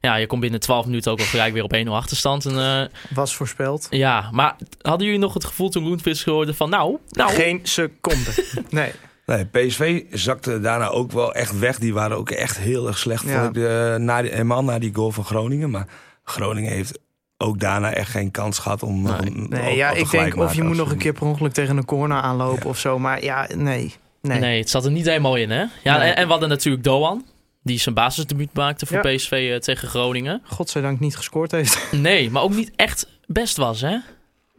Ja, 0.00 0.14
je 0.16 0.26
komt 0.26 0.40
binnen 0.40 0.60
12 0.60 0.86
minuten 0.86 1.12
ook 1.12 1.18
al 1.18 1.24
gelijk 1.24 1.52
weer 1.52 1.62
op 1.62 1.76
1-0 1.86 1.88
achterstand. 1.88 2.46
En, 2.46 2.58
eh, 2.58 3.14
was 3.14 3.34
voorspeld. 3.34 3.86
ja, 3.90 4.28
maar 4.32 4.56
hadden 4.80 5.06
jullie 5.06 5.20
nog 5.22 5.34
het 5.34 5.44
gevoel 5.44 5.68
toen 5.68 5.88
Lundqvist 5.88 6.24
hoorde 6.24 6.54
van, 6.54 6.70
nou, 6.70 6.98
nou, 7.08 7.30
Geen 7.30 7.60
seconde. 7.62 8.30
nee. 8.70 8.92
Nee, 9.26 9.44
PSV 9.44 10.02
zakte 10.10 10.60
daarna 10.60 10.88
ook 10.88 11.12
wel 11.12 11.34
echt 11.34 11.58
weg. 11.58 11.78
Die 11.78 11.94
waren 11.94 12.16
ook 12.16 12.30
echt 12.30 12.58
heel 12.58 12.86
erg 12.86 12.98
slecht, 12.98 13.24
Ja. 13.28 13.42
vond 13.44 13.56
ik, 13.56 13.62
eh, 13.62 13.94
na 13.94 14.22
die, 14.22 14.30
helemaal 14.30 14.64
na 14.64 14.78
die 14.78 14.94
goal 14.94 15.10
van 15.10 15.24
Groningen. 15.24 15.70
Maar 15.70 15.86
Groningen 16.24 16.72
heeft 16.72 16.98
ook 17.38 17.58
daarna 17.60 17.92
echt 17.92 18.10
geen 18.10 18.30
kans 18.30 18.58
gehad 18.58 18.82
om... 18.82 19.02
Nee. 19.02 19.12
om- 19.34 19.46
Nee, 19.48 19.76
ja, 19.76 19.90
ik 19.90 20.10
denk 20.10 20.36
of 20.36 20.54
je 20.54 20.62
moet 20.62 20.76
nog 20.76 20.90
een 20.90 20.98
keer 20.98 21.12
per 21.12 21.22
ongeluk 21.26 21.52
tegen 21.52 21.76
een 21.76 21.84
corner 21.84 22.20
aanlopen 22.20 22.62
Ja. 22.62 22.68
of 22.70 22.78
zo. 22.78 22.98
Maar 22.98 23.22
ja, 23.24 23.48
nee. 23.54 23.94
Nee. 24.22 24.38
nee. 24.38 24.58
het 24.58 24.70
zat 24.70 24.84
er 24.84 24.90
niet 24.90 25.06
helemaal 25.06 25.36
in, 25.36 25.50
hè? 25.50 25.64
Ja, 25.82 25.98
Nee. 25.98 26.08
en, 26.10 26.16
en 26.16 26.24
we 26.24 26.30
hadden 26.30 26.48
natuurlijk 26.48 26.84
Doan, 26.84 27.24
die 27.62 27.78
zijn 27.78 27.94
basisdebuut 27.94 28.52
maakte 28.52 28.86
voor 28.86 29.06
Ja. 29.06 29.16
PSV 29.16 29.50
eh, 29.52 29.58
tegen 29.58 29.88
Groningen. 29.88 30.40
Godzijdank 30.44 31.00
niet 31.00 31.16
gescoord 31.16 31.50
heeft. 31.50 31.92
Nee, 31.92 32.30
maar 32.30 32.42
ook 32.42 32.54
niet 32.54 32.72
echt 32.76 33.08
best 33.26 33.56
was, 33.56 33.80
hè? 33.80 33.96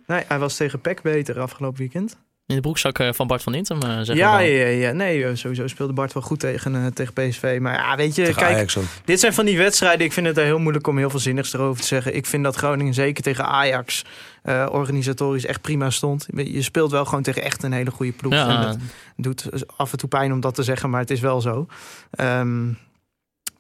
Nee, 0.08 0.24
hij 0.28 0.40
was 0.40 0.56
tegen 0.56 0.82
PEC 0.82 1.02
beter 1.02 1.40
afgelopen 1.40 1.80
weekend. 1.80 2.18
In 2.48 2.56
de 2.56 2.62
broekzak 2.62 3.00
eh, 3.00 3.10
van 3.14 3.28
Bart 3.28 3.44
van 3.44 3.54
Intem, 3.54 3.82
eh 3.82 4.00
zeg 4.02 4.16
Ja, 4.16 4.32
maar. 4.32 4.46
ja, 4.46 4.66
ja, 4.66 4.68
ja. 4.88 4.92
Nee, 4.92 5.26
eh, 5.26 5.36
sowieso 5.36 5.68
speelde 5.68 5.94
Bart 5.94 6.14
wel 6.14 6.24
goed 6.24 6.40
tegen, 6.40 6.76
eh, 6.76 6.86
tegen 6.86 7.14
PSV. 7.14 7.58
Maar 7.62 7.74
ja, 7.74 7.96
weet 7.96 8.16
je, 8.16 8.24
Tegen 8.24 8.42
kijk, 8.42 8.54
Ajax 8.56 8.78
ook. 8.78 8.84
dit 9.06 9.20
zijn 9.20 9.34
van 9.34 9.46
die 9.46 9.58
wedstrijden. 9.58 10.06
Ik 10.06 10.14
vind 10.14 10.28
het 10.28 10.38
er 10.38 10.44
heel 10.44 10.60
moeilijk 10.60 10.88
om 10.88 10.98
heel 10.98 11.10
veel 11.10 11.20
zinnigs 11.20 11.54
erover 11.54 11.82
te 11.82 11.88
zeggen. 11.88 12.16
Ik 12.16 12.26
vind 12.26 12.44
dat 12.44 12.56
Groningen 12.56 12.94
zeker 12.94 13.24
tegen 13.24 13.46
Ajax 13.46 14.06
eh, 14.44 14.68
organisatorisch 14.72 15.46
echt 15.46 15.62
prima 15.62 15.90
stond. 15.90 16.26
Je 16.36 16.62
speelt 16.62 16.92
wel 16.92 17.06
gewoon 17.06 17.24
tegen 17.24 17.42
echt 17.44 17.64
een 17.64 17.72
hele 17.72 17.92
goede 17.92 18.12
ploeg. 18.12 18.34
En 18.34 18.38
Ja, 18.40 18.66
dat 18.66 18.78
doet 19.16 19.50
af 19.78 19.92
en 19.92 19.98
toe 19.98 20.10
pijn 20.10 20.32
om 20.34 20.40
dat 20.40 20.56
te 20.56 20.64
zeggen, 20.64 20.90
maar 20.90 21.00
het 21.02 21.12
is 21.12 21.20
wel 21.20 21.42
zo. 21.42 21.68
Ehm, 22.12 22.68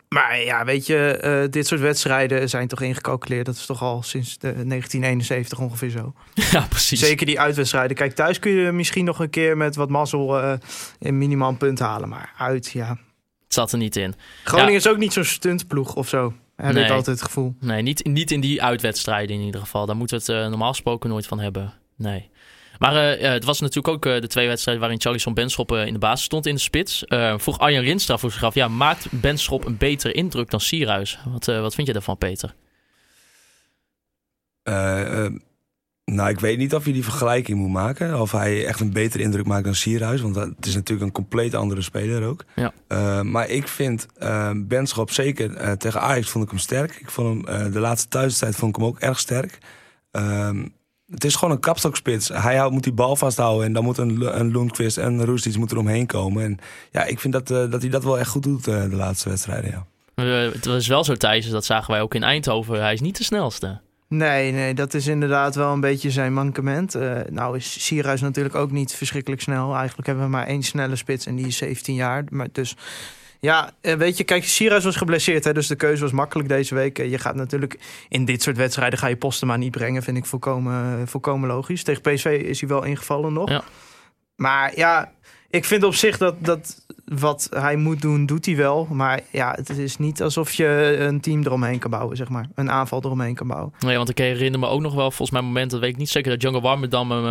maar 0.10 0.42
ja, 0.42 0.66
weet 0.66 0.86
je, 0.86 0.98
eh, 1.18 1.50
dit 1.52 1.68
soort 1.68 1.82
wedstrijden 1.82 2.50
zijn 2.50 2.68
toch 2.68 2.82
ingecalculeerd. 2.82 3.46
Dat 3.46 3.56
is 3.56 3.66
toch 3.66 3.82
al 3.82 4.04
sinds 4.04 4.38
de 4.38 4.48
1971 4.48 5.60
ongeveer 5.60 5.90
zo. 5.90 6.14
ja, 6.52 6.66
precies. 6.70 7.00
Zeker 7.00 7.26
die 7.26 7.40
uitwedstrijden. 7.40 7.96
Kijk, 7.98 8.16
thuis 8.16 8.40
kun 8.40 8.52
je 8.52 8.72
misschien 8.72 9.06
nog 9.06 9.20
een 9.20 9.30
keer 9.30 9.58
met 9.58 9.76
wat 9.76 9.90
mazzel 9.90 10.40
eh, 10.42 10.54
een 11.00 11.18
minimaal 11.18 11.56
punt 11.56 11.80
halen. 11.80 12.10
Maar 12.10 12.34
uit, 12.38 12.72
ja. 12.72 12.90
Het 13.44 13.54
zat 13.56 13.72
er 13.72 13.78
niet 13.78 13.96
in. 13.96 14.16
Groningen 14.44 14.72
Ja. 14.72 14.78
is 14.78 14.88
ook 14.88 14.98
niet 14.98 15.14
zo'n 15.14 15.24
stuntploeg 15.24 15.96
of 15.96 16.08
zo. 16.08 16.34
Heb 16.56 16.74
Nee. 16.74 16.84
ik 16.84 16.90
altijd 16.92 17.18
het 17.20 17.26
gevoel. 17.26 17.56
Nee, 17.60 17.82
niet, 17.82 18.06
niet 18.06 18.32
in 18.32 18.40
die 18.40 18.64
uitwedstrijden 18.64 19.36
in 19.36 19.42
ieder 19.42 19.62
geval. 19.62 19.86
Daar 19.86 19.96
moeten 19.96 20.18
we 20.18 20.24
het 20.32 20.42
eh, 20.44 20.50
normaal 20.50 20.70
gesproken 20.72 21.10
nooit 21.10 21.28
van 21.28 21.40
hebben. 21.40 21.74
Nee. 21.96 22.30
Maar 22.80 22.96
eh, 23.14 23.32
het 23.32 23.44
was 23.44 23.60
natuurlijk 23.60 23.88
ook 23.88 24.06
eh, 24.06 24.22
de 24.22 24.28
twee 24.28 24.48
wedstrijden 24.48 24.82
waarin 24.84 25.02
Charlison 25.02 25.34
Benschop 25.34 25.72
eh, 25.72 25.86
in 25.86 25.94
de 25.94 26.00
basis 26.00 26.26
stond 26.26 26.46
in 26.46 26.56
de 26.56 26.62
spits. 26.62 27.04
Vroeg 27.38 27.60
Arjan 27.60 27.84
Rinstra 27.84 28.18
voor 28.18 28.32
zich 28.32 28.44
af, 28.44 28.54
ja, 28.54 28.68
maakt 28.68 29.08
Benschop 29.12 29.66
een 29.66 29.78
betere 29.78 30.14
indruk 30.14 30.50
dan 30.50 30.60
Sierhuis? 30.60 31.20
Wat, 31.26 31.46
wat 31.46 31.76
vind 31.76 31.88
je 31.88 31.94
daarvan, 31.94 32.18
Peter? 32.18 32.56
Nou, 36.06 36.30
ik 36.30 36.40
weet 36.40 36.58
niet 36.58 36.76
of 36.76 36.86
je 36.86 36.94
die 36.94 37.04
vergelijking 37.04 37.58
moet 37.58 37.70
maken. 37.72 38.22
Of 38.22 38.32
hij 38.32 38.66
echt 38.66 38.80
een 38.80 38.94
betere 38.94 39.24
indruk 39.24 39.46
maakt 39.46 39.64
dan 39.64 39.76
Sierhuis. 39.76 40.22
Want 40.22 40.36
dat- 40.36 40.54
het 40.56 40.66
is 40.66 40.76
natuurlijk 40.76 41.08
een 41.08 41.14
compleet 41.14 41.54
andere 41.56 41.82
speler 41.82 42.24
ook. 42.24 42.44
Ja. 42.56 42.74
Maar 43.24 43.50
ik 43.50 43.68
vind 43.68 44.08
Benschop 44.56 45.12
zeker 45.12 45.78
tegen 45.78 46.02
Ajax 46.02 46.30
vond 46.30 46.44
ik 46.44 46.50
hem 46.50 46.60
sterk. 46.60 46.96
Ik 46.96 47.12
vond 47.12 47.48
hem 47.48 47.72
de 47.72 47.80
laatste 47.80 48.08
thuistijd 48.08 48.56
vond 48.56 48.76
ik 48.76 48.82
hem 48.82 48.90
ook 48.90 49.00
erg 49.00 49.20
sterk. 49.20 49.58
Ehm, 50.12 50.66
het 51.10 51.24
is 51.24 51.36
gewoon 51.36 51.54
een 51.54 51.60
kapstokspits. 51.60 52.30
Hij 52.30 52.56
houdt, 52.56 52.74
moet 52.74 52.84
die 52.84 52.94
bal 52.94 53.16
vasthouden. 53.16 53.66
En 53.66 53.74
dan 53.74 53.84
moet 53.84 53.98
een, 53.98 54.40
een 54.40 54.52
Lundqvist 54.52 54.98
en 54.98 55.14
een 55.14 55.26
Roestic 55.26 55.58
moeten 55.58 55.78
eromheen 55.78 56.06
komen. 56.06 56.44
En 56.44 56.58
ja, 56.92 57.04
ik 57.04 57.20
vind 57.20 57.34
dat, 57.34 57.52
eh, 57.52 57.72
dat 57.72 57.82
hij 57.82 57.90
dat 57.90 58.04
wel 58.04 58.20
echt 58.20 58.30
goed 58.30 58.44
doet 58.44 58.68
eh, 58.68 58.82
de 58.82 58.96
laatste 58.96 59.30
wedstrijden. 59.30 59.72
Ja. 59.72 59.86
Eh, 60.16 60.54
het 60.54 60.66
was 60.66 60.88
wel 60.88 61.04
zo, 61.04 61.16
Thijs, 61.16 61.50
dat 61.50 61.66
zagen 61.66 61.92
wij 61.92 62.02
ook 62.02 62.16
in 62.16 62.24
Eindhoven. 62.24 62.82
Hij 62.82 62.94
is 62.94 63.02
niet 63.02 63.18
de 63.18 63.24
snelste. 63.24 63.80
Nee, 64.10 64.52
nee, 64.52 64.74
dat 64.74 64.94
is 64.94 65.08
inderdaad 65.08 65.56
wel 65.56 65.74
een 65.74 65.80
beetje 65.80 66.12
zijn 66.12 66.34
mankement. 66.34 66.96
Eh, 66.96 67.12
nou 67.30 67.58
is 67.58 67.86
Sierhuis 67.86 68.22
natuurlijk 68.22 68.56
ook 68.56 68.72
niet 68.72 68.94
verschrikkelijk 68.94 69.42
snel. 69.42 69.76
Eigenlijk 69.76 70.08
hebben 70.08 70.26
we 70.26 70.32
maar 70.32 70.48
één 70.48 70.64
snelle 70.64 70.96
spits 70.96 71.26
en 71.26 71.36
die 71.36 71.48
is 71.48 71.58
17 71.58 71.96
jaar. 71.96 72.24
Maar 72.30 72.48
dus 72.52 72.76
ja, 73.40 73.72
eh, 73.82 73.94
weet 73.94 74.18
je, 74.18 74.24
kijk, 74.24 74.44
Sierhuis 74.44 74.84
was 74.84 74.96
geblesseerd, 74.96 75.44
hè, 75.44 75.54
dus 75.54 75.68
de 75.68 75.76
keuze 75.76 76.02
was 76.02 76.12
makkelijk 76.12 76.50
deze 76.50 76.76
week. 76.76 77.00
Eh, 77.00 77.10
Je 77.12 77.18
gaat 77.18 77.36
natuurlijk 77.36 77.80
in 78.10 78.26
dit 78.26 78.42
soort 78.42 78.58
wedstrijden 78.58 79.00
ga 79.00 79.08
je 79.08 79.18
posten 79.18 79.48
maar 79.48 79.58
niet 79.58 79.72
brengen, 79.72 80.04
vind 80.04 80.18
ik 80.18 80.26
volkomen, 80.26 81.08
volkomen 81.08 81.48
logisch. 81.50 81.84
Tegen 81.84 82.02
PSV 82.02 82.26
is 82.46 82.60
hij 82.60 82.70
wel 82.70 82.84
ingevallen 82.84 83.34
nog. 83.34 83.50
Ja. 83.50 83.64
Maar 84.36 84.78
ja, 84.78 85.12
ik 85.50 85.66
vind 85.66 85.84
op 85.84 85.96
zich 85.96 86.18
dat, 86.18 86.36
dat 86.40 86.86
wat 87.08 87.48
hij 87.50 87.76
moet 87.76 88.02
doen, 88.02 88.26
doet 88.26 88.46
hij 88.46 88.56
wel. 88.56 88.88
Maar 88.92 89.20
ja, 89.32 89.54
het 89.56 89.70
is 89.70 89.98
niet 89.98 90.22
alsof 90.22 90.54
je 90.54 90.96
een 91.00 91.20
team 91.22 91.44
eromheen 91.44 91.80
kan 91.80 91.92
bouwen, 91.92 92.18
zeg 92.18 92.30
maar. 92.30 92.48
Een 92.56 92.72
aanval 92.72 93.02
eromheen 93.04 93.36
kan 93.36 93.48
bouwen. 93.48 93.74
Nee, 93.80 93.98
want 93.98 94.10
ik 94.10 94.18
herinner 94.18 94.60
me 94.60 94.68
ook 94.68 94.82
nog 94.82 94.94
wel, 94.94 95.12
volgens 95.12 95.32
mij 95.32 95.42
momenten, 95.42 95.72
dat 95.72 95.80
weet 95.80 95.90
ik 95.90 95.98
niet 95.98 96.10
zeker, 96.10 96.32
dat 96.32 96.40
Django 96.40 96.62
Warmerdam 96.62 97.12
hem 97.12 97.26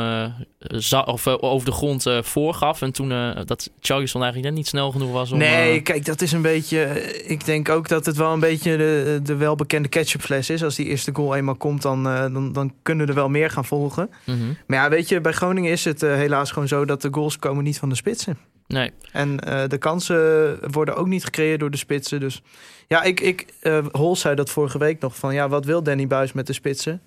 eh, 0.59 1.02
of, 1.07 1.26
eh, 1.26 1.35
over 1.40 1.66
de 1.66 1.72
grond 1.72 2.07
eh, 2.07 2.22
voorgaf. 2.22 2.83
En 2.83 2.92
toen 2.92 3.09
dat 3.44 3.70
Charlison 3.81 4.22
eigenlijk 4.22 4.52
net 4.52 4.62
niet 4.62 4.70
snel 4.70 4.90
genoeg 4.90 5.12
was 5.12 5.33
om... 5.33 5.38
Nee, 5.38 5.81
kijk, 5.81 6.05
dat 6.05 6.20
is 6.20 6.33
een 6.33 6.42
beetje. 6.42 6.79
Ik 7.26 7.44
denk 7.44 7.68
ook 7.68 7.88
dat 7.88 8.07
het 8.07 8.16
wel 8.16 8.33
een 8.33 8.40
beetje 8.40 8.76
de, 8.76 9.20
de 9.22 9.37
welbekende 9.37 9.88
ketchupfles 9.88 10.50
is. 10.50 10.62
Als 10.62 10.74
die 10.74 10.87
eerste 10.87 11.11
goal 11.14 11.35
eenmaal 11.35 11.55
komt, 11.55 11.83
dan, 11.83 12.02
dan, 12.02 12.52
dan 12.52 12.72
kunnen 12.83 13.09
er 13.09 13.14
wel 13.14 13.29
meer 13.29 13.50
gaan 13.50 13.64
volgen. 13.64 14.11
mhm. 14.24 14.38
Maar 14.66 14.79
ja, 14.79 14.88
weet 14.88 15.09
je, 15.09 15.20
bij 15.20 15.33
Groningen 15.33 15.72
is 15.72 15.85
het 15.85 16.00
helaas 16.00 16.50
gewoon 16.50 16.68
zo 16.68 16.85
dat 16.85 17.02
de 17.02 17.09
goals 17.11 17.38
komen 17.38 17.64
niet 17.64 17.79
van 17.79 17.88
de 17.88 17.94
spitsen. 18.07 18.38
Nee, 18.66 18.92
En 19.12 19.40
eh, 19.40 19.69
de 19.69 19.79
kansen 19.79 20.59
worden 20.73 20.97
ook 20.97 21.07
niet 21.07 21.25
gecreëerd 21.25 21.61
door 21.61 21.71
de 21.71 21.77
spitsen. 21.77 22.21
Dus 22.21 22.42
ja, 22.88 23.03
ik, 23.03 23.21
ik 23.21 23.47
eh 23.61 23.87
Hols 23.90 24.21
zei 24.21 24.35
dat 24.35 24.51
vorige 24.51 24.79
week 24.79 25.01
nog 25.01 25.16
van 25.16 25.35
ja, 25.35 25.49
wat 25.49 25.64
wil 25.64 25.83
Danny 25.83 26.07
Buis 26.07 26.33
met 26.33 26.47
de 26.47 26.53
spitsen? 26.53 27.03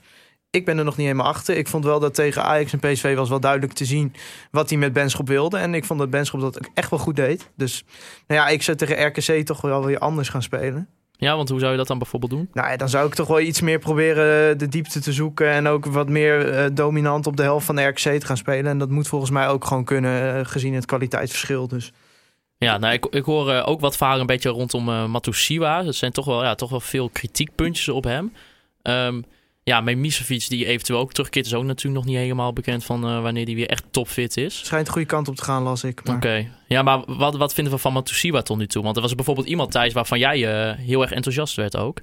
ik 0.51 0.65
ben 0.65 0.77
er 0.77 0.83
nog 0.83 0.97
niet 0.97 1.05
helemaal 1.05 1.27
achter. 1.27 1.57
Ik 1.57 1.67
vond 1.67 1.83
wel 1.83 1.99
dat 1.99 2.13
tegen 2.13 2.43
Ajax 2.43 2.73
en 2.73 2.79
PSV 2.79 3.15
was 3.15 3.29
wel 3.29 3.39
duidelijk 3.39 3.73
te 3.73 3.85
zien 3.85 4.13
wat 4.51 4.69
hij 4.69 4.79
met 4.79 4.93
Benschop 4.93 5.27
wilde. 5.27 5.57
En 5.57 5.73
ik 5.73 5.85
vond 5.85 5.99
dat 5.99 6.09
Benschop 6.09 6.41
dat 6.41 6.57
ook 6.57 6.71
echt 6.73 6.89
wel 6.89 6.99
goed 6.99 7.15
deed. 7.15 7.49
Dus 7.55 7.83
nou 8.27 8.41
ja, 8.41 8.47
ik 8.47 8.61
zou 8.61 8.77
tegen 8.77 9.05
RKC 9.05 9.45
toch 9.45 9.61
wel 9.61 9.85
weer 9.85 9.99
anders 9.99 10.29
gaan 10.29 10.43
spelen. 10.43 10.89
Ja, 11.19 11.35
want 11.35 11.49
hoe 11.49 11.59
zou 11.59 11.71
je 11.71 11.77
dat 11.77 11.87
dan 11.87 11.97
bijvoorbeeld 11.97 12.31
doen? 12.31 12.49
Nou 12.53 12.69
ja, 12.69 12.77
dan 12.77 12.89
zou 12.89 13.07
ik 13.07 13.13
toch 13.13 13.27
wel 13.27 13.39
iets 13.39 13.61
meer 13.61 13.79
proberen 13.79 14.57
de 14.57 14.67
diepte 14.67 14.99
te 14.99 15.13
zoeken. 15.13 15.49
En 15.49 15.67
ook 15.67 15.85
wat 15.85 16.09
meer 16.09 16.49
eh, 16.49 16.65
dominant 16.73 17.27
op 17.27 17.37
de 17.37 17.43
helft 17.43 17.65
van 17.65 17.75
de 17.75 17.83
RKC 17.83 17.99
te 17.99 18.25
gaan 18.25 18.37
spelen. 18.37 18.71
En 18.71 18.77
dat 18.77 18.89
moet 18.89 19.07
volgens 19.07 19.31
mij 19.31 19.47
ook 19.47 19.65
gewoon 19.65 19.83
kunnen, 19.83 20.35
eh, 20.35 20.45
gezien 20.45 20.73
het 20.73 20.85
kwaliteitsverschil. 20.85 21.67
Dus 21.67 21.91
Ja, 22.57 22.77
nou, 22.77 22.93
ik, 22.93 23.05
ik 23.05 23.23
hoor 23.23 23.51
eh, 23.51 23.67
ook 23.67 23.79
wat 23.79 23.97
verhalen 23.97 24.21
een 24.21 24.27
beetje 24.27 24.49
rondom 24.49 24.89
eh 24.89 25.05
Matusiwa. 25.05 25.85
Er 25.85 25.93
zijn 25.93 26.11
toch 26.11 26.25
wel, 26.25 26.43
ja, 26.43 26.55
toch 26.55 26.69
wel 26.69 26.79
veel 26.79 27.09
kritiekpuntjes 27.09 27.89
op 27.89 28.03
hem. 28.03 28.33
Ehm 28.81 29.21
ja, 29.69 29.81
Memisevic 29.81 30.47
die 30.47 30.65
eventueel 30.65 30.99
ook 30.99 31.13
terugkeert 31.13 31.45
is 31.45 31.53
ook 31.53 31.63
natuurlijk 31.63 31.95
nog 31.95 32.05
niet 32.05 32.21
helemaal 32.21 32.53
bekend 32.53 32.83
van 32.83 33.03
eh, 33.03 33.21
wanneer 33.21 33.45
hij 33.45 33.55
weer 33.55 33.67
echt 33.67 33.83
topfit 33.91 34.37
is. 34.37 34.65
schijnt 34.65 34.85
de 34.85 34.91
goede 34.91 35.07
kant 35.07 35.27
op 35.27 35.35
te 35.35 35.43
gaan, 35.43 35.63
las 35.63 35.83
ik. 35.83 36.03
Maar... 36.03 36.15
Oké. 36.15 36.47
Ja, 36.67 36.81
maar 36.81 37.03
wat, 37.05 37.35
wat 37.35 37.53
vinden 37.53 37.73
we 37.73 37.79
van 37.79 37.93
Matusiwa 37.93 38.41
tot 38.41 38.57
nu 38.57 38.67
toe? 38.67 38.83
Want 38.83 38.95
er 38.95 39.01
was 39.01 39.15
bijvoorbeeld 39.15 39.47
iemand 39.47 39.71
thuis 39.71 39.93
waarvan 39.93 40.19
jij 40.19 40.69
eh, 40.69 40.77
heel 40.77 41.01
erg 41.01 41.11
enthousiast 41.11 41.55
werd 41.55 41.77
ook. 41.77 42.01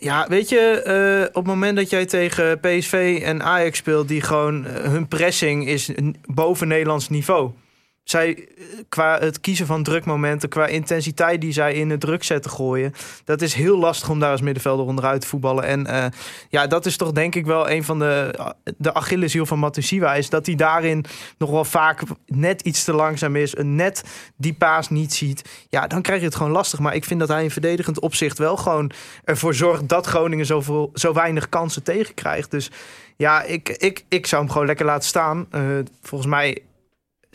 Ja, 0.00 0.26
weet 0.28 0.48
je, 0.48 0.58
eh, 0.58 1.28
op 1.28 1.34
het 1.34 1.46
moment 1.46 1.76
dat 1.76 1.90
jij 1.90 2.06
tegen 2.06 2.60
PSV 2.60 3.20
en 3.22 3.42
Ajax 3.42 3.78
speelt, 3.78 4.08
die 4.08 4.20
gewoon 4.20 4.64
hun 4.64 5.08
pressing 5.08 5.68
is 5.68 5.90
boven 6.24 6.68
Nederlands 6.68 7.08
niveau. 7.08 7.50
Zij, 8.08 8.48
qua 8.88 9.18
het 9.18 9.40
kiezen 9.40 9.66
van 9.66 9.82
drukmomenten, 9.82 10.48
qua 10.48 10.66
intensiteit 10.66 11.40
die 11.40 11.52
zij 11.52 11.74
in 11.74 11.90
het 11.90 12.00
druk 12.00 12.24
zetten 12.24 12.50
gooien, 12.50 12.92
dat 13.24 13.42
is 13.42 13.54
heel 13.54 13.78
lastig 13.78 14.08
om 14.08 14.20
daar 14.20 14.30
als 14.30 14.40
middenvelder 14.40 14.86
onderuit 14.86 15.20
te 15.20 15.26
voetballen. 15.26 15.64
En 15.64 15.86
eh, 15.86 16.04
ja, 16.48 16.66
dat 16.66 16.86
is 16.86 16.96
toch 16.96 17.12
denk 17.12 17.34
ik 17.34 17.46
wel 17.46 17.70
een 17.70 17.84
van 17.84 17.98
de, 17.98 18.34
de 18.78 18.94
Achilleshiel 18.94 19.46
van 19.46 19.58
Matusiwa, 19.58 20.14
is 20.14 20.30
dat 20.30 20.46
hij 20.46 20.54
daarin 20.54 21.04
nog 21.38 21.50
wel 21.50 21.64
vaak 21.64 22.02
net 22.26 22.62
iets 22.62 22.84
te 22.84 22.92
langzaam 22.92 23.36
is, 23.36 23.56
een 23.56 23.74
net 23.74 24.02
die 24.36 24.54
paas 24.54 24.90
niet 24.90 25.14
ziet. 25.14 25.66
Ja, 25.68 25.86
dan 25.86 26.02
krijg 26.02 26.20
je 26.20 26.26
het 26.26 26.36
gewoon 26.36 26.52
lastig. 26.52 26.78
Maar 26.78 26.94
ik 26.94 27.04
vind 27.04 27.20
dat 27.20 27.28
hij 27.28 27.42
in 27.42 27.50
verdedigend 27.50 28.00
opzicht 28.00 28.38
wel 28.38 28.56
gewoon 28.56 28.90
ervoor 29.24 29.54
zorgt 29.54 29.88
dat 29.88 30.06
Groningen 30.06 30.46
zoveel, 30.46 30.90
zo 30.94 31.12
weinig 31.12 31.48
kansen 31.48 31.82
tegenkrijgt. 31.82 32.50
Dus 32.50 32.70
ja, 33.16 33.42
ik, 33.42 33.68
ik, 33.68 34.04
ik 34.08 34.26
zou 34.26 34.42
hem 34.42 34.52
gewoon 34.52 34.66
lekker 34.66 34.86
laten 34.86 35.08
staan. 35.08 35.46
Eh, 35.50 35.62
volgens 36.02 36.30
mij 36.30 36.62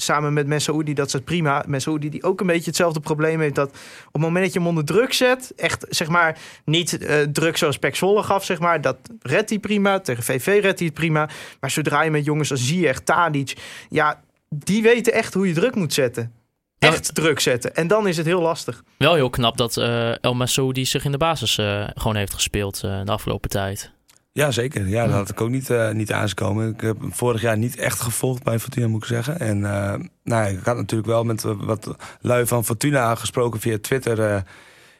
samen 0.01 0.33
met 0.33 0.47
Messaoudi, 0.47 0.93
dat 0.93 1.07
is 1.07 1.13
het 1.13 1.23
prima. 1.23 1.63
Messaoudi 1.67 2.09
die 2.09 2.23
ook 2.23 2.39
een 2.39 2.47
beetje 2.47 2.65
hetzelfde 2.65 2.99
probleem 2.99 3.39
heeft. 3.39 3.55
Dat 3.55 3.69
op 4.05 4.13
het 4.13 4.21
moment 4.21 4.43
dat 4.43 4.53
je 4.53 4.59
hem 4.59 4.67
onder 4.67 4.85
druk 4.85 5.13
zet, 5.13 5.53
echt 5.55 5.85
zeg 5.89 6.07
maar 6.07 6.37
niet 6.65 6.97
eh, 6.97 7.21
druk 7.21 7.57
zoals 7.57 7.77
Pek 7.77 7.95
Zwolle 7.95 8.23
gaf, 8.23 8.45
zeg 8.45 8.59
maar. 8.59 8.81
Dat 8.81 8.97
redt 9.21 9.49
hij 9.49 9.59
prima. 9.59 9.99
Tegen 9.99 10.23
VV 10.23 10.59
redt 10.61 10.77
hij 10.79 10.87
het 10.87 10.93
prima. 10.93 11.29
Maar 11.59 11.71
zodra 11.71 12.01
je 12.01 12.11
met 12.11 12.25
jongens 12.25 12.51
als 12.51 12.67
Ziyech, 12.67 12.99
Tadic, 12.99 13.57
ja, 13.89 14.21
die 14.49 14.81
weten 14.81 15.13
echt 15.13 15.33
hoe 15.33 15.47
je 15.47 15.53
druk 15.53 15.75
moet 15.75 15.93
zetten. 15.93 16.31
Echt 16.79 17.15
druk 17.15 17.39
zetten. 17.39 17.75
En 17.75 17.87
dan 17.87 18.07
is 18.07 18.17
het 18.17 18.25
heel 18.25 18.41
lastig. 18.41 18.83
Wel 18.97 19.13
heel 19.13 19.29
knap 19.29 19.57
dat 19.57 19.77
eh 19.77 20.23
El 20.23 20.33
Masoudi 20.33 20.85
zich 20.85 21.05
in 21.05 21.11
de 21.11 21.17
basis 21.17 21.57
eh, 21.57 21.87
gewoon 21.93 22.15
heeft 22.15 22.33
gespeeld 22.33 22.81
de 22.81 23.03
afgelopen 23.05 23.49
tijd. 23.49 23.91
Ja, 24.33 24.51
zeker. 24.51 24.87
Ja, 24.87 25.05
dat 25.05 25.13
had 25.13 25.29
ik 25.29 25.41
ook 25.41 25.49
niet, 25.49 25.69
eh 25.69 25.89
niet 25.91 26.11
aangekomen. 26.11 26.69
Ik 26.73 26.81
heb 26.81 26.99
hem 26.99 27.13
vorig 27.13 27.41
jaar 27.41 27.57
niet 27.57 27.75
echt 27.77 27.99
gevolgd 27.99 28.43
bij 28.43 28.59
Fortuna, 28.59 28.87
moet 28.87 29.01
ik 29.01 29.07
zeggen. 29.07 29.39
En 29.39 29.65
eh, 29.65 29.93
nou, 30.23 30.51
ik 30.51 30.65
had 30.65 30.75
natuurlijk 30.75 31.09
wel 31.09 31.23
met 31.23 31.43
eh, 31.45 31.51
wat 31.57 31.95
lui 32.21 32.45
van 32.47 32.65
Fortuna 32.65 33.15
gesproken 33.15 33.59
via 33.59 33.77
Twitter. 33.81 34.43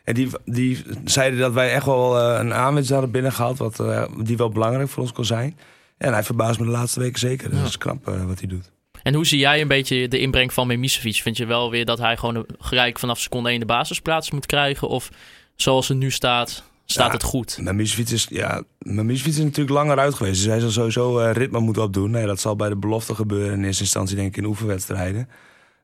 en 0.04 0.14
die, 0.14 0.30
die 0.46 0.84
zeiden 1.06 1.40
dat 1.40 1.54
wij 1.54 1.72
echt 1.74 1.86
wel 1.86 2.20
een 2.20 2.54
aanwinst 2.54 2.90
hadden 2.90 3.12
binnengehaald... 3.12 3.58
Wat, 3.58 3.84
die 4.24 4.38
wel 4.38 4.50
belangrijk 4.50 4.90
voor 4.90 5.04
ons 5.04 5.12
kon 5.12 5.26
zijn. 5.26 5.58
En 5.98 6.14
hij 6.14 6.24
verbaast 6.24 6.60
me 6.60 6.66
de 6.66 6.72
laatste 6.72 7.00
weken 7.00 7.20
zeker. 7.20 7.48
Dus 7.48 7.58
Ja. 7.58 7.62
dat 7.64 7.70
is 7.70 7.78
knap 7.78 8.06
wat 8.06 8.40
hij 8.40 8.48
doet. 8.48 8.72
En 9.04 9.14
hoe 9.14 9.26
zie 9.26 9.40
jij 9.40 9.62
een 9.62 9.68
beetje 9.68 10.08
de 10.08 10.20
inbreng 10.20 10.54
van 10.54 10.68
Memisevic? 10.68 11.16
Vind 11.16 11.38
je 11.38 11.46
wel 11.46 11.70
weer 11.72 11.86
dat 11.86 11.98
hij 12.00 12.18
gewoon 12.18 12.46
gelijk 12.60 13.00
vanaf 13.00 13.20
seconde 13.20 13.50
1 13.50 13.60
de 13.60 13.66
basisplaats 13.66 14.32
moet 14.32 14.46
krijgen? 14.46 14.88
Of 14.88 15.10
zoals 15.56 15.88
het 15.88 15.98
nu 15.98 16.12
staat, 16.12 16.64
staat 16.92 17.08
Ja. 17.08 17.14
het 17.14 17.24
goed? 17.24 17.58
Mijn 17.62 17.76
muziekfiets 17.76 18.12
is, 18.12 18.28
ja, 18.30 18.64
mijn 18.80 19.06
muziekfiets 19.06 19.38
is 19.38 19.44
natuurlijk 19.44 19.76
langer 19.76 19.98
uit 19.98 20.14
geweest. 20.14 20.38
Dus 20.42 20.50
hij 20.52 20.60
zal 20.60 20.70
sowieso 20.72 21.20
eh, 21.20 21.32
ritme 21.34 21.60
moeten 21.60 21.84
opdoen. 21.84 22.12
Nee, 22.12 22.26
dat 22.26 22.40
zal 22.40 22.56
bij 22.56 22.70
de 22.70 22.78
belofte 22.78 23.16
gebeuren 23.16 23.54
in 23.58 23.64
eerste 23.64 23.84
instantie 23.84 24.16
denk 24.16 24.28
ik 24.28 24.38
in 24.38 24.46
oefenwedstrijden. 24.46 25.30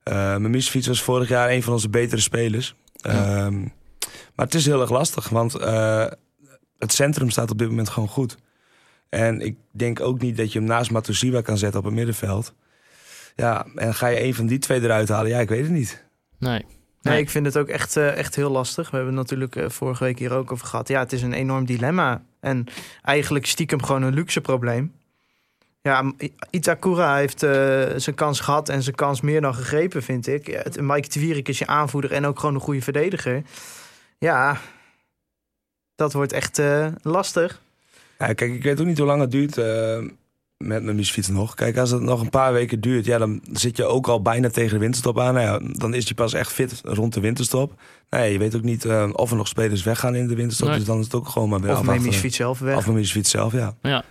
Eh 0.03 0.13
mijn 0.13 0.49
muziekfiets 0.51 0.87
was 0.87 1.01
vorig 1.01 1.29
jaar 1.29 1.49
een 1.49 1.63
van 1.63 1.73
onze 1.73 1.89
betere 1.89 2.21
spelers. 2.21 2.75
Ehm, 3.01 3.59
maar 4.35 4.45
het 4.45 4.53
is 4.55 4.65
heel 4.65 4.81
erg 4.81 4.89
lastig, 4.89 5.29
want 5.29 5.55
eh, 5.55 6.05
het 6.77 6.93
centrum 6.93 7.29
staat 7.29 7.51
op 7.51 7.57
dit 7.57 7.69
moment 7.69 7.89
gewoon 7.89 8.09
goed. 8.09 8.37
En 9.09 9.41
ik 9.41 9.55
denk 9.71 9.99
ook 9.99 10.21
niet 10.21 10.37
dat 10.37 10.51
je 10.53 10.59
hem 10.59 10.67
naast 10.67 10.91
Matusiwa 10.91 11.41
kan 11.41 11.57
zetten 11.57 11.79
op 11.79 11.85
het 11.85 11.93
middenveld. 11.95 12.53
Ja, 13.35 13.65
en 13.75 13.93
ga 13.95 14.07
je 14.07 14.23
een 14.23 14.33
van 14.33 14.45
die 14.47 14.59
twee 14.59 14.81
eruit 14.81 15.09
halen? 15.09 15.29
Ja, 15.31 15.39
ik 15.39 15.49
weet 15.49 15.61
het 15.61 15.71
niet. 15.71 16.05
Nee. 16.39 16.65
Nee, 17.01 17.13
Nee. 17.13 17.23
ik 17.23 17.29
vind 17.29 17.45
het 17.45 17.57
ook 17.57 17.67
echt, 17.67 17.97
eh, 17.97 18.17
echt 18.17 18.35
heel 18.35 18.49
lastig. 18.49 18.89
We 18.89 18.95
hebben 18.95 19.15
het 19.15 19.23
natuurlijk 19.23 19.55
eh, 19.55 19.69
vorige 19.69 20.03
week 20.03 20.19
hier 20.19 20.33
ook 20.33 20.51
over 20.51 20.67
gehad. 20.67 20.87
Ja, 20.87 20.99
het 20.99 21.13
is 21.13 21.21
een 21.21 21.33
enorm 21.33 21.65
dilemma. 21.65 22.23
En 22.39 22.65
eigenlijk 23.01 23.45
stiekem 23.45 23.83
gewoon 23.83 24.01
een 24.01 24.13
luxe 24.13 24.41
probleem. 24.41 24.93
Ja, 25.81 26.11
Itakura 26.49 27.15
heeft 27.15 27.43
eh, 27.43 27.51
zijn 27.95 28.15
kans 28.15 28.39
gehad 28.39 28.69
en 28.69 28.83
zijn 28.83 28.95
kans 28.95 29.21
meer 29.21 29.41
dan 29.41 29.55
gegrepen, 29.55 30.03
vind 30.03 30.27
ik. 30.27 30.47
Ja, 30.47 30.61
het, 30.61 30.81
Mike 30.81 31.09
de 31.09 31.19
Wierik 31.19 31.47
is 31.47 31.59
je 31.59 31.67
aanvoerder 31.67 32.11
en 32.11 32.25
ook 32.25 32.39
gewoon 32.39 32.55
een 32.55 32.61
goede 32.61 32.81
verdediger. 32.81 33.41
Ja, 34.17 34.57
dat 35.95 36.13
wordt 36.13 36.33
echt 36.33 36.61
lastig. 37.01 37.61
Ja, 38.19 38.33
kijk, 38.33 38.53
ik 38.53 38.63
weet 38.63 38.79
ook 38.79 38.85
niet 38.85 38.97
hoe 38.97 39.07
lang 39.07 39.21
het 39.21 39.31
duurt 39.31 39.55
met 40.57 40.83
mijn 40.83 40.95
muziekfiets 40.95 41.27
nog. 41.27 41.55
Kijk, 41.55 41.77
als 41.77 41.91
het 41.91 42.01
nog 42.01 42.21
een 42.21 42.29
paar 42.29 42.53
weken 42.53 42.81
duurt, 42.81 43.05
ja, 43.05 43.17
dan 43.17 43.41
zit 43.51 43.77
je 43.77 43.85
ook 43.85 44.07
al 44.07 44.21
bijna 44.21 44.49
tegen 44.49 44.73
de 44.73 44.79
winterstop 44.79 45.19
aan. 45.19 45.33
Nou 45.33 45.45
ja, 45.45 45.73
dan 45.77 45.93
is 45.93 46.05
hij 46.05 46.13
pas 46.13 46.33
echt 46.33 46.51
fit 46.51 46.81
rond 46.83 47.13
de 47.13 47.19
winterstop. 47.19 47.73
Nou 48.09 48.23
ja, 48.23 48.29
je 48.29 48.37
weet 48.37 48.55
ook 48.55 48.63
niet 48.63 48.85
eh, 48.85 49.09
of 49.13 49.31
er 49.31 49.37
nog 49.37 49.47
spelers 49.47 49.83
weggaan 49.83 50.15
in 50.15 50.27
de 50.27 50.35
winterstop. 50.35 50.67
Nee. 50.67 50.77
Dus 50.77 50.87
dan 50.87 50.99
is 50.99 51.05
het 51.05 51.15
ook 51.15 51.27
gewoon 51.27 51.49
maar 51.49 51.59
weer 51.59 51.71
Of 51.71 51.77
afwachten. 51.77 52.03
neem 52.03 52.11
je 52.11 52.19
fiets 52.19 52.35
zelf 52.35 52.59
weg. 52.59 52.75
Of 52.77 52.83
mijn 52.83 52.95
muziekfiets 52.97 53.29
zelf, 53.29 53.53
ja. 53.53 54.03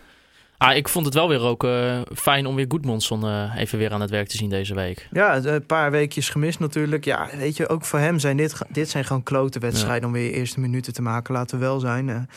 Ah, 0.58 0.76
ik 0.76 0.88
vond 0.88 1.04
het 1.04 1.14
wel 1.14 1.28
weer 1.28 1.40
ook 1.40 1.64
eh, 1.64 2.00
fijn 2.14 2.46
om 2.46 2.54
weer 2.54 2.64
Goedmondson 2.68 3.24
eh 3.24 3.52
even 3.56 3.78
weer 3.78 3.92
aan 3.92 4.00
het 4.00 4.10
werk 4.10 4.28
te 4.28 4.36
zien 4.36 4.50
deze 4.50 4.74
week. 4.74 5.08
Ja, 5.12 5.44
een 5.44 5.66
paar 5.66 5.90
weekjes 5.90 6.28
gemist 6.28 6.58
natuurlijk. 6.58 7.04
Ja, 7.04 7.28
weet 7.36 7.56
je, 7.56 7.68
ook 7.68 7.84
voor 7.84 7.98
hem 7.98 8.18
zijn 8.18 8.36
dit, 8.36 8.58
dit 8.68 8.88
zijn 8.88 9.04
gewoon 9.04 9.22
klote 9.22 9.58
wedstrijden 9.58 10.06
om 10.08 10.12
weer 10.14 10.24
je 10.24 10.32
eerste 10.32 10.60
minuten 10.60 10.92
te 10.92 11.02
maken. 11.02 11.34
Laten 11.34 11.58
we 11.58 11.64
wel 11.64 11.80
zijn. 11.80 12.28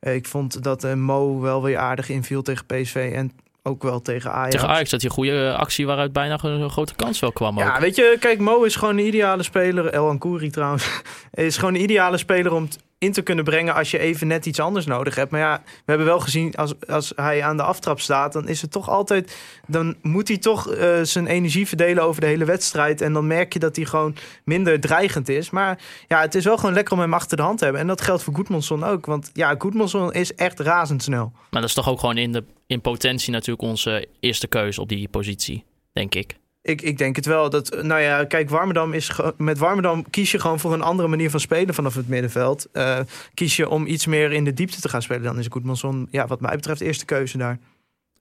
Ik 0.00 0.26
vond 0.26 0.62
dat 0.62 0.84
eh, 0.84 0.94
Mo 0.94 1.40
wel 1.40 1.62
weer 1.62 1.76
aardig 1.78 2.08
inviel 2.08 2.42
tegen 2.42 2.66
PSV 2.66 3.12
en 3.14 3.32
ook 3.66 3.82
wel 3.82 4.02
tegen 4.02 4.32
Ajax. 4.32 4.50
Tegen 4.50 4.68
Ajax 4.68 4.90
had 4.90 5.00
hij 5.00 5.10
een 5.10 5.16
goede 5.16 5.48
eh, 5.48 5.58
actie 5.58 5.86
waaruit 5.86 6.12
bijna 6.12 6.38
een, 6.42 6.70
grote 6.70 6.94
kans 6.94 7.20
wel 7.20 7.32
kwam 7.32 7.58
ook. 7.58 7.64
Ja, 7.64 7.80
weet 7.80 7.96
je, 7.96 8.16
kijk, 8.20 8.38
Mo 8.38 8.62
is 8.62 8.76
gewoon 8.76 8.98
een 8.98 9.06
ideale 9.06 9.42
speler. 9.42 9.86
El 9.86 10.08
Ankouri 10.08 10.50
trouwens. 10.50 11.02
is 11.30 11.56
gewoon 11.56 11.74
een 11.74 11.82
ideale 11.82 12.16
speler 12.16 12.52
om 12.52 12.68
in 12.98 13.12
te 13.12 13.22
kunnen 13.22 13.44
brengen 13.44 13.74
als 13.74 13.90
je 13.90 13.98
even 13.98 14.26
net 14.26 14.46
iets 14.46 14.60
anders 14.60 14.86
nodig 14.86 15.14
hebt. 15.14 15.30
Maar 15.30 15.40
ja, 15.40 15.62
we 15.64 15.82
hebben 15.84 16.06
wel 16.06 16.20
gezien 16.20 16.54
als, 16.54 16.72
als 16.86 17.12
hij 17.16 17.42
aan 17.42 17.56
de 17.56 17.62
aftrap 17.62 18.00
staat, 18.00 18.32
dan 18.32 18.48
is 18.48 18.62
het 18.62 18.70
toch 18.70 18.88
altijd. 18.88 19.36
Dan 19.66 19.96
moet 20.02 20.28
hij 20.28 20.38
toch 20.38 20.70
eh, 20.70 21.00
zijn 21.02 21.26
energie 21.26 21.66
verdelen 21.66 22.02
over 22.02 22.20
de 22.20 22.26
hele 22.26 22.44
wedstrijd. 22.44 23.00
En 23.00 23.12
dan 23.12 23.26
merk 23.26 23.52
je 23.52 23.58
dat 23.58 23.76
hij 23.76 23.84
gewoon 23.84 24.16
minder 24.44 24.80
dreigend 24.80 25.28
is. 25.28 25.50
Maar 25.50 25.78
ja, 26.08 26.20
het 26.20 26.34
is 26.34 26.44
wel 26.44 26.56
gewoon 26.56 26.74
lekker 26.74 26.94
om 26.94 27.00
hem 27.00 27.14
achter 27.14 27.36
de 27.36 27.42
hand 27.42 27.58
te 27.58 27.64
hebben. 27.64 27.82
En 27.82 27.88
dat 27.88 28.00
geldt 28.00 28.22
voor 28.22 28.34
Goedmanson 28.34 28.84
ook. 28.84 29.06
Want 29.06 29.30
ja, 29.32 29.54
Goedmanson 29.58 30.12
is 30.12 30.34
echt 30.34 30.60
razendsnel. 30.60 31.32
Maar 31.50 31.60
dat 31.60 31.70
is 31.70 31.74
toch 31.76 31.88
ook 31.88 32.00
gewoon 32.00 32.18
in, 32.18 32.32
de, 32.32 32.44
in 32.66 32.80
potentie 32.80 33.32
natuurlijk 33.32 33.68
onze 33.68 34.08
eerste 34.20 34.46
keuze 34.46 34.80
op 34.80 34.88
die 34.88 35.08
positie, 35.08 35.64
denk 35.92 36.14
ik. 36.14 36.36
Ik, 36.66 36.82
ik 36.82 36.98
denk 36.98 37.16
het 37.16 37.26
wel. 37.26 37.50
Dat, 37.50 37.82
nou 37.82 38.00
ja, 38.00 38.24
kijk, 38.24 38.50
Warmerdam 38.50 38.92
is 38.92 39.10
met 39.36 39.58
Warmerdam 39.58 40.10
kies 40.10 40.30
je 40.30 40.38
gewoon 40.38 40.60
voor 40.60 40.72
een 40.72 40.82
andere 40.82 41.08
manier 41.08 41.30
van 41.30 41.40
spelen 41.40 41.74
vanaf 41.74 41.94
het 41.94 42.08
middenveld. 42.08 42.66
Eh, 42.72 42.98
kies 43.34 43.56
je 43.56 43.68
om 43.68 43.86
iets 43.86 44.06
meer 44.06 44.32
in 44.32 44.44
de 44.44 44.52
diepte 44.54 44.80
te 44.80 44.88
gaan 44.88 45.02
spelen, 45.02 45.22
dan 45.22 45.38
is 45.38 45.46
Goedmanson, 45.50 46.08
ja, 46.10 46.26
wat 46.26 46.40
mij 46.40 46.54
betreft, 46.54 46.80
eerste 46.80 47.04
keuze 47.04 47.38
daar. 47.38 47.58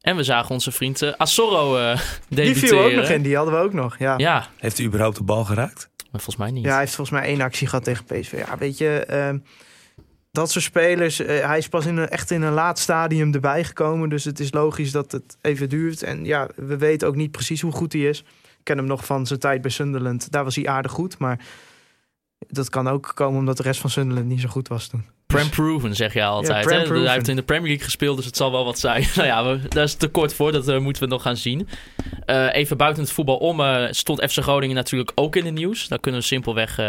En 0.01 0.15
we 0.15 0.23
zagen 0.23 0.49
onze 0.51 0.71
vriend 0.71 1.01
eh, 1.01 1.13
Assorro 1.17 1.77
eh 1.77 1.99
Die 2.27 2.37
debuteren. 2.45 2.69
viel 2.69 2.83
ook 2.83 2.91
nog 2.93 3.09
in, 3.09 3.21
die 3.21 3.35
hadden 3.35 3.53
we 3.53 3.59
ook 3.59 3.73
nog. 3.73 3.97
Ja. 3.99 4.13
Ja. 4.17 4.17
Ja, 4.17 4.47
Heeft 4.57 4.77
hij 4.77 4.85
überhaupt 4.85 5.17
de 5.17 5.23
bal 5.23 5.43
geraakt? 5.43 5.89
maar 6.11 6.23
volgens 6.23 6.35
mij 6.45 6.51
niet. 6.51 6.65
hij 6.65 6.79
heeft 6.79 6.95
volgens 6.95 7.19
mij 7.19 7.27
één 7.27 7.41
actie 7.41 7.67
gehad 7.67 7.83
tegen 7.83 8.03
PSV. 8.05 8.43
Ja, 8.47 8.57
weet 8.57 8.77
je, 8.77 9.05
ehm, 9.07 9.37
dat 10.35 10.51
soort 10.51 10.65
spelers, 10.65 11.19
eh, 11.19 11.45
hij 11.45 11.57
is 11.57 11.67
pas 11.67 11.85
in 11.85 11.97
een, 11.97 12.09
echt 12.09 12.31
in 12.31 12.41
een 12.41 12.53
laat 12.53 12.79
stadium 12.79 13.33
erbij 13.33 13.63
gekomen. 13.63 14.09
Dus 14.09 14.23
het 14.23 14.39
is 14.39 14.53
logisch 14.53 14.91
dat 14.91 15.11
het 15.11 15.37
even 15.41 15.69
duurt. 15.69 16.03
En 16.03 16.25
ja, 16.25 16.47
we 16.55 16.77
weten 16.77 17.07
ook 17.07 17.15
niet 17.15 17.31
precies 17.31 17.61
hoe 17.61 17.71
goed 17.71 17.93
hij 17.93 18.01
is. 18.01 18.19
Ik 18.19 18.63
ken 18.63 18.77
hem 18.77 18.85
nog 18.85 19.05
van 19.05 19.27
zijn 19.27 19.39
tijd 19.39 19.61
bij 19.61 19.71
Sunderland. 19.71 20.31
Daar 20.31 20.43
was 20.43 20.55
hij 20.55 20.67
aardig 20.67 20.91
goed, 20.91 21.17
maar 21.17 21.39
dat 22.47 22.69
kan 22.69 22.87
ook 22.87 23.11
komen 23.15 23.39
omdat 23.39 23.57
de 23.57 23.63
rest 23.63 23.79
van 23.79 23.89
Sunderland 23.89 24.27
niet 24.27 24.41
zo 24.41 24.47
goed 24.47 24.67
was 24.67 24.87
toen. 24.87 25.05
Prem 25.25 25.49
proven, 25.49 25.95
zeg 25.95 26.13
je 26.13 26.23
altijd. 26.23 26.69
Ja, 26.69 26.77
hè? 26.79 26.99
Hij 27.03 27.13
heeft 27.13 27.27
in 27.27 27.35
de 27.35 27.43
Premier 27.43 27.67
League 27.67 27.85
gespeeld, 27.85 28.15
dus 28.15 28.25
het 28.25 28.37
zal 28.37 28.51
wel 28.51 28.65
wat 28.65 28.79
zijn. 28.79 29.05
nou 29.15 29.27
ja, 29.27 29.45
we, 29.45 29.67
daar 29.67 29.83
is 29.83 29.93
te 29.93 30.07
kort 30.07 30.33
voor. 30.33 30.51
Dat 30.51 30.67
eh, 30.67 30.79
moeten 30.79 31.03
we 31.03 31.09
nog 31.09 31.21
gaan 31.21 31.37
zien. 31.37 31.67
Eh, 32.25 32.53
even 32.53 32.77
buiten 32.77 33.03
het 33.03 33.11
voetbal 33.11 33.37
om 33.37 33.61
stond 33.89 34.31
FC 34.31 34.39
Groningen 34.39 34.75
natuurlijk 34.75 35.11
ook 35.15 35.35
in 35.35 35.45
het 35.45 35.53
nieuws. 35.53 35.87
Daar 35.87 35.99
kunnen 35.99 36.21
we 36.21 36.27
simpelweg 36.27 36.79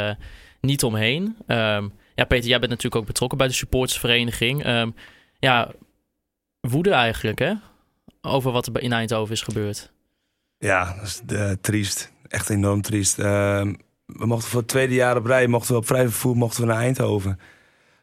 niet 0.61 0.85
omheen. 0.85 1.37
Ehm, 1.46 1.88
ja, 2.16 2.24
Peter, 2.24 2.48
jij 2.48 2.59
bent 2.59 2.70
natuurlijk 2.70 3.00
ook 3.00 3.07
betrokken 3.07 3.38
bij 3.38 3.46
de 3.46 3.52
supportersvereniging. 3.52 4.64
Ehm, 4.64 4.90
ja, 5.38 5.70
woede 6.61 6.90
eigenlijk, 6.90 7.38
hè? 7.38 7.52
Over 8.20 8.52
wat 8.52 8.66
er 8.66 8.83
in 8.83 8.92
Eindhoven 8.92 9.35
is 9.35 9.42
gebeurd. 9.42 9.92
Ja, 10.59 10.94
dat 10.94 11.05
is 11.05 11.22
eh, 11.26 11.50
triest. 11.61 12.12
Echt 12.29 12.50
enorm 12.50 12.83
triest. 12.83 13.18
Ehm, 13.18 13.74
we 14.07 14.26
mochten 14.26 14.50
voor 14.50 14.61
het 14.61 14.68
tweede 14.68 14.94
jaar 14.94 15.16
op 15.16 15.26
rij, 15.26 15.46
mochten 15.46 15.72
we 15.72 15.79
op 15.79 15.87
vrij 15.87 16.02
vervoer 16.02 16.37
mochten 16.37 16.61
we 16.61 16.66
naar 16.66 16.81
Eindhoven. 16.81 17.40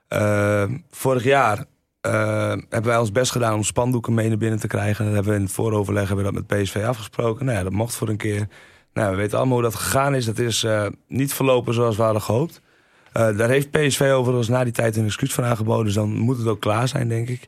Ehm, 0.08 0.78
vorig 0.90 1.24
jaar 1.24 1.66
hebben 2.02 2.84
wij 2.84 2.98
ons 2.98 3.12
best 3.12 3.32
gedaan 3.32 3.54
om 3.54 3.64
spandoeken 3.64 4.14
mee 4.14 4.28
naar 4.28 4.38
binnen 4.38 4.60
te 4.60 4.68
krijgen. 4.68 5.06
Dat 5.06 5.14
hebben 5.14 5.32
we 5.32 5.38
in 5.38 5.46
het 5.46 5.54
vooroverleg 5.54 6.08
hebben 6.08 6.26
we 6.26 6.32
dat 6.32 6.48
met 6.48 6.62
PSV 6.62 6.84
afgesproken. 6.88 7.46
Nou 7.46 7.58
ja, 7.58 7.64
dat 7.64 7.74
mocht 7.74 7.96
voor 7.96 8.10
een 8.10 8.18
keer. 8.18 8.48
Nou, 8.94 9.12
we 9.12 9.18
weten 9.18 9.38
allemaal 9.38 9.56
hoe 9.56 9.64
dat 9.64 9.76
gegaan 9.76 10.16
is. 10.16 10.26
Dat 10.26 10.38
is 10.38 10.64
eh, 10.64 10.86
niet 11.08 11.34
verlopen 11.34 11.74
zoals 11.74 11.96
we 11.96 12.04
hadden 12.04 12.22
gehoopt. 12.22 12.62
Eh, 13.14 13.38
daar 13.38 13.50
heeft 13.50 13.72
PSV 13.72 14.12
overigens 14.14 14.48
na 14.48 14.64
die 14.64 14.74
tijd 14.74 14.96
een 14.96 15.06
excuus 15.06 15.34
van 15.34 15.44
aangeboden. 15.44 15.86
Dus 15.86 15.94
dan 15.94 16.10
moet 16.10 16.38
het 16.38 16.48
ook 16.48 16.62
klaar 16.62 16.88
zijn, 16.88 17.08
denk 17.08 17.30
ik. 17.30 17.48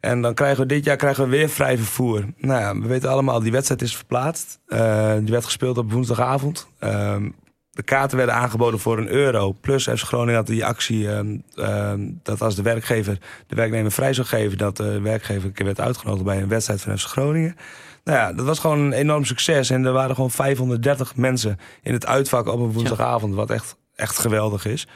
En 0.00 0.22
dan 0.22 0.34
krijgen 0.34 0.60
we 0.60 0.66
dit 0.66 0.84
jaar 0.84 0.96
krijgen 0.96 1.24
we 1.24 1.30
weer 1.30 1.48
vrij 1.48 1.76
vervoer. 1.76 2.24
Nou 2.36 2.60
ja, 2.60 2.80
we 2.80 2.86
weten 2.86 3.10
allemaal, 3.10 3.40
die 3.40 3.52
wedstrijd 3.52 3.82
is 3.82 3.96
verplaatst. 3.96 4.60
Eh, 4.66 5.14
die 5.14 5.30
werd 5.30 5.44
gespeeld 5.44 5.78
op 5.78 5.92
woensdagavond. 5.92 6.68
Ehm, 6.78 7.28
de 7.70 7.82
kaarten 7.82 8.16
werden 8.16 8.34
aangeboden 8.34 8.80
voor 8.80 8.98
een 8.98 9.08
euro. 9.08 9.52
Plus 9.60 9.88
FC 9.88 9.98
Groningen 10.02 10.34
had 10.34 10.46
die 10.46 10.64
actie 10.64 11.10
ehm, 11.10 11.36
ehm, 11.54 12.00
dat 12.22 12.42
als 12.42 12.54
de 12.54 12.62
werkgever 12.62 13.18
de 13.46 13.54
werknemer 13.54 13.92
vrij 13.92 14.12
zou 14.12 14.26
geven... 14.26 14.58
dat 14.58 14.76
de 14.76 15.00
werkgever 15.00 15.44
een 15.44 15.52
keer 15.52 15.66
werd 15.66 15.80
uitgenodigd 15.80 16.24
bij 16.24 16.42
een 16.42 16.48
wedstrijd 16.48 16.80
van 16.80 16.98
FC 16.98 17.06
Groningen. 17.06 17.56
Nou 18.04 18.18
ja, 18.18 18.32
dat 18.32 18.46
was 18.46 18.58
gewoon 18.58 18.78
een 18.78 18.92
enorm 18.92 19.24
succes. 19.24 19.70
En 19.70 19.84
er 19.84 19.92
waren 19.92 20.14
gewoon 20.14 20.30
530 20.30 21.16
mensen 21.16 21.58
in 21.82 21.92
het 21.92 22.06
uitvak 22.06 22.46
op 22.46 22.60
een 22.60 22.72
woensdagavond. 22.72 23.34
Wat 23.34 23.50
echt, 23.50 23.76
echt 23.96 24.18
geweldig 24.18 24.66
is. 24.66 24.86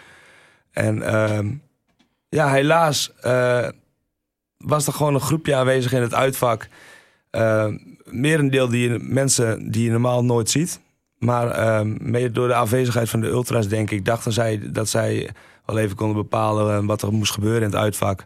En 0.70 1.02
ehm, 1.02 1.50
ja, 2.28 2.50
helaas 2.50 3.12
uh, 3.24 3.68
was 4.56 4.86
er 4.86 4.92
gewoon 4.92 5.14
een 5.14 5.20
groepje 5.20 5.54
aanwezig 5.54 5.92
in 5.92 6.02
het 6.02 6.14
uitvak. 6.14 6.68
Uh, 7.32 7.66
merendeel 8.04 8.68
die 8.68 8.98
mensen 8.98 9.70
die 9.70 9.84
je 9.84 9.90
normaal 9.90 10.24
nooit 10.24 10.50
ziet. 10.50 10.80
Maar 11.18 11.58
uh, 11.58 11.80
mede 11.98 12.30
door 12.30 12.48
de 12.48 12.54
afwezigheid 12.54 13.08
van 13.08 13.20
de 13.20 13.28
ultras, 13.28 13.68
denk 13.68 13.90
ik, 13.90 14.04
dachten 14.04 14.32
zij 14.32 14.72
dat 14.72 14.88
zij 14.88 15.30
wel 15.64 15.78
even 15.78 15.96
konden 15.96 16.16
bepalen 16.16 16.76
eh, 16.76 16.86
wat 16.86 17.02
er 17.02 17.12
moest 17.12 17.32
gebeuren 17.32 17.62
in 17.62 17.66
het 17.66 17.76
uitvak. 17.76 18.24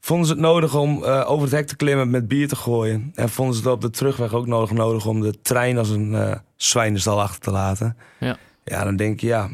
Vonden 0.00 0.26
ze 0.26 0.32
het 0.32 0.42
nodig 0.42 0.74
om 0.74 1.02
uh, 1.02 1.30
over 1.30 1.42
het 1.42 1.52
hek 1.52 1.66
te 1.66 1.76
klimmen 1.76 2.10
met 2.10 2.28
bier 2.28 2.48
te 2.48 2.56
gooien. 2.56 3.12
En 3.14 3.28
vonden 3.28 3.54
ze 3.54 3.60
het 3.62 3.70
op 3.70 3.80
de 3.80 3.90
terugweg 3.90 4.34
ook 4.34 4.46
nodig, 4.46 4.70
nodig 4.70 5.06
om 5.06 5.20
de 5.20 5.40
trein 5.40 5.78
als 5.78 5.88
een 5.88 6.12
uh, 6.12 6.34
zwijnenstal 6.56 7.20
achter 7.20 7.40
te 7.40 7.50
laten. 7.50 7.96
Ja. 8.20 8.36
ja, 8.64 8.84
dan 8.84 8.96
denk 8.96 9.20
je, 9.20 9.26
ja, 9.26 9.48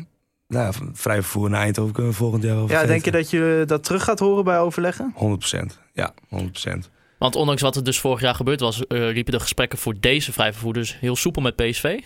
nou, 0.55 0.75
vrij 0.93 1.23
vervoer 1.23 1.51
naar 1.51 1.61
Eindhoven 1.61 1.93
kunnen 1.93 2.13
we 2.13 2.19
volgend 2.19 2.43
jaar 2.43 2.55
wel 2.55 2.69
Ja, 2.69 2.87
denk 2.87 3.05
je 3.05 3.11
dat 3.11 3.31
je 3.31 3.65
dat 3.67 3.85
terug 3.85 4.05
gaat 4.05 4.19
horen 4.19 4.45
bij 4.45 4.59
overleggen? 4.59 5.15
100%, 5.15 5.79
ja, 5.93 6.15
100%. 6.29 6.91
Want 7.19 7.37
ondanks 7.37 7.63
wat 7.63 7.77
er 7.77 7.85
dus 7.85 8.01
vorig 8.01 8.21
jaar 8.21 8.35
gebeurd 8.35 8.61
was, 8.61 8.79
uh, 8.89 9.13
liepen 9.13 9.33
de 9.33 9.41
gesprekken 9.41 9.79
voor 9.79 9.95
deze 10.01 10.33
vrij 10.33 10.53
vervoer 10.53 10.73
dus 10.73 10.99
heel 11.01 11.17
soepel 11.17 11.43
met 11.43 11.57
PSV? 11.57 12.01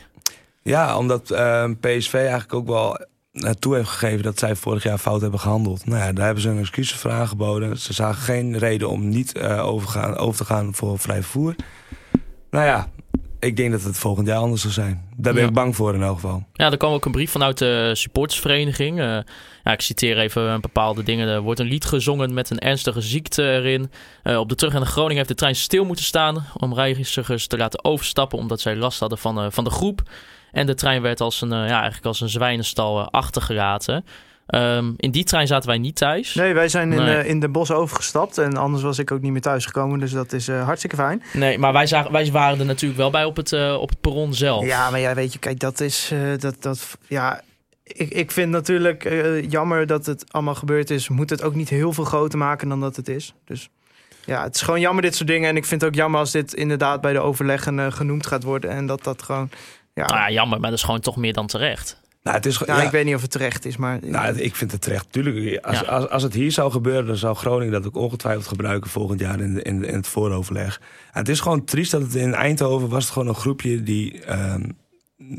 Ja, 0.62 0.98
omdat 0.98 1.30
uh, 1.30 1.70
PSV 1.80 2.14
eigenlijk 2.14 2.54
ook 2.54 2.66
wel 2.66 3.06
naartoe 3.32 3.74
heeft 3.74 3.88
gegeven 3.88 4.22
dat 4.22 4.38
zij 4.38 4.56
vorig 4.56 4.82
jaar 4.82 4.98
fout 4.98 5.20
hebben 5.20 5.40
gehandeld. 5.40 5.86
Nou 5.86 6.02
ja, 6.02 6.12
daar 6.12 6.24
hebben 6.24 6.42
ze 6.42 6.48
een 6.48 6.58
excuses 6.58 6.98
voor 6.98 7.10
aangeboden. 7.10 7.78
Ze 7.78 7.92
zagen 7.92 8.22
geen 8.22 8.58
reden 8.58 8.88
om 8.88 9.08
niet 9.08 9.36
uh, 9.36 9.66
overgaan, 9.66 10.16
over 10.16 10.38
te 10.38 10.44
gaan 10.44 10.74
voor 10.74 10.98
vrij 10.98 11.22
vervoer. 11.22 11.54
Nou 12.50 12.64
ja, 12.66 12.88
ik 13.40 13.56
denk 13.56 13.70
dat 13.70 13.82
het 13.82 13.98
volgend 13.98 14.26
jaar 14.26 14.38
anders 14.38 14.62
zal 14.62 14.70
zijn. 14.70 15.08
Daar 15.16 15.32
ben 15.32 15.42
Ja. 15.42 15.48
ik 15.48 15.54
bang 15.54 15.76
voor 15.76 15.94
in 15.94 16.02
elk 16.02 16.14
geval. 16.14 16.44
Ja, 16.52 16.70
er 16.70 16.76
kwam 16.76 16.92
ook 16.92 17.04
een 17.04 17.12
brief 17.12 17.30
vanuit 17.30 17.58
de 17.58 17.90
supportersvereniging. 17.94 18.98
Eh, 19.00 19.04
ja, 19.64 19.72
ik 19.72 19.80
citeer 19.80 20.18
even 20.18 20.42
een 20.42 20.60
bepaalde 20.60 21.02
dingen. 21.02 21.28
Er 21.28 21.40
wordt 21.40 21.60
een 21.60 21.66
lied 21.66 21.84
gezongen 21.84 22.34
met 22.34 22.50
een 22.50 22.58
ernstige 22.58 23.00
ziekte 23.00 23.42
erin. 23.42 23.90
Eh, 24.22 24.38
op 24.38 24.48
de 24.48 24.54
terug 24.54 24.72
naar 24.72 24.86
Groningen 24.86 25.16
heeft 25.16 25.28
de 25.28 25.34
trein 25.34 25.54
stil 25.56 25.84
moeten 25.84 26.04
staan... 26.04 26.46
om 26.56 26.74
reizigers 26.74 27.46
te 27.46 27.56
laten 27.56 27.84
overstappen... 27.84 28.38
omdat 28.38 28.60
zij 28.60 28.76
last 28.76 29.00
hadden 29.00 29.18
van, 29.18 29.38
eh, 29.40 29.46
van 29.50 29.64
de 29.64 29.70
groep. 29.70 30.02
En 30.52 30.66
de 30.66 30.74
trein 30.74 31.02
werd 31.02 31.20
als 31.20 31.40
een, 31.40 31.50
ja, 31.50 31.70
eigenlijk 31.70 32.06
als 32.06 32.20
een 32.20 32.28
zwijnenstal 32.28 33.10
achtergelaten. 33.10 34.04
Ehm, 34.48 34.92
in 34.96 35.10
die 35.10 35.24
trein 35.24 35.46
zaten 35.46 35.68
wij 35.68 35.78
niet 35.78 35.96
thuis. 35.96 36.34
Nee, 36.34 36.54
wij 36.54 36.68
zijn 36.68 36.92
in, 36.92 36.98
Nee. 37.04 37.16
eh, 37.16 37.28
in 37.28 37.40
de 37.40 37.48
bos 37.48 37.70
overgestapt. 37.70 38.38
En 38.38 38.56
anders 38.56 38.82
was 38.82 38.98
ik 38.98 39.10
ook 39.10 39.20
niet 39.20 39.32
meer 39.32 39.40
thuisgekomen. 39.40 39.98
Dus 39.98 40.12
dat 40.12 40.32
is 40.32 40.48
eh, 40.48 40.64
hartstikke 40.64 40.96
fijn. 40.96 41.22
Nee, 41.32 41.58
maar 41.58 41.72
wij, 41.72 41.86
zagen, 41.86 42.12
wij 42.12 42.30
waren 42.30 42.58
er 42.58 42.64
natuurlijk 42.64 43.00
wel 43.00 43.10
bij 43.10 43.24
op 43.24 43.36
het, 43.36 43.52
eh, 43.52 43.76
op 43.80 43.88
het 43.88 44.00
perron 44.00 44.34
zelf. 44.34 44.64
Ja, 44.64 44.90
maar 44.90 45.00
ja, 45.00 45.14
weet 45.14 45.32
je, 45.32 45.38
kijk, 45.38 45.58
dat 45.58 45.80
is. 45.80 46.12
dat, 46.38 46.56
dat, 46.62 46.98
ja, 47.06 47.40
ik, 47.82 48.10
ik 48.10 48.30
vind 48.30 48.50
natuurlijk 48.50 49.02
jammer 49.50 49.86
dat 49.86 50.06
het 50.06 50.32
allemaal 50.32 50.54
gebeurd 50.54 50.90
is. 50.90 51.08
Moet 51.08 51.30
het 51.30 51.42
ook 51.42 51.54
niet 51.54 51.68
heel 51.68 51.92
veel 51.92 52.04
groter 52.04 52.38
maken 52.38 52.68
dan 52.68 52.80
dat 52.80 52.96
het 52.96 53.08
is. 53.08 53.34
Dus 53.44 53.68
ja, 54.24 54.42
het 54.42 54.54
is 54.54 54.62
gewoon 54.62 54.80
jammer 54.80 55.02
dit 55.02 55.14
soort 55.16 55.28
dingen. 55.28 55.48
En 55.48 55.56
ik 55.56 55.64
vind 55.64 55.80
het 55.80 55.90
ook 55.90 55.96
jammer 55.96 56.20
als 56.20 56.30
dit 56.30 56.54
inderdaad 56.54 57.00
bij 57.00 57.12
de 57.12 57.20
overleggen 57.20 57.92
genoemd 57.92 58.26
gaat 58.26 58.42
worden. 58.42 58.70
En 58.70 58.86
dat 58.86 59.04
dat 59.04 59.22
gewoon. 59.22 59.50
Ja, 59.94 60.06
Nou 60.06 60.18
ja, 60.20 60.30
jammer, 60.30 60.60
maar 60.60 60.70
dat 60.70 60.78
is 60.78 60.84
gewoon 60.84 61.00
toch 61.00 61.16
meer 61.16 61.32
dan 61.32 61.46
terecht. 61.46 62.00
Nou, 62.28 62.40
het 62.40 62.48
is, 62.48 62.58
nou, 62.58 62.80
ja, 62.80 62.86
ik 62.86 62.90
weet 62.90 63.04
niet 63.04 63.14
of 63.14 63.20
het 63.20 63.30
terecht 63.30 63.64
is, 63.64 63.76
maar. 63.76 63.98
nou, 64.02 64.36
ik 64.36 64.56
vind 64.56 64.72
het 64.72 64.80
terecht. 64.80 65.06
Tuurlijk, 65.10 65.64
als, 65.64 65.80
Ja. 65.80 65.86
als, 65.86 66.08
als 66.08 66.22
het 66.22 66.34
hier 66.34 66.52
zou 66.52 66.70
gebeuren, 66.70 67.06
dan 67.06 67.16
zou 67.16 67.36
Groningen 67.36 67.72
dat 67.72 67.86
ook 67.86 67.96
ongetwijfeld 67.96 68.46
gebruiken 68.46 68.90
volgend 68.90 69.20
jaar 69.20 69.40
in, 69.40 69.62
in, 69.62 69.84
in 69.84 69.94
het 69.94 70.06
vooroverleg. 70.06 70.80
En 71.12 71.18
het 71.18 71.28
is 71.28 71.40
gewoon 71.40 71.64
triest 71.64 71.90
dat 71.90 72.02
het 72.02 72.14
in 72.14 72.34
Eindhoven 72.34 72.88
was 72.88 73.04
het 73.04 73.12
gewoon 73.12 73.28
een 73.28 73.34
groepje 73.34 73.82
die 73.82 74.22
ehm, 74.24 74.62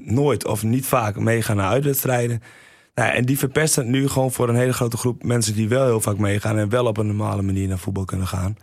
nooit 0.06 0.46
of 0.46 0.64
niet 0.64 0.86
vaak 0.86 1.20
meegaan 1.20 1.56
naar 1.56 1.70
uitwedstrijden. 1.70 2.42
Nou, 2.96 3.12
en 3.12 3.26
die 3.26 3.38
verpesten 3.38 3.84
het 3.84 3.92
nu 3.92 4.08
gewoon 4.08 4.32
voor 4.32 4.50
een 4.50 4.56
hele 4.56 4.74
grote 4.74 4.98
groep 4.98 5.24
mensen 5.24 5.56
die 5.56 5.70
wel 5.70 5.86
heel 5.86 6.02
vaak 6.02 6.18
meegaan 6.18 6.58
en 6.58 6.70
wel 6.70 6.86
op 6.86 6.98
een 6.98 7.08
normale 7.08 7.42
manier 7.42 7.68
naar 7.68 7.80
voetbal 7.80 8.06
kunnen 8.06 8.28
gaan. 8.28 8.56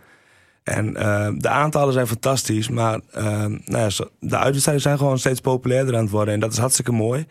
En 0.63 0.95
eh, 0.95 1.29
de 1.37 1.49
aantallen 1.49 1.93
zijn 1.93 2.07
fantastisch, 2.07 2.69
maar 2.69 2.99
eh, 3.11 3.23
nou 3.45 3.59
ja, 3.65 3.89
de 4.19 4.37
uitwedstrijden 4.37 4.83
zijn 4.83 4.97
gewoon 4.97 5.19
steeds 5.19 5.39
populairder 5.39 5.95
aan 5.95 6.01
het 6.01 6.11
worden. 6.11 6.33
En 6.33 6.39
dat 6.39 6.51
is 6.51 6.57
hartstikke 6.57 6.91
mooi. 6.91 7.25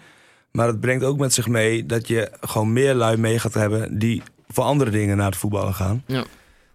Maar 0.57 0.66
het 0.66 0.81
brengt 0.81 1.05
ook 1.05 1.19
met 1.19 1.33
zich 1.33 1.49
mee 1.49 1.87
dat 1.87 2.09
je 2.09 2.31
gewoon 2.40 2.73
meer 2.73 2.95
lui 2.95 3.16
mee 3.16 3.38
gaat 3.38 3.55
hebben 3.55 3.99
die 3.99 4.23
voor 4.49 4.64
andere 4.64 4.90
dingen 4.90 5.16
naar 5.16 5.27
het 5.27 5.37
voetballen 5.37 5.75
gaan. 5.75 6.03
Ja. 6.07 6.25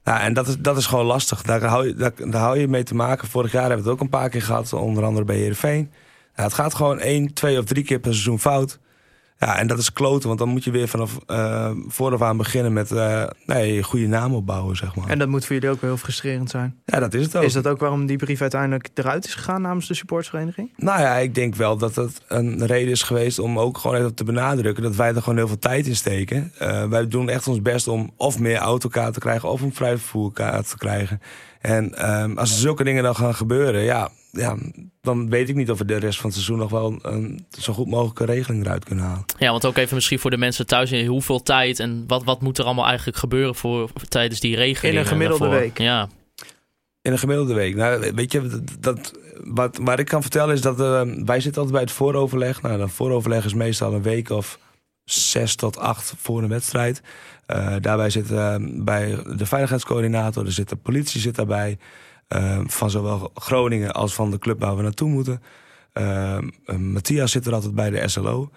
Nou, 0.04 0.20
en 0.20 0.34
dat 0.34 0.48
is, 0.48 0.58
dat 0.58 0.78
is 0.78 0.86
gewoon 0.86 1.06
lastig. 1.06 1.42
Daar 1.42 1.64
hou, 1.64 1.88
je, 1.88 1.94
daar, 1.94 2.12
daar 2.16 2.42
hou 2.42 2.60
je 2.60 2.68
mee 2.68 2.84
te 2.84 2.96
maken. 2.96 3.28
Vorig 3.28 3.52
jaar 3.52 3.68
hebben 3.68 3.84
we 3.84 3.90
het 3.90 3.94
ook 3.94 4.04
een 4.04 4.20
paar 4.20 4.30
keer 4.30 4.42
gehad, 4.42 4.74
onder 4.74 5.04
andere 5.04 5.26
bij 5.26 5.36
Heerenveen. 5.36 5.92
Nou, 6.36 6.48
het 6.48 6.54
gaat 6.54 6.74
gewoon 6.74 7.00
één, 7.00 7.34
twee 7.34 7.58
of 7.58 7.66
drie 7.66 7.84
keer 7.84 8.00
per 8.00 8.12
seizoen 8.12 8.40
fout. 8.40 8.80
Ja, 9.46 9.58
en 9.58 9.68
dat 9.68 9.78
is 9.78 9.94
kloten, 9.94 10.28
want 10.28 10.40
dan 10.40 10.50
moet 10.50 10.64
je 10.64 10.72
weer 10.72 10.88
vanaf 10.88 11.20
eh, 11.26 11.72
vooraf 11.88 12.22
aan 12.22 12.38
beginnen 12.38 12.74
met 12.74 12.92
eh, 12.92 13.24
nee, 13.46 13.74
je 13.74 13.84
goede 13.84 14.08
naam 14.08 14.34
opbouwen, 14.34 14.76
zeg 14.76 14.96
maar. 14.96 15.08
En 15.08 15.20
dat 15.20 15.28
moet 15.28 15.46
voor 15.46 15.56
jullie 15.56 15.70
ook 15.70 15.82
wel 15.82 15.90
heel 15.90 16.00
frustrerend 16.00 16.50
zijn. 16.50 16.76
ja, 16.86 17.00
dat 17.00 17.14
is 17.14 17.26
het 17.26 17.36
ook. 17.36 17.44
Is 17.44 17.54
dat 17.54 17.68
ook 17.68 17.80
waarom 17.80 18.06
die 18.06 18.18
brief 18.18 18.42
uiteindelijk 18.42 18.90
eruit 18.94 19.26
is 19.26 19.36
gegaan 19.36 19.62
namens 19.62 19.88
de 19.88 19.94
supportersvereniging? 19.94 20.74
Nou 20.76 21.02
ja, 21.02 21.16
ik 21.16 21.36
denk 21.36 21.56
wel 21.56 21.78
dat 21.78 21.96
het 21.96 22.22
een 22.28 22.66
reden 22.66 22.92
is 22.92 23.04
geweest 23.04 23.40
om 23.40 23.60
ook 23.60 23.78
gewoon 23.78 23.98
even 23.98 24.14
te 24.14 24.24
benadrukken 24.24 24.84
dat 24.84 24.96
wij 24.96 25.16
er 25.16 25.22
gewoon 25.22 25.38
heel 25.38 25.48
veel 25.48 25.60
tijd 25.60 25.88
in 25.88 25.96
steken. 25.96 26.52
Eh, 26.58 26.88
wij 26.88 27.08
doen 27.08 27.30
echt 27.30 27.48
ons 27.48 27.62
best 27.62 27.88
om 27.88 28.12
of 28.18 28.40
meer 28.40 28.58
autokaart 28.58 29.14
te 29.14 29.20
krijgen 29.20 29.50
of 29.50 29.62
een 29.62 29.74
vrij 29.74 29.98
vervoerkaart 29.98 30.70
te 30.70 30.78
krijgen. 30.78 31.22
En 31.62 31.96
ehm, 31.96 32.38
als 32.38 32.52
er 32.52 32.58
zulke 32.58 32.84
dingen 32.84 33.04
dan 33.04 33.16
gaan 33.16 33.36
gebeuren, 33.36 33.82
ja, 33.82 34.10
ja, 34.32 34.58
dan 35.02 35.30
weet 35.30 35.50
ik 35.50 35.56
niet 35.56 35.72
of 35.72 35.78
we 35.78 35.86
de 35.86 35.96
rest 35.96 36.20
van 36.20 36.26
het 36.26 36.34
seizoen 36.34 36.58
nog 36.58 36.70
wel 36.70 37.00
een 37.02 37.46
zo 37.60 37.74
goed 37.74 37.88
mogelijke 37.88 38.26
regeling 38.26 38.66
eruit 38.66 38.86
kunnen 38.86 39.06
halen. 39.06 39.26
Ja, 39.38 39.52
want 39.52 39.66
ook 39.66 39.78
even 39.78 39.96
misschien 39.96 40.20
voor 40.20 40.30
de 40.30 40.38
mensen 40.38 40.66
thuis. 40.66 40.92
in 40.92 41.06
Hoeveel 41.06 41.44
tijd 41.44 41.80
en 41.80 42.04
wat, 42.08 42.24
wat 42.24 42.42
moet 42.42 42.58
er 42.58 42.66
allemaal 42.66 42.86
eigenlijk 42.86 43.18
gebeuren 43.18 43.56
voor, 43.56 43.90
voor 43.94 44.08
tijdens 44.08 44.40
die 44.40 44.56
regeling? 44.56 44.94
In 44.94 45.02
een 45.02 45.08
gemiddelde 45.08 45.44
daarvoor? 45.44 45.62
week. 45.62 45.78
Ja, 45.78 46.10
In 47.02 47.12
een 47.12 47.20
gemiddelde 47.20 47.54
week. 47.54 47.76
Nou, 47.76 48.12
weet 48.16 48.32
je, 48.32 48.48
dat, 48.48 48.62
dat, 48.80 49.12
wat, 49.44 49.80
waar 49.82 50.00
ik 50.00 50.06
kan 50.06 50.22
vertellen 50.22 50.56
is 50.56 50.62
dat 50.62 50.80
eh, 50.80 51.02
wij 51.26 51.40
zitten 51.40 51.62
altijd 51.62 51.72
bij 51.72 51.82
het 51.82 51.92
vooroverleg. 51.92 52.62
Nou, 52.62 52.78
dat 52.78 52.92
vooroverleg 52.92 53.46
is 53.46 53.54
meestal 53.54 53.94
een 53.94 54.04
week 54.04 54.30
of 54.30 54.60
zes 55.04 55.56
tot 55.56 55.78
acht 55.78 56.14
voor 56.18 56.44
een 56.44 56.50
wedstrijd. 56.50 57.02
Eh, 57.52 57.76
daarbij 57.80 58.10
zit 58.10 58.32
eh, 58.32 58.56
bij 58.60 59.18
de 59.36 59.46
veiligheidscoördinator, 59.46 60.46
er 60.46 60.52
zit 60.52 60.70
de 60.70 60.76
politie 60.76 61.22
zit 61.22 61.36
daarbij. 61.36 61.78
eh, 62.28 62.60
van 62.66 62.90
zowel 62.90 63.32
Groningen 63.34 63.92
als 63.94 64.14
van 64.14 64.32
de 64.32 64.40
club 64.40 64.60
waar 64.60 64.76
we 64.76 64.82
naartoe 64.82 65.10
moeten. 65.10 65.42
Eh, 65.94 66.38
eh, 66.38 66.42
Matthias 66.78 67.32
zit 67.32 67.46
er 67.46 67.54
altijd 67.54 67.76
bij 67.76 67.90
de 67.90 68.08
SLO. 68.08 68.50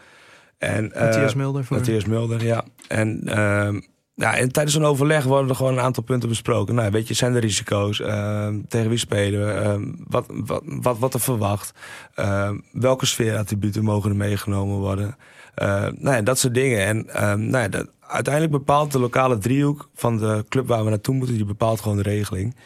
En, 0.58 0.92
eh, 0.92 1.02
Matthias 1.02 1.34
Mulder. 1.34 1.64
Voor... 1.64 1.76
Matthias 1.76 2.04
Mulder, 2.04 2.44
ja. 2.44 2.64
En, 2.88 3.20
ehm, 3.24 3.80
ja, 4.14 4.36
en 4.36 4.52
tijdens 4.52 4.74
een 4.74 4.84
overleg 4.84 5.24
worden 5.24 5.48
er 5.50 5.56
gewoon 5.56 5.72
een 5.72 5.84
aantal 5.84 6.02
punten 6.02 6.28
besproken. 6.28 6.74
Nou, 6.74 6.90
weet 6.90 7.08
je, 7.08 7.14
zijn 7.14 7.34
er 7.34 7.40
risico's? 7.40 8.00
Ehm, 8.00 8.60
tegen 8.68 8.88
wie 8.88 8.98
spelen 8.98 9.46
we? 9.46 9.52
Ehm, 9.52 9.82
wat, 10.08 10.26
wat, 10.28 10.62
wat, 10.64 10.98
wat 10.98 11.14
er 11.14 11.20
verwacht? 11.20 11.72
Ehm, 12.14 12.58
welke 12.72 13.06
sfeerattributen 13.06 13.84
mogen 13.84 14.10
er 14.10 14.16
meegenomen 14.16 14.76
worden? 14.76 15.16
Ehm, 15.54 15.92
nou 15.98 16.16
ja, 16.16 16.22
dat 16.22 16.38
soort 16.38 16.54
dingen. 16.54 16.86
En 16.86 17.08
ehm, 17.08 17.40
nou 17.40 17.62
ja, 17.62 17.68
dat, 17.68 17.88
uiteindelijk 18.06 18.54
bepaalt 18.54 18.92
de 18.92 18.98
lokale 18.98 19.38
driehoek 19.38 19.88
van 19.94 20.16
de 20.16 20.44
club 20.48 20.66
waar 20.66 20.84
we 20.84 20.90
naartoe 20.90 21.14
moeten, 21.14 21.36
die 21.36 21.44
bepaalt 21.44 21.80
gewoon 21.80 21.96
de 21.96 22.02
regeling. 22.02 22.56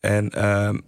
En 0.00 0.30
ehm, 0.30 0.78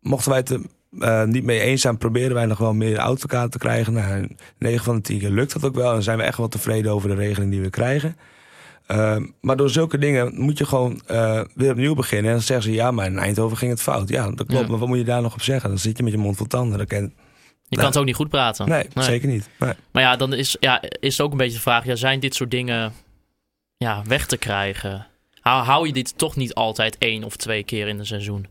mochten 0.00 0.30
wij 0.30 0.38
het 0.38 0.50
er 0.50 0.60
eh, 0.98 1.24
niet 1.24 1.44
mee 1.44 1.60
eens 1.60 1.80
zijn, 1.80 1.98
proberen 1.98 2.34
wij 2.34 2.46
nog 2.46 2.58
wel 2.58 2.74
meer 2.74 2.96
autokaarten 2.96 3.50
te 3.50 3.58
krijgen. 3.58 3.92
Nou, 3.92 4.28
9 4.58 4.84
van 4.84 4.96
de 4.96 5.02
10 5.02 5.18
keer 5.18 5.30
lukt 5.30 5.52
dat 5.52 5.64
ook 5.64 5.74
wel. 5.74 5.94
En 5.94 6.02
zijn 6.02 6.18
we 6.18 6.24
echt 6.24 6.38
wel 6.38 6.48
tevreden 6.48 6.92
over 6.92 7.08
de 7.08 7.14
regeling 7.14 7.50
die 7.50 7.60
we 7.60 7.70
krijgen. 7.70 8.16
Ehm, 8.86 9.26
maar 9.40 9.56
door 9.56 9.70
zulke 9.70 9.98
dingen 9.98 10.40
moet 10.40 10.58
je 10.58 10.66
gewoon 10.66 11.00
eh, 11.06 11.40
weer 11.54 11.70
opnieuw 11.70 11.94
beginnen. 11.94 12.26
En 12.26 12.36
dan 12.36 12.46
zeggen 12.46 12.64
ze, 12.64 12.72
ja, 12.72 12.90
maar 12.90 13.06
in 13.06 13.18
Eindhoven 13.18 13.56
ging 13.56 13.70
het 13.70 13.82
fout. 13.82 14.08
Ja, 14.08 14.30
dat 14.30 14.46
klopt. 14.46 14.62
Ja. 14.64 14.70
Maar 14.70 14.78
wat 14.78 14.88
moet 14.88 14.98
je 14.98 15.04
daar 15.04 15.22
nog 15.22 15.34
op 15.34 15.42
zeggen? 15.42 15.68
Dan 15.68 15.78
zit 15.78 15.96
je 15.96 16.02
met 16.02 16.12
je 16.12 16.18
mond 16.18 16.36
vol 16.36 16.46
tanden. 16.46 16.78
Dan 16.78 16.86
ken... 16.86 17.14
Je 17.72 17.78
kan 17.78 17.86
het 17.86 17.96
ook 17.98 18.04
niet 18.04 18.14
goed 18.14 18.28
praten. 18.28 18.68
nee, 18.68 18.86
zeker 18.94 19.28
niet. 19.28 19.48
Nee. 19.58 19.72
Maar 19.90 20.02
ja, 20.02 20.16
dan 20.16 20.32
is, 20.32 20.56
ja, 20.60 20.82
is 21.00 21.16
het 21.16 21.26
ook 21.26 21.32
een 21.32 21.38
beetje 21.38 21.56
de 21.56 21.60
vraag: 21.60 21.84
ja, 21.84 21.94
zijn 21.94 22.20
dit 22.20 22.34
soort 22.34 22.50
dingen 22.50 22.92
ja, 23.76 24.02
weg 24.06 24.26
te 24.26 24.36
krijgen? 24.36 25.06
Hou, 25.40 25.64
hou 25.64 25.86
je 25.86 25.92
dit 25.92 26.18
toch 26.18 26.36
niet 26.36 26.54
altijd 26.54 26.98
één 26.98 27.24
of 27.24 27.36
twee 27.36 27.64
keer 27.64 27.88
in 27.88 27.98
een 27.98 28.06
seizoen? 28.06 28.46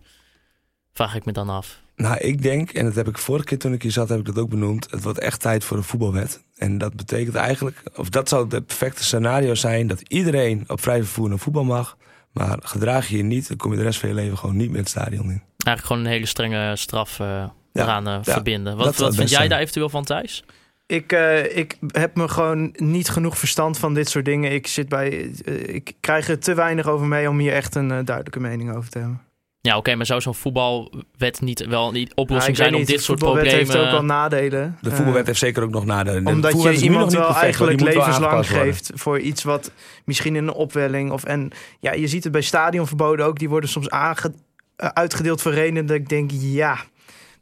Vraag 0.93 1.15
ik 1.15 1.25
me 1.25 1.31
dan 1.31 1.49
af. 1.49 1.79
Nou, 1.95 2.17
ik 2.17 2.41
denk, 2.41 2.71
en 2.71 2.85
dat 2.85 2.95
heb 2.95 3.07
ik 3.07 3.17
vorige 3.17 3.45
keer 3.45 3.57
toen 3.57 3.73
ik 3.73 3.81
hier 3.81 3.91
zat, 3.91 4.09
heb 4.09 4.19
ik 4.19 4.25
dat 4.25 4.37
ook 4.37 4.49
benoemd. 4.49 4.91
Het 4.91 5.03
wordt 5.03 5.19
echt 5.19 5.41
tijd 5.41 5.63
voor 5.63 5.77
een 5.77 5.83
voetbalwet. 5.83 6.43
En 6.55 6.77
dat 6.77 6.95
betekent 6.95 7.35
eigenlijk, 7.35 7.83
of 7.95 8.09
dat 8.09 8.29
zou 8.29 8.47
het 8.49 8.65
perfecte 8.65 9.03
scenario 9.03 9.55
zijn, 9.55 9.87
dat 9.87 10.01
iedereen 10.07 10.63
op 10.67 10.81
vrij 10.81 10.97
vervoer 10.97 11.29
naar 11.29 11.39
voetbal 11.39 11.63
mag. 11.63 11.97
Maar 12.31 12.59
gedraag 12.61 13.07
je 13.07 13.17
je 13.17 13.23
niet, 13.23 13.47
dan 13.47 13.57
kom 13.57 13.71
je 13.71 13.77
de 13.77 13.83
rest 13.83 13.99
van 13.99 14.09
je 14.09 14.15
leven 14.15 14.37
gewoon 14.37 14.57
niet 14.57 14.69
meer 14.69 14.79
het 14.79 14.89
stadion 14.89 15.23
in. 15.23 15.41
Eigenlijk 15.57 15.85
gewoon 15.85 16.01
een 16.01 16.11
hele 16.11 16.25
strenge 16.25 16.75
straf 16.75 17.19
eh, 17.19 17.49
eraan 17.73 18.07
eh, 18.07 18.19
ja, 18.23 18.33
verbinden. 18.33 18.77
Wat, 18.77 18.97
wat 18.97 19.15
vind 19.15 19.29
jij 19.29 19.37
zijn. 19.37 19.49
daar 19.49 19.59
eventueel 19.59 19.89
van, 19.89 20.03
Thijs? 20.03 20.43
Ik, 20.85 21.11
eh, 21.11 21.57
ik 21.57 21.77
heb 21.87 22.15
me 22.15 22.27
gewoon 22.27 22.73
niet 22.75 23.09
genoeg 23.09 23.37
verstand 23.37 23.77
van 23.77 23.93
dit 23.93 24.09
soort 24.09 24.25
dingen. 24.25 24.51
Ik, 24.51 24.67
zit 24.67 24.89
bij, 24.89 25.31
eh, 25.45 25.75
ik 25.75 25.93
krijg 25.99 26.27
er 26.27 26.39
te 26.39 26.53
weinig 26.53 26.87
over 26.87 27.07
mee 27.07 27.29
om 27.29 27.39
hier 27.39 27.53
echt 27.53 27.75
een 27.75 27.87
duidelijke 27.87 28.39
mening 28.39 28.75
over 28.75 28.89
te 28.89 28.97
hebben. 28.97 29.21
Ja, 29.61 29.77
oké, 29.77 29.95
maar 29.95 30.05
zou 30.05 30.21
zo'n 30.21 30.35
voetbalwet 30.35 31.41
niet 31.41 31.65
wel 31.65 31.91
niet 31.91 32.15
oplossing 32.15 32.57
zijn 32.57 32.73
om 32.73 32.79
dit 32.79 32.87
de 32.87 33.01
soort 33.01 33.19
voetbalwet 33.19 33.43
problemen... 33.43 33.75
heeft 33.75 33.85
ook 33.85 33.91
wel 33.91 34.03
nadelen. 34.03 34.77
De 34.81 34.91
voetbalwet 34.91 35.25
heeft 35.27 35.39
zeker 35.39 35.63
ook 35.63 35.69
nog 35.69 35.85
nadelen. 35.85 36.23
De 36.23 36.31
omdat 36.31 36.51
voetbalwet 36.51 36.79
je 36.79 36.85
iemand 36.85 37.05
niet 37.05 37.13
wel 37.13 37.21
perfect, 37.25 37.43
eigenlijk 37.43 37.81
levenslang 37.81 38.31
worden. 38.31 38.45
geeft 38.45 38.91
voor 38.93 39.19
iets 39.19 39.43
wat 39.43 39.71
misschien 40.05 40.35
in 40.35 40.47
een 40.47 40.53
opwelling 40.53 41.11
of 41.11 41.23
en 41.23 41.51
ja, 41.79 41.93
je 41.93 42.07
ziet 42.07 42.23
het 42.23 42.31
bij 42.31 42.41
stadionverboden 42.41 43.25
ook. 43.25 43.39
Die 43.39 43.49
worden 43.49 43.69
soms 43.69 43.89
aange, 43.89 44.33
uitgedeeld 44.75 45.41
voor 45.41 45.53
redenen 45.53 45.85
dat 45.85 45.95
ik 45.95 46.09
denk 46.09 46.31
ja. 46.33 46.77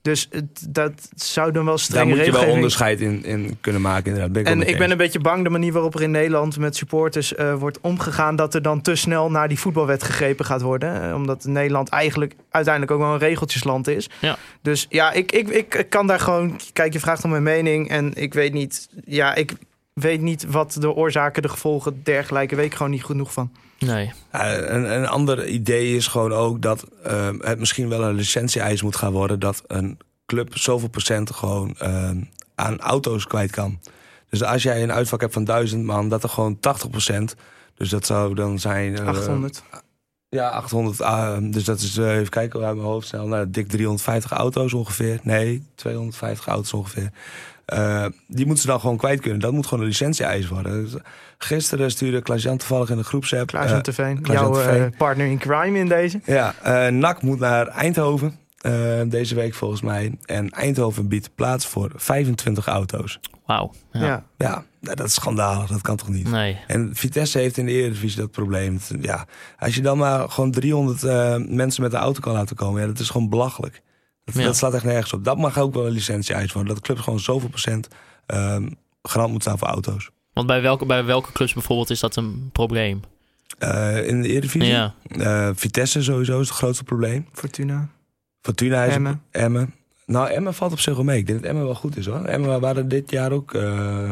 Dus 0.02 0.28
het, 0.32 0.68
dat 0.70 1.10
zou 1.16 1.52
dan 1.52 1.66
wel 1.66 1.76
Daar 1.76 1.84
strenge 1.84 2.16
moet 2.16 2.26
je 2.26 2.32
wel 2.32 2.48
onderscheid 2.48 3.02
in, 3.02 3.24
in 3.24 3.58
kunnen 3.62 3.82
maken. 3.82 4.06
Inderdaad. 4.06 4.32
Ben 4.32 4.42
ik 4.42 4.48
En 4.48 4.68
ik 4.68 4.78
ben 4.78 4.92
een 4.92 4.98
beetje 4.98 5.20
bang 5.20 5.44
de 5.44 5.50
manier 5.50 5.74
waarop 5.74 5.96
er 5.96 6.02
in 6.02 6.12
Nederland 6.12 6.58
met 6.58 6.76
supporters 6.76 7.36
eh, 7.36 7.54
wordt 7.54 7.80
omgegaan. 7.82 8.36
Dat 8.36 8.54
er 8.54 8.62
dan 8.62 8.82
te 8.82 8.96
snel 8.96 9.32
naar 9.32 9.48
die 9.48 9.60
voetbalwet 9.60 10.04
gegrepen 10.04 10.46
gaat 10.46 10.62
worden. 10.62 11.04
Eh, 11.04 11.16
omdat 11.16 11.46
Nederland 11.46 11.90
eigenlijk 11.90 12.36
uiteindelijk 12.50 12.94
ook 12.94 13.00
wel 13.00 13.14
een 13.14 13.20
regeltjesland 13.20 13.88
is. 13.88 14.10
Ja. 14.20 14.38
Dus 14.62 14.86
ja, 14.90 15.12
ik, 15.12 15.32
ik, 15.32 15.50
ik 15.50 15.86
kan 15.90 16.08
daar 16.08 16.20
gewoon. 16.20 16.60
Kijk, 16.74 16.94
je 16.94 17.00
vraagt 17.00 17.24
om 17.24 17.30
mijn 17.30 17.44
mening. 17.44 17.90
En 17.90 18.14
ik 18.14 18.34
weet 18.34 18.54
niet. 18.54 18.90
Ja, 19.06 19.36
ik 19.36 19.54
weet 19.94 20.22
niet 20.22 20.46
wat 20.46 20.78
de 20.80 20.92
oorzaken, 20.94 21.42
de 21.42 21.50
gevolgen, 21.50 22.02
dergelijke. 22.04 22.56
Weet 22.56 22.66
ik 22.66 22.76
gewoon 22.76 22.92
niet 22.92 23.06
genoeg 23.06 23.34
van. 23.34 23.52
Nee. 23.80 24.12
Een, 24.32 24.96
een 24.96 25.08
ander 25.08 25.48
idee 25.48 25.96
is 25.96 26.08
gewoon 26.08 26.34
ook 26.34 26.62
dat 26.62 26.86
ehm, 27.04 27.40
het 27.40 27.60
misschien 27.60 27.90
wel 27.90 28.04
een 28.04 28.16
licentie-eis 28.16 28.82
moet 28.82 28.96
gaan 28.96 29.12
worden. 29.12 29.40
Dat 29.40 29.64
een 29.68 29.98
club 30.26 30.58
zoveel 30.58 30.90
procent 30.90 31.32
gewoon 31.32 31.76
ehm, 31.78 32.22
aan 32.56 32.80
auto's 32.80 33.28
kwijt 33.28 33.52
kan. 33.52 33.80
Dus 34.30 34.44
als 34.44 34.64
jij 34.64 34.84
een 34.84 34.92
uitvak 34.92 35.22
hebt 35.22 35.34
van 35.34 35.44
1000 35.44 35.84
man, 35.86 36.10
dat 36.10 36.24
er 36.24 36.30
gewoon 36.30 36.60
80 36.60 36.90
procent. 36.90 37.36
Dus 37.76 37.90
dat 37.90 38.06
zou 38.06 38.34
dan 38.36 38.60
zijn. 38.60 38.98
eh, 38.98 39.08
800. 39.08 39.64
Ja, 40.30 40.50
800. 40.50 41.02
ah, 41.02 41.38
dus 41.42 41.64
dat 41.64 41.80
is, 41.80 41.98
eh, 41.98 42.16
even 42.16 42.30
kijken 42.30 42.64
uit 42.64 42.76
mijn 42.76 42.88
hoofd 42.88 43.08
snel. 43.08 43.28
Nou, 43.28 43.50
dik 43.50 43.68
350 43.68 44.32
auto's 44.32 44.74
ongeveer. 44.74 45.20
Nee, 45.24 45.64
250 45.76 46.48
auto's 46.48 46.74
ongeveer. 46.74 47.12
Eh, 47.70 48.06
die 48.28 48.46
moeten 48.46 48.64
ze 48.64 48.70
dan 48.70 48.80
gewoon 48.80 48.98
kwijt 48.98 49.22
kunnen. 49.22 49.40
Dat 49.40 49.52
moet 49.52 49.66
gewoon 49.68 49.84
een 49.84 49.90
licentie-eis 49.90 50.48
worden. 50.48 50.90
Gisteren 51.38 51.92
stuurde 51.92 52.22
Klaas-Jan 52.22 52.58
toevallig 52.58 52.90
in 52.90 52.98
de 52.98 53.04
groepsapp. 53.04 53.48
Klaas 53.48 53.72
eh, 53.72 53.78
Teveen. 53.78 54.22
Klaas-Jan 54.22 54.52
Jouw 54.52 54.62
eh, 54.62 54.86
partner 54.98 55.26
in 55.26 55.38
crime 55.38 55.80
in 55.80 55.88
deze. 55.88 56.22
ja, 56.26 56.54
eh 56.64 56.88
NAC 56.88 57.22
moet 57.22 57.40
naar 57.40 57.68
Eindhoven 57.68 58.40
eh, 58.60 59.02
deze 59.08 59.36
week 59.36 59.54
volgens 59.54 59.82
mij. 59.82 60.18
En 60.26 60.50
Eindhoven 60.50 61.08
biedt 61.08 61.30
plaats 61.36 61.66
voor 61.66 61.92
25 61.96 62.68
auto's. 62.68 63.20
Wauw. 63.46 63.72
Ja. 63.92 64.06
Ja. 64.06 64.24
Ja, 64.38 64.64
nou, 64.80 64.96
dat 64.96 65.08
is 65.08 65.14
schandalig. 65.14 65.70
Dat 65.70 65.82
kan 65.82 65.96
toch 65.96 66.10
niet? 66.10 66.32
Nee. 66.32 66.58
En 66.68 66.90
Vitesse 66.94 67.40
heeft 67.40 67.58
in 67.58 67.66
de 67.66 67.72
Eredivisie 67.72 68.20
dat 68.20 68.32
probleem. 68.32 68.80
Ja, 69.02 69.26
als 69.60 69.76
je 69.76 69.82
dan 69.82 69.98
maar 69.98 70.30
gewoon 70.30 70.52
300 70.52 71.04
eh, 71.04 71.36
mensen 71.38 71.84
met 71.84 71.92
de 71.92 71.98
auto 71.98 72.20
kan 72.20 72.34
laten 72.34 72.56
komen, 72.56 72.82
ja, 72.82 72.88
dat 72.88 73.00
is 73.00 73.10
gewoon 73.10 73.30
belachelijk. 73.30 73.82
Dat, 74.34 74.42
Ja. 74.42 74.48
dat 74.48 74.58
slaat 74.58 74.74
echt 74.74 74.84
nergens 74.84 75.14
op. 75.14 75.24
Dat 75.24 75.38
mag 75.38 75.58
ook 75.58 75.74
wel 75.74 75.86
een 75.86 75.92
licentie-eis 75.92 76.52
worden. 76.54 76.74
Dat 76.74 76.84
de 76.86 76.94
club 76.94 77.04
gewoon 77.04 77.20
zoveel 77.20 77.50
procent 77.50 77.88
ehm 78.26 78.68
garant 79.02 79.32
moet 79.32 79.42
staan 79.42 79.58
voor 79.58 79.68
auto's. 79.68 80.10
Want 80.34 80.48
bij 80.48 80.62
welke, 80.62 80.86
bij 80.86 81.06
welke 81.06 81.32
clubs 81.32 81.54
bijvoorbeeld 81.54 81.90
is 81.90 82.00
dat 82.00 82.16
een 82.16 82.50
probleem? 82.52 83.02
Eh, 83.58 84.08
in 84.08 84.22
de 84.22 84.28
Eredivisie, 84.28 84.72
Ja. 84.72 84.94
eh, 85.04 85.50
Vitesse 85.56 86.04
sowieso 86.04 86.40
is 86.40 86.48
het 86.48 86.58
grootste 86.58 86.84
probleem. 86.84 87.28
Fortuna. 87.34 87.88
Fortuna 88.42 88.84
is 88.84 88.94
Emmen. 88.94 89.22
Emmen. 89.32 89.74
Nou, 90.06 90.30
Emmen 90.30 90.54
valt 90.54 90.72
op 90.72 90.80
zich 90.80 90.96
wel 90.96 91.04
mee. 91.04 91.18
Ik 91.18 91.28
denk 91.28 91.40
dat 91.40 91.50
Emmen 91.50 91.66
wel 91.66 91.76
goed 91.76 91.98
is 91.98 92.06
hoor. 92.06 92.26
Emmen 92.26 92.60
waren 92.62 92.88
dit 92.88 93.12
jaar 93.12 93.32
ook 93.32 93.54
eh 93.54 94.10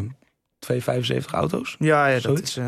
275 0.59 1.31
auto's. 1.33 1.75
Ja, 1.79 2.07
ja 2.07 2.19
dat 2.19 2.41
is. 2.41 2.59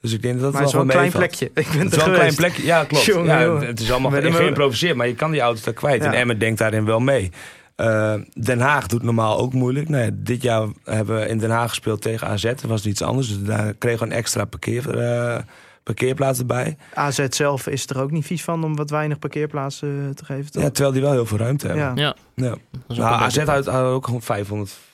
Dus 0.00 0.12
ik 0.12 0.22
denk 0.22 0.34
dat 0.34 0.42
dat 0.42 0.52
maar 0.52 0.60
het 0.60 0.70
is 0.70 0.76
wel 0.76 0.84
een 0.84 0.90
klein 0.90 1.10
plekje. 1.10 1.50
Ik 1.54 1.68
ben 1.72 1.78
Het 1.78 1.90
is 1.92 1.96
wel 1.96 2.06
een 2.06 2.12
klein 2.12 2.34
plekje. 2.34 2.64
Ja, 2.64 2.84
klopt. 2.84 3.04
Jongen, 3.04 3.24
ja, 3.24 3.44
jongen. 3.44 3.66
het 3.66 3.80
is 3.80 3.92
allemaal 3.92 4.10
geïmproviseerd, 4.10 4.96
maar 4.96 5.06
je 5.06 5.14
kan 5.14 5.30
die 5.30 5.40
auto's 5.40 5.62
daar 5.62 5.74
kwijt. 5.74 6.02
Ja. 6.02 6.12
En 6.12 6.18
Emmen 6.18 6.38
denkt 6.38 6.58
daarin 6.58 6.84
wel 6.84 7.00
mee. 7.00 7.30
Eh, 7.76 8.14
Den 8.32 8.60
Haag 8.60 8.86
doet 8.86 9.02
normaal 9.02 9.38
ook 9.38 9.52
moeilijk. 9.52 9.88
Nou 9.88 10.04
ja, 10.04 10.10
dit 10.12 10.42
jaar 10.42 10.66
hebben 10.84 11.20
we 11.20 11.26
in 11.28 11.38
Den 11.38 11.50
Haag 11.50 11.68
gespeeld 11.68 12.02
tegen 12.02 12.26
AZ. 12.26 12.42
Dat 12.42 12.60
was 12.60 12.86
iets 12.86 13.02
anders. 13.02 13.28
Dus 13.28 13.46
daar 13.46 13.74
kregen 13.74 13.98
we 13.98 14.04
een 14.12 14.18
extra 14.18 14.44
parkeer, 14.44 14.98
eh, 14.98 15.38
parkeerplaats 15.82 16.38
erbij. 16.38 16.76
AZ 16.94 17.26
zelf 17.28 17.66
is 17.66 17.86
er 17.86 18.00
ook 18.00 18.10
niet 18.10 18.26
vies 18.26 18.44
van 18.44 18.64
om 18.64 18.76
wat 18.76 18.90
weinig 18.90 19.18
parkeerplaatsen 19.18 20.06
eh, 20.08 20.14
te 20.14 20.24
geven. 20.24 20.52
Toch? 20.52 20.62
Ja, 20.62 20.70
terwijl 20.70 20.92
die 20.92 21.02
wel 21.02 21.12
heel 21.12 21.26
veel 21.26 21.38
ruimte 21.38 21.66
hebben. 21.66 21.96
Ja. 21.96 22.14
Ja. 22.34 22.56
Nou, 22.86 23.00
AZ 23.00 23.34
beetje- 23.34 23.50
had 23.50 23.66
had 23.66 23.84
ook 23.84 24.04
gewoon 24.04 24.22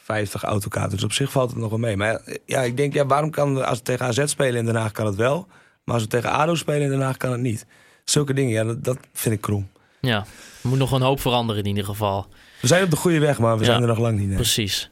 550 0.05 0.43
autokaarten. 0.43 0.93
Dus 0.95 1.05
op 1.05 1.13
zich 1.13 1.31
valt 1.31 1.51
het 1.51 1.59
nog 1.59 1.71
wel 1.71 1.79
mee. 1.79 1.97
Maar 1.97 2.21
ja, 2.47 2.61
ik 2.61 2.77
denk, 2.77 2.93
ja, 2.95 3.07
waarom 3.07 3.31
kan 3.31 3.65
als 3.67 3.79
we 3.79 3.85
tegen 3.85 4.07
AZ 4.07 4.23
spelen 4.25 4.57
in 4.59 4.65
Den 4.65 4.75
Haag 4.77 4.93
kan 4.93 5.07
het 5.07 5.15
wel. 5.17 5.47
Maar 5.85 5.95
als 5.95 6.03
we 6.05 6.09
tegen 6.11 6.31
ADO 6.31 6.55
spelen 6.55 6.83
in 6.83 6.91
Den 6.91 7.01
Haag 7.01 7.17
kan 7.17 7.33
het 7.33 7.41
niet. 7.41 7.67
Zulke 8.05 8.35
dingen, 8.35 8.53
ja, 8.53 8.65
dat, 8.65 8.85
dat 8.85 8.99
vind 9.13 9.35
ik 9.35 9.41
krom. 9.41 9.69
Ja. 10.01 10.17
Er 10.63 10.69
moet 10.69 10.79
nog 10.79 10.93
een 10.93 11.03
hoop 11.03 11.21
veranderen 11.21 11.63
in 11.63 11.69
ieder 11.69 11.85
geval. 11.85 12.27
We 12.61 12.67
zijn 12.67 12.85
op 12.85 12.91
de 12.91 12.97
goede 12.97 13.19
weg, 13.19 13.39
maar 13.39 13.55
we 13.55 13.61
Ja. 13.65 13.67
zijn 13.71 13.83
er 13.83 13.89
nog 13.89 13.99
lang 13.99 14.19
niet. 14.19 14.27
nee. 14.27 14.37
Precies. 14.37 14.91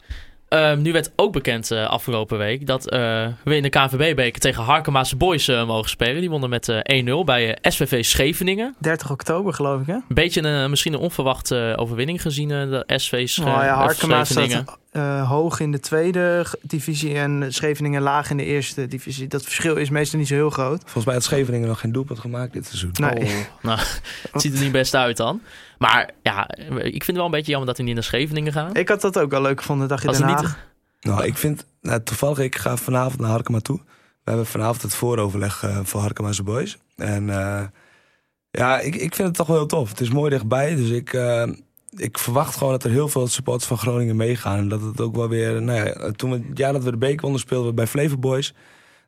Ehm, 0.48 0.83
nu 0.83 0.92
werd 0.92 1.12
ook 1.16 1.33
bekend 1.33 1.70
eh, 1.70 1.87
afgelopen 1.88 2.38
week 2.38 2.66
dat 2.66 2.88
eh, 2.90 3.27
we 3.44 3.57
in 3.57 3.62
de 3.62 3.68
KNVB-beker 3.68 4.40
tegen 4.40 4.62
Harkema's 4.62 5.16
Boys 5.16 5.48
eh, 5.48 5.66
mogen 5.66 5.90
spelen. 5.90 6.20
Die 6.20 6.31
wonnen 6.31 6.51
met 6.51 6.68
eh, 6.68 7.03
1-0 7.05 7.25
bij 7.25 7.59
SVV 7.62 8.05
Scheveningen. 8.05 8.75
30 8.79 9.11
oktober 9.11 9.53
geloof 9.55 9.81
ik 9.81 9.87
hè? 9.87 9.92
Een 9.94 10.03
beetje 10.09 10.42
een, 10.42 10.70
misschien 10.70 10.92
een 10.92 10.98
onverwachte 10.98 11.75
overwinning 11.77 12.22
gezien 12.22 12.48
de 12.48 12.85
SV's. 12.87 13.38
Oh 13.38 13.44
ja, 13.46 14.79
Eh, 14.92 15.28
hoog 15.28 15.61
in 15.61 15.70
de 15.72 15.81
tweede 15.81 16.46
divisie 16.62 17.14
en 17.18 17.46
Scheveningen 17.52 18.02
laag 18.02 18.31
in 18.31 18.37
de 18.37 18.44
eerste 18.44 18.87
divisie. 18.87 19.28
Dat 19.28 19.42
verschil 19.42 19.76
is 19.76 19.90
meestal 19.90 20.18
niet 20.18 20.28
zo 20.28 20.35
heel 20.35 20.50
groot. 20.50 20.81
Volgens 20.83 21.05
mij 21.05 21.14
had 21.14 21.22
Scheveningen 21.22 21.68
nog 21.68 21.81
geen 21.81 21.92
doelpunt 21.92 22.18
gemaakt 22.18 22.52
dit 22.52 22.66
seizoen. 22.66 22.90
Nee. 22.92 23.24
Oh, 23.24 23.31
nou, 23.62 23.78
het 24.33 24.42
ziet 24.42 24.55
er 24.55 24.61
niet 24.62 24.72
best 24.72 24.94
uit 24.94 25.16
dan. 25.16 25.40
Maar 25.78 26.11
ja, 26.22 26.48
ik 26.68 26.90
vind 26.90 27.07
het 27.07 27.16
wel 27.16 27.24
een 27.24 27.31
beetje 27.31 27.50
jammer 27.50 27.66
dat 27.68 27.76
hij 27.76 27.87
niet 27.87 27.94
naar 27.94 28.05
Scheveningen 28.05 28.52
gaat. 28.52 28.76
Ik 28.76 28.88
had 28.88 29.00
dat 29.00 29.18
ook 29.18 29.31
wel 29.31 29.42
leuk 29.42 29.59
gevonden, 29.61 29.88
dacht 29.88 30.02
je 30.02 30.11
Den 30.11 30.22
het 30.22 30.31
Haag. 30.31 30.42
niet- 30.42 30.57
Nou, 31.12 31.24
ik 31.24 31.37
vind, 31.37 31.64
nou, 31.81 32.02
toevallig, 32.02 32.38
ik 32.38 32.57
ga 32.57 32.76
vanavond 32.76 33.20
naar 33.20 33.31
Harkema 33.31 33.59
toe. 33.61 33.76
We 34.24 34.28
hebben 34.31 34.46
vanavond 34.46 34.83
het 34.83 34.94
vooroverleg 34.94 35.62
eh, 35.62 35.78
voor 35.83 36.00
Harkema's 36.00 36.42
Boys. 36.42 36.78
En 36.96 37.31
eh, 37.31 37.62
ja, 38.50 38.81
ik, 38.81 38.94
ik 38.94 39.14
vind 39.14 39.28
het 39.28 39.37
toch 39.37 39.46
wel 39.46 39.57
heel 39.57 39.66
tof. 39.66 39.88
Het 39.88 40.00
is 40.00 40.11
mooi 40.11 40.31
dichtbij, 40.31 40.74
dus 40.74 40.88
ik, 40.88 41.12
eh, 41.12 41.42
ik 41.96 42.18
verwacht 42.18 42.57
gewoon 42.57 42.72
dat 42.72 42.85
er 42.85 42.90
heel 42.90 43.09
veel 43.09 43.26
supporters 43.26 43.66
van 43.66 43.78
Groningen 43.78 44.16
meegaan. 44.16 44.59
En 44.59 44.68
dat 44.68 44.81
het 44.81 45.00
ook 45.00 45.16
wel 45.16 45.28
weer, 45.28 45.62
nou 45.62 45.87
ja, 45.87 46.11
toen 46.11 46.31
we, 46.31 46.42
het 46.48 46.59
jaar 46.59 46.72
dat 46.72 46.85
we 46.85 46.90
de 46.90 46.96
beker 46.96 47.38
speelden 47.38 47.74
bij 47.74 47.87
Flavor 47.87 48.18
Boys. 48.18 48.55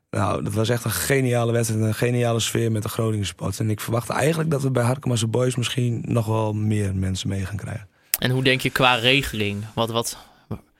Nou, 0.09 0.43
dat 0.43 0.53
was 0.53 0.69
echt 0.69 0.83
een 0.83 0.91
geniale 0.91 1.51
wedstrijd, 1.51 1.83
een 1.83 1.93
geniale 1.93 2.39
sfeer 2.39 2.71
met 2.71 2.83
de 2.83 2.89
Groningen 2.89 3.25
supporters. 3.25 3.59
En 3.59 3.69
ik 3.69 3.79
verwacht 3.79 4.09
eigenlijk 4.09 4.51
dat 4.51 4.61
we 4.61 4.71
bij 4.71 4.83
Harkema's 4.83 5.29
Boys 5.29 5.55
misschien 5.55 6.03
nog 6.07 6.25
wel 6.25 6.53
meer 6.53 6.95
mensen 6.95 7.29
mee 7.29 7.45
gaan 7.45 7.57
krijgen. 7.57 7.87
En 8.19 8.31
hoe 8.31 8.43
denk 8.43 8.61
je 8.61 8.69
qua 8.69 8.95
regeling? 8.95 9.63
Wat, 9.73 9.89
wat, 9.89 10.17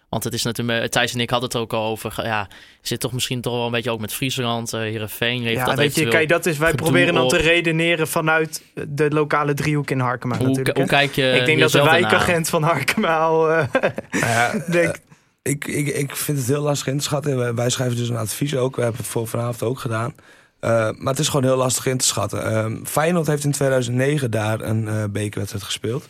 want 0.09 0.23
het 0.23 0.33
is 0.33 0.43
natuurlijk, 0.43 0.91
Thijs 0.91 1.13
en 1.13 1.19
ik 1.19 1.29
hadden 1.29 1.49
het 1.49 1.57
ook 1.57 1.73
al 1.73 1.83
over. 1.83 2.13
Ja, 2.23 2.47
zit 2.81 2.99
toch 2.99 3.11
misschien 3.11 3.41
toch 3.41 3.53
wel 3.53 3.65
een 3.65 3.71
beetje 3.71 3.91
ook 3.91 3.99
met 3.99 4.13
Friesland, 4.13 4.73
uh, 4.73 4.79
Heerenveen. 4.79 5.41
Ja, 5.41 5.65
dat 5.65 5.75
weet 5.75 5.95
je, 5.95 6.07
kijk, 6.07 6.29
dat 6.29 6.45
is, 6.45 6.57
wij 6.57 6.73
proberen 6.73 7.13
dan 7.13 7.23
op- 7.23 7.29
te 7.29 7.37
redeneren 7.37 8.07
vanuit 8.07 8.61
de 8.87 9.09
lokale 9.09 9.53
driehoek 9.53 9.89
in 9.89 9.99
Harkema 9.99 10.37
hoe, 10.37 10.47
natuurlijk. 10.47 10.77
hoe 10.77 10.85
kijk 10.85 11.15
je 11.15 11.31
ik 11.31 11.45
denk 11.45 11.59
dat 11.59 11.71
de 11.71 11.83
wijkagent 11.83 12.49
van 12.49 12.63
Harkema 12.63 13.17
al 13.17 13.51
eh, 13.51 13.67
Nou 14.12 14.25
ja, 14.25 14.51
denkt... 14.71 15.01
Ik, 15.41 15.67
ik, 15.67 15.87
ik 15.87 16.15
vind 16.15 16.37
het 16.37 16.47
heel 16.47 16.62
lastig 16.62 16.87
in 16.87 16.97
te 16.97 17.03
schatten. 17.03 17.37
Wij, 17.37 17.53
wij 17.53 17.69
schrijven 17.69 17.97
dus 17.97 18.10
een 18.10 18.15
advies 18.15 18.56
ook. 18.56 18.75
We 18.75 18.81
hebben 18.81 19.01
het 19.01 19.10
voor 19.10 19.27
vanavond 19.27 19.63
ook 19.63 19.79
gedaan. 19.79 20.15
Uh, 20.62 20.71
maar 20.71 21.13
het 21.13 21.19
is 21.19 21.27
gewoon 21.27 21.45
heel 21.45 21.58
lastig 21.58 21.85
in 21.85 21.97
te 21.97 22.06
schatten. 22.06 22.51
Uh, 22.51 22.85
Feyenoord 22.85 23.27
heeft 23.27 23.43
in 23.43 23.51
2009 23.51 24.31
daar 24.31 24.62
een 24.62 24.83
uh, 24.83 25.03
bekerwedstrijd 25.10 25.65
gespeeld. 25.65 26.10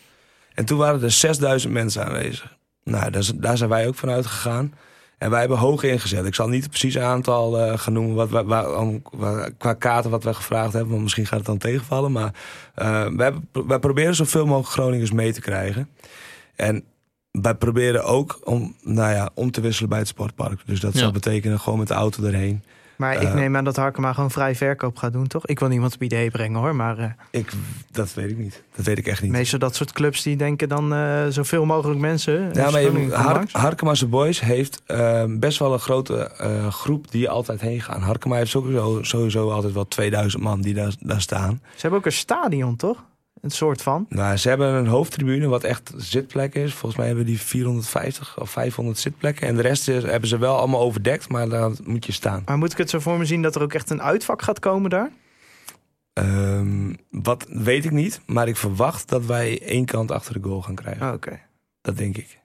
En 0.54 0.66
toen 0.66 0.78
waren 0.78 1.04
er 1.04 1.12
6000 1.12 1.74
mensen 1.74 2.06
aanwezig. 2.06 2.56
Nou, 2.90 3.12
daar, 3.12 3.30
daar 3.36 3.58
zijn 3.58 3.70
wij 3.70 3.88
ook 3.88 3.96
van 3.96 4.10
uitgegaan. 4.10 4.74
En 5.18 5.30
wij 5.30 5.40
hebben 5.40 5.58
hoog 5.58 5.84
ingezet. 5.84 6.26
Ik 6.26 6.36
zal 6.36 6.48
niet 6.48 6.62
het 6.62 6.70
precieze 6.70 7.02
aantal 7.02 7.60
eh, 7.60 7.78
gaan 7.80 7.94
noemen 7.94 8.16
wat, 8.16 8.30
wij- 8.30 8.44
waar- 8.44 8.78
om- 8.78 9.02
waar- 9.12 9.52
qua 9.52 9.74
kaarten 9.74 10.12
wat 10.12 10.24
wij 10.24 10.34
gevraagd 10.34 10.74
hebben. 10.74 10.92
Want 10.92 11.04
misschien 11.04 11.26
gaat 11.26 11.38
het 11.38 11.48
dan 11.48 11.58
tegenvallen. 11.58 12.12
Maar 12.12 12.34
eh, 12.76 13.08
wij, 13.08 13.34
wij 13.68 13.80
proberen 13.80 14.16
zoveel 14.16 14.46
mogelijk 14.46 14.70
Groningers 14.70 15.12
mee 15.12 15.34
te 15.34 15.42
krijgen. 15.42 15.90
En 16.56 16.84
wij 17.32 17.56
proberen 17.56 18.04
ook 18.04 18.40
om, 18.44 18.76
nou 18.82 19.14
ja, 19.14 19.30
om 19.34 19.52
te 19.52 19.62
wisselen 19.62 19.90
bij 19.90 20.00
het 20.00 20.08
sportpark. 20.08 20.62
Dus 20.66 20.80
dat 20.80 20.94
Ja. 20.94 21.00
zou 21.00 21.12
betekenen 21.12 21.60
gewoon 21.60 21.80
met 21.80 21.88
de 21.88 21.94
auto 21.94 22.24
erheen. 22.24 22.64
Maar 22.98 23.14
ik 23.22 23.28
Eh. 23.28 23.34
neem 23.34 23.56
aan 23.58 23.64
dat 23.64 23.76
Harkema 23.76 24.14
gewoon 24.14 24.32
vrij 24.32 24.56
verkoop 24.56 24.98
gaat 24.98 25.14
doen, 25.14 25.28
toch? 25.28 25.46
Ik 25.46 25.60
wil 25.60 25.68
niemand 25.68 25.94
op 25.94 26.04
idee 26.04 26.32
brengen 26.32 26.60
hoor, 26.60 26.76
maar 26.76 26.98
eh, 26.98 27.10
Ik, 27.32 27.52
dat 27.92 28.14
weet 28.14 28.30
ik 28.32 28.38
niet. 28.38 28.64
Dat 28.76 28.86
weet 28.86 28.98
ik 28.98 29.08
echt 29.08 29.22
niet. 29.22 29.32
meestal 29.32 29.60
dat 29.60 29.76
soort 29.76 29.92
clubs 29.92 30.24
die 30.24 30.36
denken 30.36 30.70
dan 30.70 30.94
eh, 30.94 31.26
zoveel 31.30 31.66
mogelijk 31.66 32.00
mensen. 32.00 32.50
Ja, 32.54 32.70
maar 32.72 32.82
je, 32.82 33.10
Har. 33.12 33.44
Harkema's 33.52 34.10
Boys 34.10 34.40
heeft 34.42 34.82
eh, 34.86 35.24
best 35.30 35.60
wel 35.60 35.74
een 35.74 35.80
grote 35.80 36.32
groep 36.70 37.12
die 37.12 37.30
altijd 37.30 37.62
heen 37.62 37.82
gaan. 37.82 38.02
Harkema 38.02 38.36
heeft 38.36 38.52
sowieso, 38.52 39.00
sowieso 39.04 39.52
altijd 39.52 39.74
wel 39.74 39.88
2000 39.88 40.44
man 40.44 40.62
die 40.62 40.74
daar, 40.74 40.94
daar 41.00 41.22
staan. 41.22 41.62
Ze 41.76 41.82
hebben 41.82 42.00
ook 42.00 42.06
een 42.06 42.12
stadion, 42.12 42.76
toch? 42.76 43.04
Een 43.46 43.52
soort 43.52 43.82
van. 43.82 44.06
Nou, 44.10 44.38
ze 44.38 44.50
hebben 44.50 44.68
een 44.74 44.88
hoofdtribune 44.88 45.48
wat 45.48 45.64
echt 45.64 45.94
zitplek 45.98 46.56
is. 46.56 46.72
Volgens 46.74 46.96
mij 46.96 47.08
hebben 47.08 47.26
die 47.26 47.40
450 47.42 48.40
of 48.40 48.50
500 48.50 48.98
zitplekken. 49.00 49.48
En 49.48 49.56
de 49.56 49.62
rest 49.62 49.88
is, 49.88 50.04
hebben 50.04 50.30
ze 50.30 50.38
wel 50.38 50.58
allemaal 50.58 50.80
overdekt, 50.80 51.30
maar 51.30 51.50
daar 51.50 51.72
moet 51.84 52.06
je 52.06 52.12
staan. 52.12 52.42
Maar 52.46 52.58
moet 52.58 52.72
ik 52.72 52.78
het 52.78 52.90
zo 52.90 53.00
voor 53.00 53.18
me 53.18 53.26
zien 53.26 53.42
dat 53.42 53.56
er 53.56 53.62
ook 53.62 53.74
echt 53.74 53.90
een 53.90 54.02
uitvak 54.02 54.42
gaat 54.42 54.60
komen 54.60 54.90
daar? 54.90 55.12
Ehm, 56.14 56.94
wat 57.10 57.46
weet 57.50 57.86
ik 57.86 57.92
niet, 57.92 58.22
maar 58.26 58.48
ik 58.48 58.58
verwacht 58.58 59.10
dat 59.10 59.26
wij 59.26 59.62
één 59.62 59.86
kant 59.86 60.12
achter 60.12 60.34
de 60.34 60.48
goal 60.48 60.62
gaan 60.62 60.76
krijgen. 60.76 61.08
Oh, 61.08 61.14
Oké. 61.14 61.40
Dat 61.82 61.98
denk 61.98 62.18
ik. 62.18 62.40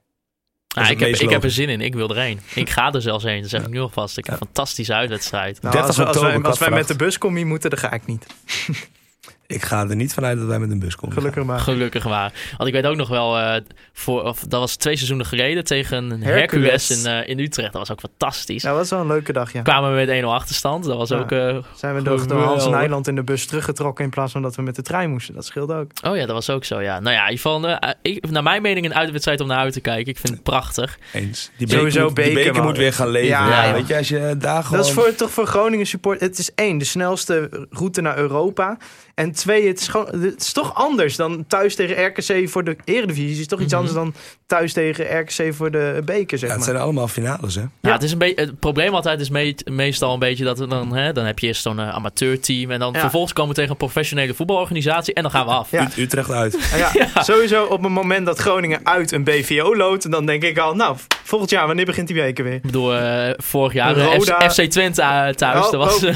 Ah, 0.75 0.91
ik, 0.91 1.01
heb, 1.01 1.09
ik 1.09 1.31
heb 1.31 1.45
er 1.45 1.51
zin 1.51 1.69
in. 1.69 1.81
Ik 1.81 1.95
wil 1.95 2.11
erheen. 2.11 2.41
Ik 2.55 2.71
ga 2.71 2.93
er 2.93 3.03
zelfs 3.03 3.25
heen. 3.25 3.41
Dat 3.41 3.51
zeg 3.51 3.63
ik 3.63 3.69
nu 3.71 3.79
alvast. 3.81 4.19
Ik 4.19 4.25
heb 4.25 4.41
een 4.41 4.47
fantastische 4.47 4.95
uitwedstrijd. 4.95 5.63
Nou, 5.63 5.75
30 5.75 5.87
als, 5.89 5.97
we- 5.97 6.05
als, 6.05 6.17
oktober, 6.17 6.41
wij, 6.41 6.51
als 6.51 6.59
wij 6.59 6.71
met 6.71 6.89
de 6.89 6.97
buscombi 6.97 7.45
moeten, 7.45 7.71
dan 7.71 7.79
ga 7.79 7.93
ik 7.93 8.07
niet. 8.07 8.27
Ik 9.51 9.63
ga 9.65 9.89
er 9.89 9.97
niet 9.97 10.15
vanuit 10.15 10.39
dat 10.39 10.47
wij 10.47 10.59
met 10.59 10.71
een 10.71 10.79
bus 10.79 10.97
komen. 10.97 11.17
Gelukkig 11.17 11.45
maar. 11.45 11.59
Gelukkig 11.61 12.05
waar. 12.05 12.33
Want 12.57 12.69
ik 12.69 12.75
weet 12.75 12.87
ook 12.87 12.97
nog 12.97 13.09
wel, 13.09 13.39
eh, 13.39 13.61
voor, 13.93 14.23
of, 14.23 14.41
dat 14.41 14.61
was 14.61 14.77
twee 14.77 14.95
seizoenen 14.97 15.27
geleden 15.27 15.65
tegen 15.65 16.11
Hercules, 16.11 16.35
Hercules. 16.89 16.91
in, 16.91 17.07
eh, 17.07 17.29
in 17.29 17.39
Utrecht. 17.39 17.73
Dat 17.73 17.89
was 17.89 17.91
ook 17.91 18.01
fantastisch. 18.01 18.63
Nou, 18.63 18.77
dat 18.79 18.89
was 18.89 18.99
wel 18.99 19.09
een 19.09 19.13
leuke 19.15 19.33
dag, 19.33 19.53
ja. 19.53 19.63
Kwamen 19.63 19.91
we 19.91 19.97
met 19.97 20.09
1-0 20.09 20.35
achterstand. 20.35 20.85
Dat 20.85 20.97
was 20.97 21.09
Ja. 21.09 21.17
ook... 21.19 21.33
eh, 21.33 21.57
Zijn 21.75 21.95
we 21.95 22.03
door, 22.03 22.27
door 22.27 22.43
Hans. 22.43 22.69
Nijland 22.69 23.09
in 23.09 23.15
de 23.15 23.23
bus 23.23 23.47
teruggetrokken 23.47 24.05
in 24.05 24.11
plaats 24.11 24.33
van 24.33 24.43
dat 24.43 24.57
we 24.57 24.63
met 24.63 24.77
de 24.77 24.83
trein 24.83 25.11
moesten. 25.11 25.35
Dat 25.35 25.45
scheelde 25.47 25.75
ook. 25.75 25.91
oh 26.03 26.17
ja, 26.17 26.27
dat 26.27 26.35
was 26.35 26.51
ook 26.51 26.65
zo, 26.65 26.81
ja. 26.81 27.01
Nou 27.01 27.15
ja, 27.15 27.25
in 27.27 27.31
ieder 27.31 27.51
geval, 27.51 27.69
eh, 27.69 27.91
ik, 28.03 28.31
naar 28.31 28.43
mijn 28.43 28.63
mening 28.63 28.87
een 28.87 28.95
uitwedstrijd 28.95 29.41
om 29.41 29.47
naar 29.47 29.59
uit 29.59 29.73
te 29.73 29.81
kijken. 29.81 30.13
Ik 30.13 30.19
vind 30.19 30.33
het 30.35 30.43
prachtig. 30.43 30.99
Eens. 31.13 31.51
Die 31.57 31.69
Sowieso 31.71 32.11
beker, 32.13 32.25
moet, 32.33 32.35
die 32.35 32.45
beker, 32.51 32.63
moet 32.63 32.77
weer 32.77 32.93
gaan 32.93 33.09
leven. 33.09 33.29
Ja, 33.29 33.49
Ja, 33.49 33.65
ja. 33.65 33.73
Weet 33.73 33.87
je, 33.87 33.97
als 33.97 34.09
je 34.09 34.35
daar 34.39 34.63
gewoon... 34.65 34.79
Dat 34.79 34.87
is 34.89 34.93
voor, 34.95 35.15
toch 35.15 35.31
voor 35.31 35.47
Groningen 35.47 35.87
support. 35.87 36.21
Het 36.21 36.39
is 36.39 36.55
één, 36.55 36.79
de 36.79 36.85
snelste 36.85 37.67
route 37.71 38.01
naar 38.01 38.19
Europa. 38.19 38.77
En 39.15 39.33
twee, 39.41 39.69
het 39.69 39.81
is, 39.81 39.89
gewoon, 39.89 40.07
het 40.21 40.41
is 40.41 40.53
toch 40.53 40.75
anders 40.75 41.17
dan 41.17 41.45
thuis 41.49 41.75
tegen 41.75 42.05
RKC 42.07 42.49
voor 42.49 42.65
de 42.65 42.77
Eredivisie. 42.85 43.31
Het 43.31 43.39
is 43.41 43.47
toch 43.47 43.61
iets 43.61 43.73
Mhm. 43.73 43.77
anders 43.83 43.95
dan 43.99 44.15
thuis 44.47 44.73
tegen 44.73 45.19
RKC 45.21 45.55
voor 45.55 45.71
de 45.71 46.03
beker, 46.05 46.39
zeg 46.39 46.49
Ja, 46.49 46.55
het 46.55 46.65
maar. 46.65 46.75
zijn 46.75 46.83
allemaal 46.85 47.09
finales, 47.09 47.55
hè? 47.55 47.63
Ja, 47.81 47.93
het, 47.93 48.03
is 48.03 48.13
een 48.13 48.19
beetje 48.19 48.41
het 48.41 48.59
probleem 48.59 48.95
altijd 48.95 49.21
is 49.21 49.31
me- 49.31 49.55
meestal 49.65 50.13
een 50.13 50.19
beetje 50.19 50.45
dat 50.45 50.59
we 50.59 50.67
dan, 50.67 50.95
hè, 50.97 51.13
dan 51.13 51.25
heb 51.25 51.39
je 51.39 51.47
eerst 51.47 51.63
zo'n 51.63 51.79
eh, 51.79 51.89
amateurteam. 51.89 52.71
En 52.71 52.79
dan 52.79 52.93
Ja. 52.93 53.01
vervolgens 53.01 53.33
komen 53.33 53.51
we 53.51 53.57
tegen 53.57 53.71
een 53.71 53.77
professionele 53.77 54.35
voetbalorganisatie. 54.35 55.15
En 55.15 55.23
dan 55.23 55.31
gaan 55.31 55.47
we 55.47 55.53
af. 55.53 55.71
Utrecht 55.97 56.31
uit. 56.31 56.59
Ja, 56.93 57.23
Sowieso 57.23 57.65
op 57.65 57.83
het 57.83 57.93
moment 57.93 58.27
dat 58.27 58.39
Groningen 58.39 58.81
uit 58.83 59.13
een 59.13 59.25
BVO 59.25 59.77
loodt, 59.77 60.11
dan 60.11 60.27
denk 60.27 60.43
ik 60.43 60.59
al, 60.59 60.75
nou, 60.75 60.97
volgend 61.25 61.51
jaar, 61.51 61.67
wanneer 61.67 61.85
begint 61.85 62.07
die 62.09 62.17
beker 62.17 62.45
weer? 62.45 62.55
Ik 62.55 62.63
bedoel, 62.63 62.95
eh, 62.97 63.31
vorig 63.37 63.73
jaar 63.73 63.97
eh, 63.97 64.05
Roda- 64.15 64.51
FC, 64.51 64.53
FC 64.63 64.71
Twente 64.71 65.33
thuis. 65.37 65.65
Oh, 65.67 65.71
dat 65.71 65.75
was, 65.75 66.05
oh. 66.05 66.15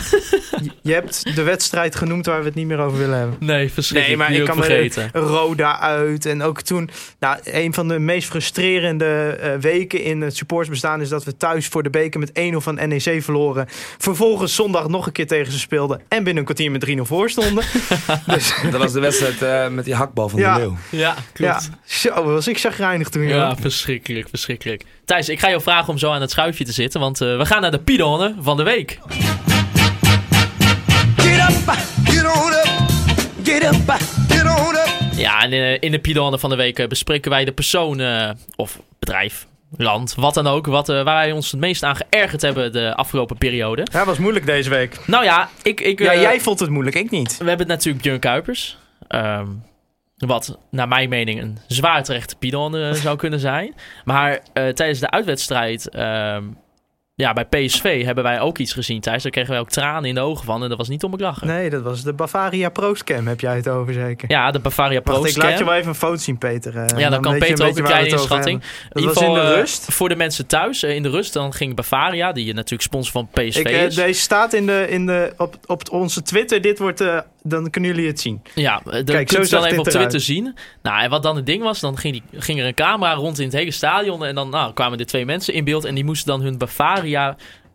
Je 0.83 0.93
hebt 0.93 1.35
de 1.37 1.43
wedstrijd 1.43 1.97
genoemd 1.97 2.27
waar 2.27 2.39
we 2.41 2.45
het 2.47 2.55
niet 2.55 2.67
meer 2.67 2.79
over 2.79 2.99
willen 2.99 3.14
hebben. 3.15 3.37
nee, 3.41 3.73
verschrikkelijk. 3.73 4.21
Nee, 4.21 4.29
maar 4.29 4.41
ik 4.41 4.47
kan 4.47 4.65
vergeten. 4.65 5.11
me 5.13 5.21
Roda 5.21 5.81
uit. 5.81 6.27
En 6.27 6.43
ook 6.43 6.61
toen, 6.61 6.91
nou, 7.21 7.39
een 7.45 7.75
van 7.75 7.89
de 7.89 7.99
meest 7.99 8.29
frustrerende 8.29 9.27
eh, 9.41 9.51
weken 9.61 10.03
in 10.03 10.21
het 10.21 10.37
supportsbestaan 10.37 11.01
is 11.01 11.09
dat 11.09 11.25
we 11.25 11.37
thuis 11.37 11.67
voor 11.69 11.83
de 11.83 11.91
beker 11.91 12.21
met 12.21 12.31
1-0 12.53 12.57
van 12.57 12.75
NEC 12.89 13.23
verloren. 13.23 13.67
Vervolgens 13.99 14.55
zondag 14.55 14.89
nog 14.89 15.07
een 15.07 15.13
keer 15.13 15.27
tegen 15.27 15.53
ze 15.53 15.59
speelden. 15.59 16.01
En 16.09 16.17
binnen 16.25 16.37
een 16.37 16.45
kwartier 16.45 16.71
met 16.71 16.87
3-0 16.99 17.01
voor 17.01 17.31
stonden. 17.31 17.65
dus 18.27 18.55
Dat 18.71 18.81
was 18.81 18.93
de 18.93 19.01
wedstrijd 19.01 19.43
eh, 19.43 19.69
met 19.69 19.85
die 19.85 19.95
hakbal 19.95 20.29
van 20.29 20.39
Ja. 20.41 20.55
de 20.55 20.61
Leeuw. 20.61 20.77
Ja, 20.91 20.99
ja, 20.99 21.15
klopt. 21.33 21.71
zo 21.85 22.25
was 22.25 22.49
ik 22.49 22.59
chagrijnig 22.59 23.09
toen. 23.09 23.23
joh. 23.23 23.31
Ja, 23.31 23.57
verschrikkelijk, 23.57 24.29
verschrikkelijk. 24.29 24.83
Thijs, 25.05 25.29
ik 25.29 25.39
ga 25.41 25.49
jou 25.49 25.63
vragen 25.63 25.89
om 25.89 25.99
zo 25.99 26.11
aan 26.11 26.21
het 26.21 26.31
schuifje 26.31 26.65
te 26.65 26.73
zitten, 26.73 27.01
want 27.01 27.21
eh, 27.21 27.37
we 27.37 27.47
gaan 27.47 27.61
naar 27.63 27.71
de 27.71 27.79
Pidonne 27.79 28.35
van 28.41 28.57
de 28.57 28.63
week. 28.63 28.99
Get 31.17 31.51
up, 31.51 31.75
get 32.05 32.25
on 32.25 32.53
up, 32.53 32.64
get 33.45 33.63
up, 33.63 33.91
get 34.29 34.43
on 34.45 34.75
up. 34.75 35.13
Ja, 35.17 35.43
en 35.43 35.53
eh, 35.53 35.77
in 35.81 35.91
de 35.91 35.99
Pidonne 35.99 36.39
van 36.39 36.51
de 36.51 36.57
week 36.57 36.79
eh, 36.79 36.87
bespreken 36.89 37.31
wij 37.31 37.45
de 37.45 37.53
persoon 37.53 38.01
eh, 38.01 38.31
of 38.57 38.81
bedrijf, 38.99 39.47
land, 39.77 40.15
wat 40.15 40.35
dan 40.35 40.47
ook, 40.47 40.67
wat, 40.67 40.89
eh, 40.89 40.95
waar 40.95 41.15
wij 41.15 41.33
ons 41.33 41.51
het 41.51 41.61
meest 41.61 41.83
aan 41.83 41.97
geërgerd 41.97 42.43
hebben 42.43 42.73
de 42.73 42.95
afgelopen 42.95 43.39
periode. 43.39 43.87
Ja, 43.93 44.05
was 44.05 44.19
moeilijk 44.19 44.47
deze 44.47 44.71
week. 44.71 44.99
Nou 45.07 45.25
ja, 45.25 45.49
ik... 45.63 45.81
ik 45.81 45.99
Ja, 45.99 46.13
eh, 46.13 46.21
jij 46.21 46.41
vond 46.41 46.61
het 46.61 46.71
moeilijk, 46.71 46.97
ik 46.97 47.11
niet. 47.11 47.37
We 47.39 47.49
hebben 47.49 47.67
natuurlijk 47.67 48.03
Björn 48.05 48.19
Kuipers. 48.21 48.79
ehm, 49.09 49.47
wat 50.17 50.59
naar 50.71 50.89
mijn 50.89 51.09
mening 51.09 51.41
een 51.43 51.59
zwaar 51.67 52.05
terechte 52.05 52.37
Pidon 52.37 52.77
eh, 52.77 52.93
zou 52.93 53.17
kunnen 53.17 53.41
zijn. 53.41 53.75
Maar 54.05 54.41
eh, 54.53 54.69
tijdens 54.69 54.99
de 55.01 55.11
uitwedstrijd 55.11 55.89
ehm, 55.89 56.45
ja, 57.17 57.33
bij 57.33 57.45
PSV 57.45 58.05
hebben 58.05 58.25
wij 58.25 58.41
ook 58.41 58.59
iets 58.59 58.73
gezien 58.73 59.01
thuis. 59.01 59.23
Daar 59.23 59.33
kregen 59.33 59.51
wij 59.51 59.61
ook 59.61 59.71
tranen 59.71 60.05
in 60.09 60.15
de 60.15 60.21
ogen 60.21 60.45
van. 60.45 60.63
En 60.63 60.69
dat 60.69 60.79
was 60.79 60.89
niet 60.89 61.03
om 61.05 61.17
te 61.17 61.23
lachen. 61.23 61.47
Nee, 61.47 61.71
dat 61.71 61.83
was 61.83 62.03
de 62.03 62.13
Bavaria 62.13 62.69
Pro-scam, 62.69 63.27
heb 63.27 63.41
jij 63.41 63.57
het 63.57 63.69
over 63.69 63.93
zeker? 63.95 64.31
Ja, 64.31 64.51
de 64.51 64.59
Bavaria 64.59 65.01
Pro 65.01 65.15
Wacht, 65.21 65.37
ik 65.37 65.43
laat 65.43 65.59
je 65.59 65.65
wel 65.65 65.75
even 65.75 65.89
een 65.89 65.95
foto 65.95 66.17
zien, 66.17 66.39
Peter. 66.39 66.77
eh, 66.77 66.99
Ja, 66.99 67.11
dan 67.11 67.21
kan 67.23 67.33
je 67.35 67.39
Peter 67.39 67.67
ook 67.67 67.77
een 67.79 67.85
kleine 67.85 68.09
inschatting. 68.09 68.63
In 68.93 69.03
Dat 69.05 69.15
was 69.15 69.23
in 69.25 69.35
de 69.35 69.41
eh, 69.41 69.49
rust. 69.55 69.85
voor 69.93 70.09
de 70.09 70.17
mensen 70.17 70.47
thuis, 70.47 70.83
eh, 70.83 70.95
in 70.95 71.03
de 71.03 71.11
rust, 71.11 71.33
dan 71.33 71.53
ging 71.53 71.75
Bavaria, 71.75 72.33
die 72.33 72.55
natuurlijk 72.55 72.83
sponsor 72.83 73.13
van 73.13 73.29
PSV 73.45 73.59
Ik, 73.59 73.69
is. 73.69 73.95
deze 73.95 74.21
staat 74.21 74.53
in 74.53 74.67
de, 74.67 74.87
in 74.89 75.07
de, 75.07 75.33
op, 75.37 75.57
op 75.67 75.91
onze 75.91 76.23
Twitter. 76.23 76.61
Dit 76.61 76.79
wordt, 76.79 77.01
eh, 77.01 77.19
dan 77.43 77.71
kunnen 77.71 77.91
jullie 77.91 78.07
het 78.07 78.21
zien. 78.21 78.43
Ja, 78.55 78.81
dat 78.85 79.05
Kijk, 79.05 79.27
kun 79.27 79.37
zo 79.37 79.43
je 79.43 79.49
dan 79.49 79.65
even 79.65 79.79
op 79.79 79.85
Twitter 79.85 80.01
eruit. 80.09 80.23
zien. 80.23 80.55
Nou, 80.83 81.03
en 81.03 81.11
wat 81.11 81.23
dan 81.23 81.37
het 81.37 81.47
ding 81.47 81.63
was, 81.63 81.81
dan 81.81 81.99
ging, 81.99 82.13
die, 82.31 82.41
ging 82.41 82.61
er 82.61 82.67
een 82.67 82.75
camera 82.75 83.13
rond 83.15 83.39
in 83.39 83.45
het 83.45 83.55
hele 83.55 83.71
stadion. 83.71 84.25
En 84.25 84.35
dan 84.35 84.49
nou, 84.51 84.73
kwamen 84.73 84.99
er 84.99 85.07
twee 85.07 85.25
mensen 85.25 85.55
in 85.55 85.65
beeld. 85.65 85.85
En 85.85 85.95
die 85.95 86.05
moesten 86.05 86.27
dan 86.27 86.41
hun 86.43 86.59
Bavaria 86.59 87.03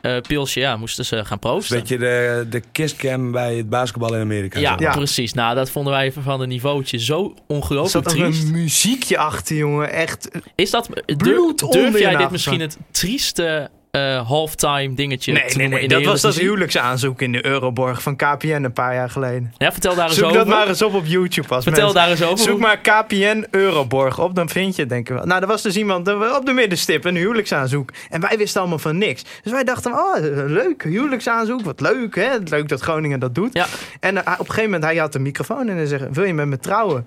eh, 0.01 0.17
pilsje, 0.27 0.59
ja, 0.59 0.77
moesten 0.77 1.05
ze 1.05 1.25
gaan 1.25 1.39
proosten. 1.39 1.77
Weet 1.77 1.87
je, 1.87 1.97
de, 1.97 2.45
de 2.49 2.61
kisscam 2.71 3.31
bij 3.31 3.55
het 3.55 3.69
basketbal 3.69 4.15
in 4.15 4.21
Amerika. 4.21 4.59
ja, 4.59 4.75
precies. 4.75 5.33
Nou, 5.33 5.55
dat 5.55 5.69
vonden 5.69 5.93
wij 5.93 6.05
even 6.05 6.23
van 6.23 6.41
een 6.41 6.49
niveautje 6.49 6.99
zo 6.99 7.25
Er 7.25 7.41
ongelooflijk 7.47 8.07
triest. 8.07 8.43
een 8.43 8.51
muziekje 8.51 9.17
achter, 9.17 9.55
jongen. 9.55 9.91
Echt. 9.91 10.29
Is 10.55 10.71
dat, 10.71 10.89
durf, 11.05 11.17
Bloed 11.17 11.63
onder 11.63 11.81
durf 11.81 11.93
je 11.93 11.99
jij 11.99 12.15
dit 12.15 12.31
misschien 12.31 12.59
het 12.61 12.77
trieste 12.91 13.69
eh, 13.91 14.27
halftime 14.27 14.93
dingetje 14.93 15.31
Nee, 15.33 15.43
nee, 15.55 15.67
nee. 15.67 15.87
Dat 15.87 16.03
was 16.03 16.21
dat 16.21 16.35
huwelijksaanzoek 16.35 17.21
in 17.21 17.31
de 17.31 17.45
Euroborg 17.45 18.01
van 18.01 18.15
KPN 18.15 18.47
een 18.63 18.73
paar 18.73 18.93
jaar 18.93 19.09
geleden. 19.09 19.53
Ja, 19.57 19.71
vertel 19.71 19.95
daar 19.95 20.05
eens 20.07 20.15
Zoek 20.15 20.25
over. 20.25 20.37
dat 20.37 20.47
maar 20.47 20.67
eens 20.67 20.81
op 20.81 20.93
op 20.93 21.05
YouTube. 21.05 21.47
Als 21.55 21.63
vertel 21.63 21.83
mensen- 21.83 22.01
daar 22.01 22.09
eens 22.11 22.23
over. 22.23 22.37
Zoek 22.45 22.59
maar 22.59 22.77
KPN 22.77 23.45
Euroborg 23.51 24.19
op, 24.19 24.35
dan 24.35 24.49
vind 24.49 24.75
je 24.75 24.81
het 24.81 24.89
denk 24.89 25.09
ik 25.09 25.15
wel. 25.15 25.25
Nou, 25.25 25.41
er 25.41 25.47
was 25.47 25.61
dus 25.61 25.77
iemand 25.77 26.07
op 26.37 26.45
de 26.45 26.53
middenstip, 26.53 27.05
een 27.05 27.15
huwelijksaanzoek. 27.15 27.91
En 28.09 28.21
wij 28.21 28.37
wisten 28.37 28.59
allemaal 28.61 28.79
van 28.79 28.97
niks. 28.97 29.23
Dus 29.43 29.51
wij 29.51 29.63
dachten, 29.63 29.91
oh, 29.91 30.15
leuk, 30.47 30.83
huwelijksaanzoek, 30.83 31.61
wat 31.61 31.79
leuk, 31.81 32.15
hè? 32.15 32.29
Leuk 32.43 32.67
dat 32.67 32.81
Groningen 32.81 33.19
dat 33.19 33.35
doet. 33.35 33.53
Ja. 33.53 33.65
En 33.99 34.25
eh, 34.25 34.31
op 34.33 34.39
een 34.39 34.45
gegeven 34.45 34.63
moment, 34.63 34.83
hij 34.83 34.95
had 34.95 35.13
de 35.13 35.19
microfoon 35.19 35.67
en 35.69 35.75
hij 35.75 35.85
zegt, 35.85 36.03
wil 36.11 36.23
je 36.23 36.33
met 36.33 36.47
me 36.47 36.57
trouwen? 36.57 37.05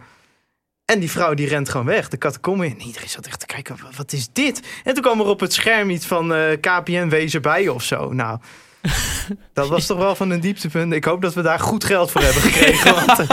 En 0.93 0.99
die 1.01 1.11
vrouw 1.11 1.35
die 1.35 1.49
rent 1.49 1.69
gewoon 1.69 1.87
weg, 1.87 2.09
de 2.09 2.19
catacombe 2.19 2.67
in. 2.67 2.73
En 2.81 2.87
iedereen 2.87 3.09
zat 3.09 3.27
echt 3.27 3.41
te 3.41 3.47
kijken, 3.47 3.77
"Wa- 3.83 3.89
wat 3.97 4.13
is 4.13 4.29
dit? 4.33 4.61
En 4.85 4.95
toen 4.95 5.03
kwam 5.03 5.21
er 5.21 5.27
op 5.27 5.41
het 5.41 5.53
scherm 5.53 5.91
iets 5.91 6.07
van 6.07 6.35
eh, 6.35 6.41
KPN 6.61 7.09
wees 7.09 7.35
erbij 7.35 7.69
of 7.69 7.83
zo. 7.83 8.13
Nou, 8.13 8.39
dat 9.55 9.69
was 9.69 9.87
toch 9.87 9.99
wel 9.99 10.15
van 10.15 10.31
een 10.31 10.41
dieptepunt. 10.41 10.93
Ik 10.93 11.05
hoop 11.05 11.23
dat 11.23 11.35
we 11.35 11.43
daar 11.43 11.59
goed 11.61 11.85
geld 11.85 12.11
voor 12.11 12.21
hebben 12.21 12.43
gekregen. 12.43 12.95
want, 13.07 13.19
eh, 13.19 13.27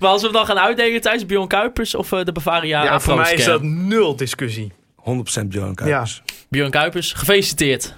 Maar 0.00 0.10
als 0.10 0.22
we 0.22 0.32
dan 0.32 0.46
gaan 0.46 0.58
uitdelen 0.58 1.00
tijdens 1.00 1.26
Bjorn 1.26 1.48
Kuipers 1.48 1.94
of 1.94 2.12
eh, 2.12 2.24
de 2.24 2.32
Bavaria 2.32 2.82
ja, 2.84 3.00
voor 3.00 3.16
mij 3.16 3.34
is 3.34 3.44
dat 3.44 3.62
nul 3.62 4.16
discussie. 4.16 4.72
100% 4.96 5.02
Bjorn 5.48 5.74
Kuipers. 5.74 6.22
Björn 6.48 6.70
Kuipers, 6.70 7.12
gefeliciteerd. 7.12 7.94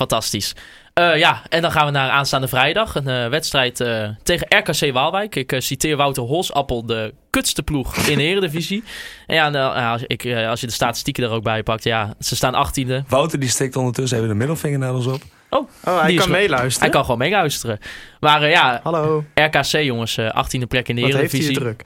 Fantastisch. 0.00 0.54
Eh, 0.94 1.16
ja, 1.16 1.42
en 1.48 1.62
dan 1.62 1.72
gaan 1.72 1.86
we 1.86 1.92
naar 1.92 2.10
aanstaande 2.10 2.48
vrijdag. 2.48 2.94
Een 2.94 3.08
eh, 3.08 3.28
wedstrijd 3.28 3.80
eh, 3.80 4.08
tegen 4.22 4.46
RKC 4.58 4.92
Waalwijk. 4.92 5.36
Ik 5.36 5.54
citeer 5.58 5.96
Wouter 5.96 6.22
Holsappel, 6.22 6.86
de 6.86 7.14
kutste 7.30 7.62
ploeg 7.62 7.96
in 7.96 8.18
de 8.18 8.24
Eredivisie. 8.24 8.82
En 9.26 9.34
ja, 9.34 9.48
nou, 9.48 9.92
als, 9.92 10.02
ik, 10.06 10.34
als 10.48 10.60
je 10.60 10.66
de 10.66 10.72
statistieken 10.72 11.24
er 11.24 11.30
ook 11.30 11.42
bij 11.42 11.62
pakt, 11.62 11.84
ja, 11.84 12.14
ze 12.20 12.36
staan 12.36 12.66
18e. 12.68 13.06
Wouter 13.08 13.40
die 13.40 13.48
steekt 13.48 13.76
ondertussen 13.76 14.16
even 14.16 14.30
de 14.30 14.34
middelvinger 14.34 14.78
naar 14.78 14.94
ons 14.94 15.06
op. 15.06 15.22
Oh, 15.50 15.68
hij 15.84 16.06
Die 16.06 16.16
is 16.16 16.22
kan 16.22 16.32
meeluisteren. 16.32 16.80
Hij 16.80 16.90
kan 16.90 17.02
gewoon 17.02 17.18
meeluisteren. 17.18 17.78
Maar 18.20 18.42
eh, 18.42 18.50
ja, 18.50 18.80
Hallo, 18.82 19.24
RKC 19.34 19.72
jongens, 19.82 20.16
eh 20.16 20.44
18e 20.44 20.66
plek 20.68 20.88
in 20.88 20.96
de 20.96 21.02
wat 21.02 21.12
heeft 21.12 21.32
hij 21.32 21.40
Eredivisie. 21.40 21.54
het 21.54 21.58
druk? 21.58 21.82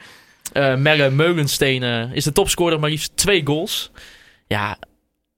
Eh 0.53 0.75
Merle 0.75 1.11
Meulensteen 1.11 1.83
is 2.12 2.25
de 2.25 2.33
topscorer, 2.33 2.81
maar 2.81 2.91
liefst 2.91 3.17
twee 3.17 3.47
goals. 3.47 3.91
Ja, 4.47 4.77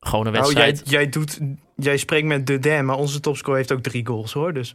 gewoon 0.06 0.26
een 0.26 0.32
Nou, 0.32 0.52
jij, 0.52 0.78
jij, 0.84 1.08
doet, 1.08 1.38
jij 1.76 1.96
spreekt 1.96 2.26
met 2.26 2.46
de 2.46 2.58
Dam, 2.58 2.84
maar 2.84 2.96
onze 2.96 3.20
topscorer 3.20 3.56
heeft 3.56 3.72
ook 3.72 3.82
drie 3.82 4.06
goals 4.06 4.32
hoor. 4.32 4.52
Dus. 4.52 4.74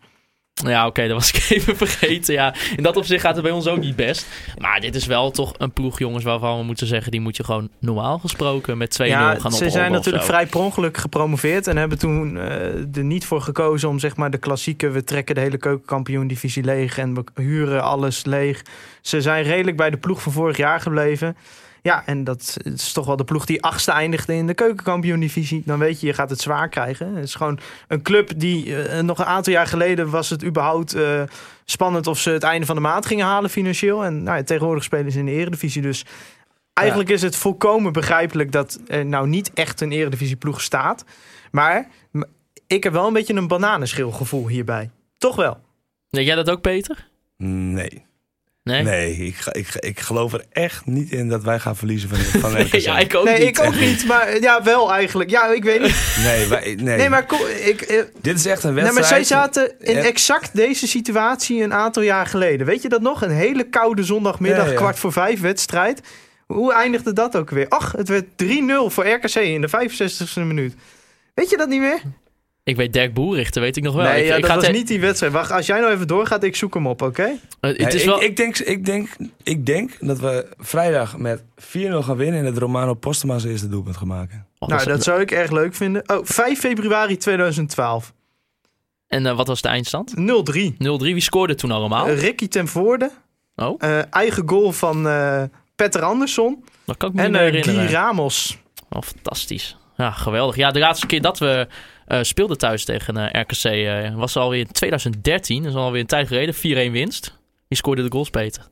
Ja, 0.53 0.87
oké, 0.87 1.07
dat 1.07 1.17
was 1.17 1.31
ik 1.33 1.45
even 1.49 1.77
vergeten. 1.77 2.33
Ja, 2.33 2.53
in 2.75 2.83
dat 2.83 2.97
opzicht 2.97 3.21
gaat 3.21 3.33
het 3.35 3.43
bij 3.43 3.53
ons 3.53 3.67
ook 3.67 3.79
niet 3.79 3.95
best. 3.95 4.25
Maar 4.57 4.79
dit 4.79 4.95
is 4.95 5.05
wel 5.05 5.31
toch 5.31 5.53
een 5.57 5.71
ploeg, 5.71 5.99
jongens, 5.99 6.23
waarvan 6.23 6.57
we 6.57 6.63
moeten 6.63 6.87
zeggen... 6.87 7.11
die 7.11 7.21
moet 7.21 7.37
je 7.37 7.43
gewoon 7.43 7.69
normaal 7.79 8.19
gesproken 8.19 8.77
met 8.77 8.93
2-0 8.93 8.97
gaan 8.97 9.07
Ja, 9.07 9.33
ophouden. 9.33 9.59
ze 9.59 9.69
zijn 9.69 9.91
natuurlijk 9.91 10.25
vrij 10.25 10.45
per 10.45 10.59
ongeluk 10.59 10.97
gepromoveerd 10.97 11.67
en 11.67 11.77
hebben 11.77 11.97
toen 11.97 12.37
eh, 12.37 12.97
er 12.97 13.03
niet 13.03 13.25
voor 13.25 13.41
gekozen 13.41 13.89
om 13.89 13.99
zeg 13.99 14.15
maar 14.15 14.31
de 14.31 14.37
klassieke, 14.37 14.89
we 14.89 15.03
trekken 15.03 15.35
de 15.35 15.41
hele 15.41 15.57
keukenkampioen-divisie 15.57 16.63
leeg 16.63 16.97
en 16.97 17.13
we 17.13 17.23
huren 17.41 17.83
alles 17.83 18.25
leeg. 18.25 18.61
Ze 19.01 19.21
zijn 19.21 19.43
redelijk 19.43 19.77
bij 19.77 19.89
de 19.89 19.97
ploeg 19.97 20.21
van 20.21 20.31
vorig 20.31 20.57
jaar 20.57 20.79
gebleven. 20.81 21.35
Ja, 21.81 22.05
en 22.05 22.23
dat 22.23 22.57
is 22.63 22.91
toch 22.91 23.05
wel 23.05 23.15
de 23.15 23.23
ploeg 23.23 23.45
die 23.45 23.63
achtste 23.63 23.91
eindigde 23.91 24.35
in 24.35 24.47
de 24.47 24.53
keukenkampioen-divisie. 24.53 25.61
Dan 25.65 25.79
weet 25.79 25.99
je, 25.99 26.07
je 26.07 26.13
gaat 26.13 26.29
het 26.29 26.41
zwaar 26.41 26.69
krijgen. 26.69 27.15
Het 27.15 27.23
is 27.23 27.35
gewoon 27.35 27.59
een 27.87 28.01
club 28.01 28.31
die 28.39 28.77
eh, 28.77 29.03
nog 29.03 29.19
een 29.19 29.25
aantal 29.25 29.53
jaar 29.53 29.67
geleden 29.67 30.09
was 30.09 30.29
het 30.29 30.43
überhaupt 30.43 30.93
eh, 30.93 31.21
spannend 31.65 32.07
of 32.07 32.19
ze 32.19 32.29
het 32.29 32.43
einde 32.43 32.65
van 32.65 32.75
de 32.75 32.81
maand 32.81 33.05
gingen 33.05 33.25
halen 33.25 33.49
financieel. 33.49 34.05
En 34.05 34.23
nou 34.23 34.37
ja, 34.37 34.43
tegenwoordig 34.43 34.83
spelen 34.83 35.11
ze 35.11 35.19
in 35.19 35.25
de 35.25 35.31
eredivisie, 35.31 35.81
dus 35.81 36.05
Eigenlijk 36.73 37.09
is 37.09 37.21
het 37.21 37.35
volkomen 37.35 37.93
begrijpelijk 37.93 38.51
dat 38.51 38.79
er 38.87 39.05
nou 39.05 39.27
niet 39.27 39.53
echt 39.53 39.81
een 39.81 39.91
eredivisieploeg 39.91 40.61
staat. 40.61 41.05
Maar 41.51 41.87
ik 42.67 42.83
heb 42.83 42.93
wel 42.93 43.07
een 43.07 43.13
beetje 43.13 43.33
een 43.33 43.47
bananenschilgevoel 43.47 44.47
hierbij. 44.47 44.89
Toch 45.17 45.35
wel. 45.35 45.57
Denk 46.09 46.25
jij 46.25 46.35
dat 46.35 46.49
ook, 46.49 46.61
Peter? 46.61 47.09
Nee. 47.37 48.05
Nee? 48.63 48.83
Nee, 48.83 49.15
ik, 49.15 49.35
ga- 49.35 49.53
ik, 49.53 49.67
ik 49.75 49.99
geloof 49.99 50.33
er 50.33 50.45
echt 50.51 50.85
niet 50.85 51.11
in 51.11 51.29
dat 51.29 51.43
wij 51.43 51.59
gaan 51.59 51.75
verliezen 51.75 52.09
van, 52.09 52.17
van 52.41 52.57
RKC. 52.61 52.73
ja, 52.75 52.99
ik 52.99 53.15
ook 53.15 53.25
nee, 53.25 53.39
niet. 53.39 53.47
ik 53.57 53.59
ook 53.65 53.75
niet. 53.79 54.05
Maar 54.05 54.27
eh, 54.27 54.41
ja, 54.41 54.63
wel 54.63 54.93
eigenlijk. 54.93 55.29
Ja, 55.29 55.47
ik 55.47 55.63
weet 55.63 55.81
niet. 55.81 55.95
Nee, 56.23 56.47
wij, 56.47 56.77
nee. 56.81 56.97
Nee, 56.97 57.09
maar, 57.09 57.25
kom, 57.25 57.39
ik, 57.63 57.81
eh, 57.81 58.01
dit 58.21 58.37
is 58.37 58.45
echt 58.45 58.63
een 58.63 58.73
nee, 58.73 58.83
wedstrijd. 58.83 59.09
maar 59.09 59.25
zij 59.25 59.37
zaten 59.37 59.73
in 59.79 59.97
exact 59.97 60.55
deze 60.55 60.87
situatie 60.87 61.63
een 61.63 61.73
aantal 61.73 62.03
jaar 62.03 62.25
geleden. 62.25 62.65
Weet 62.65 62.81
je 62.81 62.89
dat 62.89 63.01
nog? 63.01 63.21
Een 63.21 63.29
hele 63.31 63.63
koude 63.63 64.03
zondagmiddag, 64.03 64.65
Ja, 64.65 64.71
ja. 64.71 64.77
kwart 64.77 64.99
voor 64.99 65.11
vijf 65.11 65.39
wedstrijd. 65.41 66.01
Hoe 66.47 66.73
eindigde 66.73 67.13
dat 67.13 67.35
ook 67.37 67.49
weer? 67.49 67.67
Ach, 67.69 67.91
het 67.91 68.07
werd 68.09 68.25
3-0 68.43 68.45
voor 68.87 69.07
RKC 69.07 69.35
in 69.35 69.61
de 69.61 69.69
65e 69.69 70.41
minuut. 70.45 70.73
Weet 71.33 71.49
je 71.49 71.57
dat 71.57 71.67
niet 71.69 71.79
meer? 71.81 72.01
Ik 72.63 72.75
weet 72.75 72.93
Dirk 72.93 73.13
Boerichter, 73.13 73.61
weet 73.61 73.77
ik 73.77 73.83
nog 73.83 73.93
wel. 73.95 74.03
nee, 74.03 74.21
ik, 74.21 74.27
ja, 74.27 74.35
ik 74.35 74.41
dat 74.41 74.49
ga 74.49 74.55
was 74.55 74.65
te- 74.65 74.71
niet 74.71 74.87
die 74.87 74.99
wedstrijd. 74.99 75.33
Wacht, 75.33 75.51
als 75.51 75.65
jij 75.65 75.79
nou 75.79 75.91
even 75.93 76.07
doorgaat, 76.07 76.43
ik 76.43 76.55
zoek 76.55 76.73
hem 76.73 76.87
op, 76.87 77.01
oké? 77.01 77.23
Eh, 77.23 77.31
het 77.59 77.77
Nee, 77.77 77.87
is 77.87 77.93
ik, 78.01 78.05
wel... 78.05 78.21
ik, 78.21 78.35
denk, 78.35 78.57
ik, 78.57 78.85
denk, 78.85 79.09
ik 79.43 79.65
denk 79.65 79.91
dat 79.99 80.19
we 80.19 80.47
vrijdag 80.57 81.17
met 81.17 81.41
4-0 81.41 81.43
gaan 81.99 82.15
winnen 82.17 82.39
en 82.39 82.45
dat 82.45 82.57
Romano 82.57 82.93
Postema 82.93 83.37
zijn 83.39 83.51
eerste 83.51 83.67
doelpunt 83.69 83.97
gaan 83.97 84.07
maken. 84.07 84.45
Oh, 84.59 84.69
Nou, 84.69 84.85
dat 84.85 85.03
zou 85.03 85.21
ik 85.21 85.31
erg 85.31 85.51
leuk 85.51 85.75
vinden. 85.75 86.09
Oh, 86.09 86.19
5 86.23 86.59
februari 86.59 87.17
2012. 87.17 88.13
En 89.07 89.25
eh, 89.25 89.35
wat 89.35 89.47
was 89.47 89.61
de 89.61 89.67
eindstand? 89.67 90.13
0-3. 90.17 90.21
0-3. 90.73 90.75
Wie 90.97 91.19
scoorde 91.21 91.55
toen 91.55 91.71
allemaal? 91.71 92.07
Eh, 92.07 92.19
Ricky 92.19 92.47
ten 92.47 92.67
Voorde. 92.67 93.11
oh, 93.55 93.75
Eh, 93.83 94.13
eigen 94.13 94.49
goal 94.49 94.71
van 94.71 95.07
eh 95.07 95.43
Petter 95.75 96.01
Andersson. 96.01 96.63
dat 96.85 96.97
kan 96.97 97.09
ik 97.09 97.15
me 97.15 97.21
En 97.21 97.31
niet 97.31 97.41
meer 97.41 97.49
herinneren. 97.51 97.81
Guy 97.89 97.93
Ramos. 97.95 98.57
Oh, 98.89 99.01
fantastisch. 99.01 99.77
Ja, 99.97 100.11
geweldig. 100.11 100.55
Ja, 100.55 100.71
de 100.71 100.79
laatste 100.79 101.05
keer 101.07 101.21
dat 101.21 101.39
we 101.39 101.67
eh, 102.05 102.19
speelden 102.21 102.57
thuis 102.57 102.85
tegen 102.85 103.17
eh, 103.17 103.41
RKC 103.41 103.63
eh, 103.63 104.15
was 104.15 104.37
alweer 104.37 104.59
in 104.59 104.71
2013. 104.71 105.63
Dat 105.63 105.71
is 105.71 105.77
alweer 105.77 106.01
een 106.01 106.07
tijd 106.07 106.27
geleden. 106.27 106.55
4-1 106.55 106.91
winst. 106.91 107.37
Wie 107.67 107.77
scoorde 107.77 108.03
de 108.03 108.11
goals, 108.11 108.29
Peter? 108.29 108.67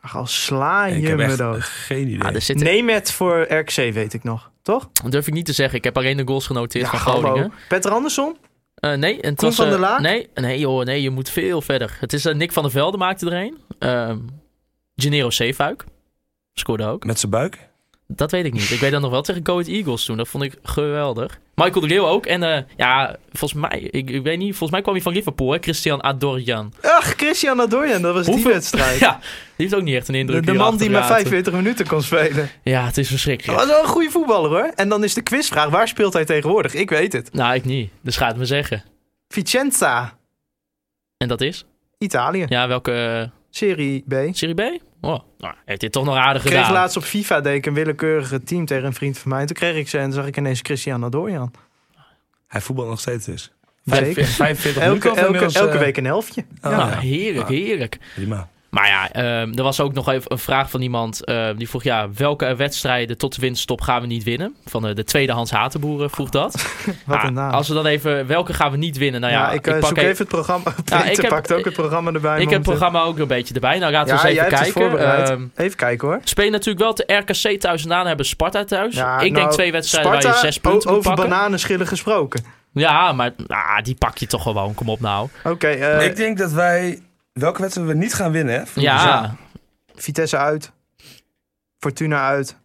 Ach, 0.00 0.16
al 0.16 0.26
sla 0.26 0.86
je 0.86 1.16
me 1.16 1.36
dood. 1.36 1.62
geen 1.62 2.08
idee. 2.08 2.22
Ah, 2.22 2.34
er 2.34 2.40
zit, 2.40 2.58
Neem 2.60 2.88
het 2.88 3.12
voor 3.12 3.52
RKC, 3.52 3.92
weet 3.92 4.14
ik 4.14 4.24
nog. 4.24 4.50
Toch? 4.62 4.88
Dat 4.92 5.12
durf 5.12 5.26
ik 5.26 5.32
niet 5.32 5.46
te 5.46 5.52
zeggen. 5.52 5.78
Ik 5.78 5.84
heb 5.84 5.96
alleen 5.96 6.16
de 6.16 6.26
goals 6.26 6.46
genoteerd 6.46 6.88
van 6.88 6.98
hallo. 6.98 7.20
Groningen. 7.20 7.52
Petter 7.68 7.90
Andersson? 7.90 8.36
Eh, 8.74 8.92
nee, 8.94 9.20
en 9.20 9.28
het 9.28 9.38
Koen 9.38 9.48
was, 9.48 9.56
van 9.56 9.68
der 9.68 9.78
Laak? 9.78 10.00
Nee, 10.00 10.28
nee, 10.34 10.58
joh, 10.58 10.84
nee, 10.84 11.02
je 11.02 11.10
moet 11.10 11.30
veel 11.30 11.60
verder. 11.62 11.96
Het 12.00 12.12
is 12.12 12.24
Nick 12.24 12.52
van 12.52 12.62
der 12.62 12.72
Velde 12.72 12.96
maakte 12.96 13.26
er 13.26 13.32
een. 13.32 13.58
Ehm 13.78 14.18
Gennaro 14.96 15.30
Zeefuik 15.30 15.84
scoorde 16.54 16.84
ook. 16.84 17.04
Met 17.04 17.18
zijn 17.18 17.32
buik? 17.32 17.68
Dat 18.06 18.30
weet 18.30 18.44
ik 18.44 18.52
niet. 18.52 18.70
Ik 18.70 18.80
weet 18.80 18.90
dat 18.90 19.00
nog 19.00 19.10
wel 19.10 19.22
tegen 19.22 19.46
Go 19.46 19.60
Eagles 19.60 20.04
toen. 20.04 20.16
Dat 20.16 20.28
vond 20.28 20.44
ik 20.44 20.54
geweldig. 20.62 21.38
Michael 21.64 21.80
de 21.80 21.86
Leeuw 21.86 22.06
ook. 22.06 22.26
En 22.26 22.42
eh, 22.42 22.62
ja, 22.76 23.16
volgens 23.32 23.60
mij, 23.60 23.78
ik, 23.80 24.10
ik 24.10 24.22
weet 24.22 24.38
niet, 24.38 24.48
volgens 24.50 24.70
mij 24.70 24.80
kwam 24.80 24.94
hij 24.94 25.02
van 25.02 25.12
Liverpool, 25.12 25.52
hè? 25.52 25.58
Christian 25.60 26.02
Adorjan. 26.02 26.72
Ach, 26.82 27.14
Christian 27.16 27.60
Adorjan, 27.60 28.02
dat 28.02 28.14
was 28.14 28.26
die 28.26 28.44
wedstrijd. 28.44 28.98
Ja, 29.08 29.18
die 29.20 29.66
heeft 29.66 29.74
ook 29.74 29.82
niet 29.82 29.94
echt 29.94 30.08
een 30.08 30.12
de, 30.14 30.18
indruk 30.20 30.44
de 30.44 30.50
hier 30.50 30.60
man 30.60 30.76
die 30.76 30.90
maar 30.90 31.00
achtergelaten. 31.00 31.30
45 31.30 31.52
minuten 31.52 31.86
kon 31.86 32.02
spelen. 32.02 32.50
Ja, 32.62 32.80
het 32.84 32.96
is 32.96 32.96
Dat 32.96 33.06
verschrikkelijk. 33.06 33.58
was 33.58 33.68
wel 33.68 33.80
een 33.82 33.88
goede 33.88 34.10
voetballer 34.10 34.50
hoor. 34.50 34.72
En 34.74 34.88
dan 34.88 35.04
is 35.04 35.14
de 35.14 35.22
quizvraag, 35.22 35.68
waar 35.68 35.88
speelt 35.88 36.12
hij 36.12 36.24
tegenwoordig? 36.24 36.74
Ik 36.74 36.90
weet 36.90 37.12
het. 37.12 37.32
Nou, 37.32 37.54
ik 37.54 37.64
niet. 37.64 37.90
Dus 38.02 38.16
ga 38.16 38.26
het 38.26 38.36
me 38.36 38.44
zeggen. 38.44 38.84
Vicenza, 39.28 40.18
En 41.16 41.28
dat 41.28 41.40
is? 41.40 41.64
Italië. 41.98 42.46
Ja, 42.48 42.68
welke 42.68 42.92
eh, 42.92 43.28
Serie 43.50 44.04
B. 44.08 44.14
Serie 44.36 44.54
B? 44.54 44.80
Nou, 45.38 45.54
heeft 45.64 45.80
dit 45.80 45.92
toch 45.92 46.04
nog 46.04 46.16
aardig 46.16 46.42
Ik 46.44 46.50
kreeg 46.50 46.60
gedaan. 46.66 46.80
laatst 46.80 46.96
op 46.96 47.02
FIFA 47.02 47.40
deed 47.40 47.54
ik 47.54 47.66
een 47.66 47.74
willekeurige 47.74 48.42
team 48.42 48.66
tegen 48.66 48.84
een 48.84 48.94
vriend 48.94 49.18
van 49.18 49.30
mij. 49.30 49.46
Toen 49.46 49.56
kreeg 49.56 49.76
ik 49.76 49.88
ze 49.88 49.98
en 49.98 50.12
zag 50.12 50.26
ik 50.26 50.36
ineens 50.36 50.60
Christian 50.62 51.04
Adorjan. 51.04 51.52
Hij 52.46 52.60
voetbalt 52.60 52.88
nog 52.88 53.00
steeds 53.00 53.24
dus. 53.26 53.52
Zeker. 53.84 54.24
45 54.26 54.82
Elke, 54.82 55.08
elke, 55.08 55.38
elke 55.58 55.72
eh, 55.72 55.78
week 55.78 55.96
een 55.96 56.04
helftje. 56.04 56.40
oh, 56.40 56.70
ja. 56.70 56.76
Nou, 56.76 56.90
ja. 56.90 56.98
heerlijk, 56.98 57.48
Ja. 57.48 57.54
heerlijk. 57.54 57.98
Prima. 58.14 58.48
Maar 58.70 58.86
ja, 58.86 59.12
ehm, 59.12 59.52
er 59.54 59.62
was 59.62 59.80
ook 59.80 59.92
nog 59.92 60.08
even 60.08 60.32
een 60.32 60.38
vraag 60.38 60.70
van 60.70 60.80
iemand. 60.82 61.24
ehm, 61.24 61.56
die 61.56 61.68
vroeg, 61.68 61.82
ja, 61.82 62.08
welke 62.16 62.56
wedstrijden 62.56 63.18
tot 63.18 63.34
de 63.34 63.40
winststop 63.40 63.80
gaan 63.80 64.00
we 64.00 64.06
niet 64.06 64.24
winnen? 64.24 64.54
Van 64.66 64.82
de, 64.82 64.94
de 64.94 65.04
tweedehands 65.04 65.50
Hatenboeren 65.50 66.10
vroeg 66.10 66.28
dat. 66.30 66.52
Wat 67.06 67.16
Ah, 67.16 67.24
een 67.24 67.32
naam. 67.32 67.50
Als 67.52 67.68
we 67.68 67.74
dan 67.74 67.86
even, 67.86 68.26
welke 68.26 68.54
gaan 68.54 68.70
we 68.70 68.76
niet 68.76 68.96
winnen? 68.98 69.20
Nou 69.20 69.32
ja, 69.32 69.38
ja, 69.40 69.50
ik, 69.50 69.66
eh, 69.66 69.78
pak 69.78 69.88
zoek 69.88 69.96
even 69.98 70.16
het 70.18 70.28
programma. 70.28 70.74
Ja, 70.84 71.04
ik 71.04 71.16
heb- 71.16 71.28
pakt 71.28 71.52
ook 71.52 71.64
het 71.64 71.74
programma 71.74 72.12
erbij. 72.12 72.36
Ik 72.40 72.44
heb 72.48 72.52
het 72.58 72.62
programma 72.68 73.02
ook 73.02 73.18
een 73.18 73.26
beetje 73.28 73.54
erbij. 73.54 73.78
Nou, 73.78 73.92
laten 73.92 74.16
we 74.16 74.28
Ja, 74.32 74.44
eens 74.44 74.60
even 74.60 74.72
kijken. 74.72 75.24
Ehm, 75.26 75.42
Even 75.56 75.76
kijken 75.76 76.08
hoor. 76.08 76.20
spelen 76.24 76.52
natuurlijk 76.52 76.78
wel 76.84 76.94
de 76.94 77.14
RKC 77.14 77.60
thuis 77.60 77.82
en 77.82 77.88
daarna 77.88 78.06
hebben 78.08 78.26
Sparta 78.26 78.64
thuis. 78.64 78.94
Ja, 78.94 79.14
ik 79.20 79.20
nou, 79.20 79.34
denk 79.34 79.50
twee 79.50 79.72
wedstrijden 79.72 80.10
Sparta, 80.12 80.28
waar 80.28 80.38
je 80.40 80.46
zes 80.46 80.60
punten 80.60 80.90
over 80.90 81.02
pakken. 81.02 81.28
bananenschillen 81.28 81.86
gesproken. 81.86 82.44
Ja, 82.72 83.12
maar 83.12 83.30
nou, 83.46 83.82
die 83.82 83.94
pak 83.94 84.18
je 84.18 84.26
toch 84.26 84.42
gewoon. 84.42 84.74
Kom 84.74 84.88
op 84.88 85.00
nou. 85.00 85.28
Oké, 85.44 85.66
eh, 85.68 86.06
ik 86.06 86.16
denk 86.16 86.38
dat 86.38 86.52
wij... 86.52 86.98
Welke 87.38 87.60
wedstrijd 87.60 87.88
we 87.88 87.94
niet 87.94 88.14
gaan 88.14 88.32
winnen, 88.32 88.54
hè? 88.54 88.66
Vroeger 88.66 88.92
Ja, 88.92 89.36
Vitesse 89.94 90.36
uit. 90.36 90.72
Fortuna 91.78 92.26
uit. 92.28 92.56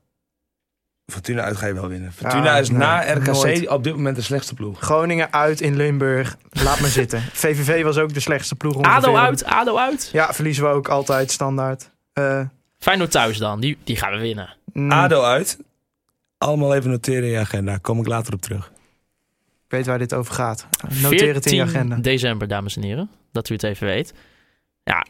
Fortuna 1.06 1.42
uit 1.42 1.58
ga 1.58 1.68
je 1.68 1.74
wel 1.74 1.88
winnen. 1.88 2.12
Fortuna 2.14 2.44
Ja, 2.44 2.58
is 2.58 2.70
nee, 2.70 2.78
na 2.80 3.14
RKC 3.14 3.26
nooit. 3.26 3.68
op 3.68 3.84
dit 3.84 3.96
moment 3.96 4.16
de 4.16 4.22
slechtste 4.22 4.54
ploeg. 4.54 4.80
Groningen 4.80 5.34
uit 5.34 5.62
in 5.62 5.76
Limburg. 5.76 6.38
Laat 6.50 6.80
maar 6.80 6.90
zitten. 6.90 7.22
VVV 7.44 7.84
was 7.84 7.98
ook 7.98 8.14
de 8.14 8.20
slechtste 8.20 8.56
ploeg 8.56 8.76
ongeveer. 8.76 8.94
ADO 8.96 9.16
uit, 9.16 9.44
ADO 9.46 9.78
uit. 9.78 10.10
Ja, 10.14 10.34
verliezen 10.34 10.64
we 10.64 10.70
ook 10.70 10.88
altijd 10.88 11.32
standaard. 11.32 11.90
Eh, 12.14 12.40
Feyenoord 12.80 13.12
thuis 13.12 13.38
dan. 13.38 13.60
Die, 13.60 13.78
die 13.84 13.96
gaan 13.96 14.12
we 14.12 14.18
winnen. 14.20 14.56
mm, 14.74 14.92
ADO 14.92 15.22
uit. 15.24 15.58
Allemaal 16.38 16.76
even 16.76 16.90
noteren 16.90 17.24
in 17.24 17.30
je 17.30 17.40
agenda. 17.40 17.78
Kom 17.78 18.00
ik 18.00 18.08
later 18.08 18.34
op 18.34 18.42
terug. 18.42 18.72
Ik 19.66 19.80
weet 19.80 19.86
waar 19.86 19.98
dit 20.00 20.14
over 20.14 20.34
gaat. 20.34 20.68
Noteer 21.02 21.34
het 21.34 21.46
in 21.46 21.56
je 21.56 21.62
14 21.62 21.62
agenda. 21.62 21.96
december, 21.96 22.48
dames 22.48 22.76
en 22.76 22.82
heren. 22.84 23.10
Dat 23.32 23.50
u 23.50 23.54
het 23.54 23.64
even 23.64 23.88
weet. 23.88 24.14
Ja, 24.84 25.06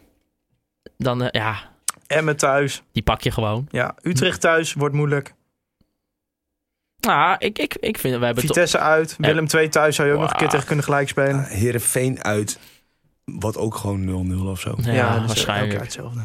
dan 0.97 1.21
eh, 1.23 1.41
ja, 1.41 1.71
Emmen 2.07 2.37
thuis. 2.37 2.83
die 2.91 3.03
pak 3.03 3.21
je 3.21 3.31
gewoon. 3.31 3.67
Ja, 3.71 3.95
Utrecht 4.01 4.41
thuis 4.41 4.73
wordt 4.73 4.95
moeilijk. 4.95 5.33
Nou, 6.99 7.35
ik, 7.39 7.59
ik, 7.59 7.75
ik 7.75 7.97
vind, 7.97 8.19
we 8.19 8.25
hebben 8.25 8.43
toch... 8.45 8.55
Vitesse 8.55 8.79
uit. 8.79 9.15
Willem 9.17 9.45
II 9.55 9.69
thuis 9.69 9.95
zou 9.95 10.07
je 10.07 10.13
ook 10.13 10.19
nog 10.21 10.31
een 10.31 10.37
keer 10.37 10.49
tegen 10.49 10.65
kunnen 10.65 10.83
gelijkspelen. 10.85 11.43
Heerenveen 11.43 12.23
uit. 12.23 12.59
Wordt 13.23 13.57
ook 13.57 13.75
gewoon 13.75 14.31
0-0 14.43 14.47
of 14.47 14.59
zo. 14.59 14.75
Ja, 14.77 15.13
elke 15.13 15.27
waarschijnlijk. 15.27 15.71
jaar 15.71 15.81
hetzelfde. 15.81 16.19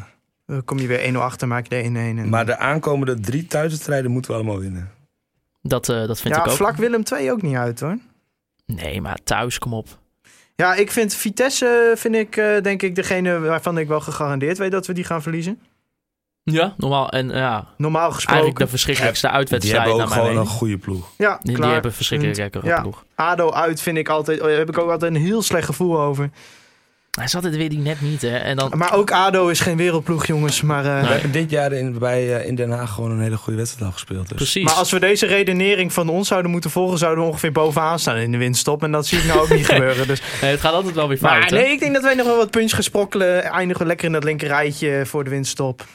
Dan 0.45 0.63
kom 0.63 0.79
je 0.79 0.87
weer 0.87 1.13
1-0 1.13 1.17
achter, 1.17 1.47
maak 1.47 1.63
je 1.63 1.69
de 1.69 1.83
1-1. 1.83 2.19
en- 2.19 2.29
Maar 2.29 2.45
de 2.45 2.57
aankomende 2.57 3.19
drie 3.19 3.45
thuiswedstrijden 3.47 4.11
moeten 4.11 4.31
we 4.31 4.37
allemaal 4.37 4.59
winnen. 4.59 4.91
Dat, 5.61 5.89
eh, 5.89 6.07
dat 6.07 6.21
vind 6.21 6.35
ja, 6.35 6.41
ik 6.43 6.47
ook. 6.47 6.55
vlak 6.55 6.75
Willem 6.75 7.03
II 7.13 7.31
ook 7.31 7.41
niet 7.41 7.55
uit 7.55 7.79
hoor. 7.79 7.97
Nee, 8.65 9.01
maar 9.01 9.19
thuis, 9.23 9.57
kom 9.59 9.73
op. 9.73 9.98
Ja, 10.59 10.75
ik 10.75 10.91
vind 10.91 11.13
Vitesse, 11.15 11.93
vind 11.97 12.15
ik, 12.15 12.35
eh, 12.37 12.61
denk 12.61 12.81
ik, 12.81 12.95
degene 12.95 13.39
waarvan 13.39 13.77
ik 13.77 13.87
wel 13.87 13.99
gegarandeerd 13.99 14.57
weet 14.57 14.71
dat 14.71 14.87
we 14.87 14.93
die 14.93 15.03
gaan 15.03 15.21
verliezen. 15.21 15.59
Ja, 16.43 16.73
normaal. 16.77 17.09
En 17.09 17.29
ja, 17.29 17.67
Normaal 17.77 18.01
eigenlijk 18.01 18.29
gesproken. 18.31 18.63
de 18.65 18.67
verschrikkelijkste 18.67 19.27
Die 19.27 19.35
uitwedstrijd 19.35 19.83
hebben 19.85 20.03
ook 20.03 20.09
gewoon 20.11 20.37
een 20.37 20.45
goede 20.47 20.77
ploeg. 20.77 21.09
Ja, 21.17 21.29
Die, 21.37 21.39
die 21.47 21.55
klaar. 21.55 21.71
hebben 21.71 21.89
een 21.91 21.95
verschrikkelijk 21.97 22.37
lekkere 22.37 22.65
Ja. 22.67 22.81
ploeg. 22.81 23.03
ADO 23.15 23.51
uit 23.51 23.81
vind 23.81 23.97
ik 23.97 24.09
altijd, 24.09 24.41
oh, 24.41 24.47
heb 24.47 24.69
ik 24.69 24.77
ook 24.77 24.89
altijd 24.89 25.15
een 25.15 25.21
heel 25.21 25.41
slecht 25.41 25.65
gevoel 25.65 25.99
over. 25.99 26.29
Hij 27.17 27.27
zat 27.27 27.43
het 27.43 27.55
weer 27.55 27.69
die 27.69 27.79
net 27.79 28.01
niet, 28.01 28.21
hè. 28.21 28.37
En 28.37 28.57
dan... 28.57 28.71
Maar 28.75 28.93
ook 28.93 29.11
ADO 29.11 29.47
is 29.47 29.59
geen 29.59 29.77
wereldploeg, 29.77 30.25
jongens. 30.25 30.61
Maar, 30.61 30.85
eh, 30.85 30.93
Nee. 30.93 31.01
We 31.01 31.07
hebben 31.07 31.31
dit 31.31 31.49
jaar 31.49 31.71
in, 31.71 31.99
bij, 31.99 32.35
eh, 32.37 32.47
in 32.47 32.55
Den 32.55 32.71
Haag 32.71 32.93
gewoon 32.93 33.11
een 33.11 33.21
hele 33.21 33.37
goede 33.37 33.57
wedstrijd 33.57 33.85
al 33.85 33.91
gespeeld. 33.91 34.27
Dus. 34.27 34.37
Precies. 34.37 34.63
maar 34.63 34.73
als 34.73 34.91
we 34.91 34.99
deze 34.99 35.25
redenering 35.25 35.93
van 35.93 36.09
ons 36.09 36.27
zouden 36.27 36.51
moeten 36.51 36.69
volgen, 36.69 36.97
zouden 36.97 37.23
we 37.23 37.29
ongeveer 37.29 37.51
bovenaan 37.51 37.99
staan 37.99 38.15
in 38.17 38.31
de 38.31 38.37
winststop. 38.37 38.83
En 38.83 38.91
dat 38.91 39.07
zie 39.07 39.17
ik 39.17 39.25
nou 39.25 39.39
ook 39.39 39.49
niet 39.49 39.65
gebeuren. 39.73 40.07
Dus. 40.07 40.21
Nee, 40.41 40.51
het 40.51 40.59
gaat 40.59 40.73
altijd 40.73 40.95
wel 40.95 41.07
weer 41.07 41.17
fout, 41.17 41.39
Maar 41.39 41.51
nee, 41.51 41.71
ik 41.71 41.79
denk 41.79 41.93
dat 41.93 42.03
wij 42.03 42.15
nog 42.15 42.25
wel 42.25 42.37
wat 42.37 42.51
puntjes 42.51 42.73
gaan 42.73 42.83
sprokkelen. 42.83 43.43
Eindigen 43.43 43.81
we 43.81 43.87
lekker 43.87 44.05
in 44.05 44.13
dat 44.13 44.23
linker 44.23 44.47
rijtje 44.47 45.01
voor 45.05 45.23
de 45.23 45.29
winststop. 45.29 45.85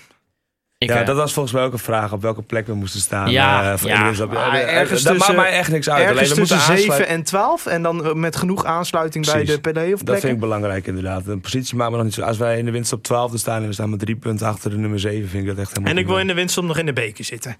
Ik, 0.85 0.91
Ja, 0.91 1.01
eh, 1.01 1.07
dat 1.07 1.16
was 1.16 1.32
volgens 1.32 1.55
mij 1.55 1.64
ook 1.64 1.72
een 1.72 1.78
vraag 1.78 2.12
op 2.12 2.22
welke 2.22 2.43
plek 2.43 2.66
we 2.66 2.74
moesten 2.74 3.01
staan. 3.01 3.30
Ja, 3.30 3.72
eh, 3.72 3.78
voor 3.78 3.89
ja. 3.89 3.95
Eh, 3.95 4.76
ergens 4.76 5.03
dat 5.03 5.16
maakt 5.16 5.37
mij 5.37 5.51
echt 5.51 5.70
niks 5.70 5.89
uit. 5.91 5.97
Alleen 6.03 6.09
Ergens 6.12 6.30
we 6.32 6.39
moeten 6.39 6.57
tussen 6.57 6.76
7 6.76 6.91
aansluiten. 6.91 7.16
en 7.18 7.22
12. 7.24 7.66
En 7.66 7.82
dan 7.82 8.20
met 8.20 8.37
genoeg 8.37 8.64
aansluiting 8.64 9.26
bij 9.26 9.45
de 9.45 9.61
play-off 9.61 9.91
Dat 9.91 10.05
plekken. 10.05 10.20
vind 10.20 10.32
ik 10.32 10.41
belangrijk 10.41 10.87
inderdaad. 10.87 11.26
Een 11.26 11.41
positie 11.41 11.76
maakt 11.76 11.91
me 11.91 11.97
nog 11.97 12.05
niet 12.05 12.14
zo. 12.14 12.22
Als 12.22 12.37
wij 12.39 12.59
in 12.59 12.64
de 12.64 12.70
winst 12.70 12.93
op 12.93 13.03
12 13.03 13.32
staan 13.39 13.61
en 13.62 13.66
we 13.66 13.72
staan 13.72 13.91
met 13.91 13.99
drie 13.99 14.16
punten 14.16 14.47
achter 14.47 14.70
de 14.70 14.76
nummer 14.76 15.01
7, 15.01 15.28
vind 15.28 15.43
ik 15.43 15.49
dat 15.49 15.59
echt 15.59 15.68
helemaal 15.68 15.91
En 15.93 15.99
ik 15.99 16.07
wil 16.07 16.18
in 16.18 16.26
de 16.26 16.35
winst 16.35 16.61
nog 16.62 16.78
in 16.78 16.87
de 16.87 16.93
beker 16.93 17.24
zitten. 17.24 17.51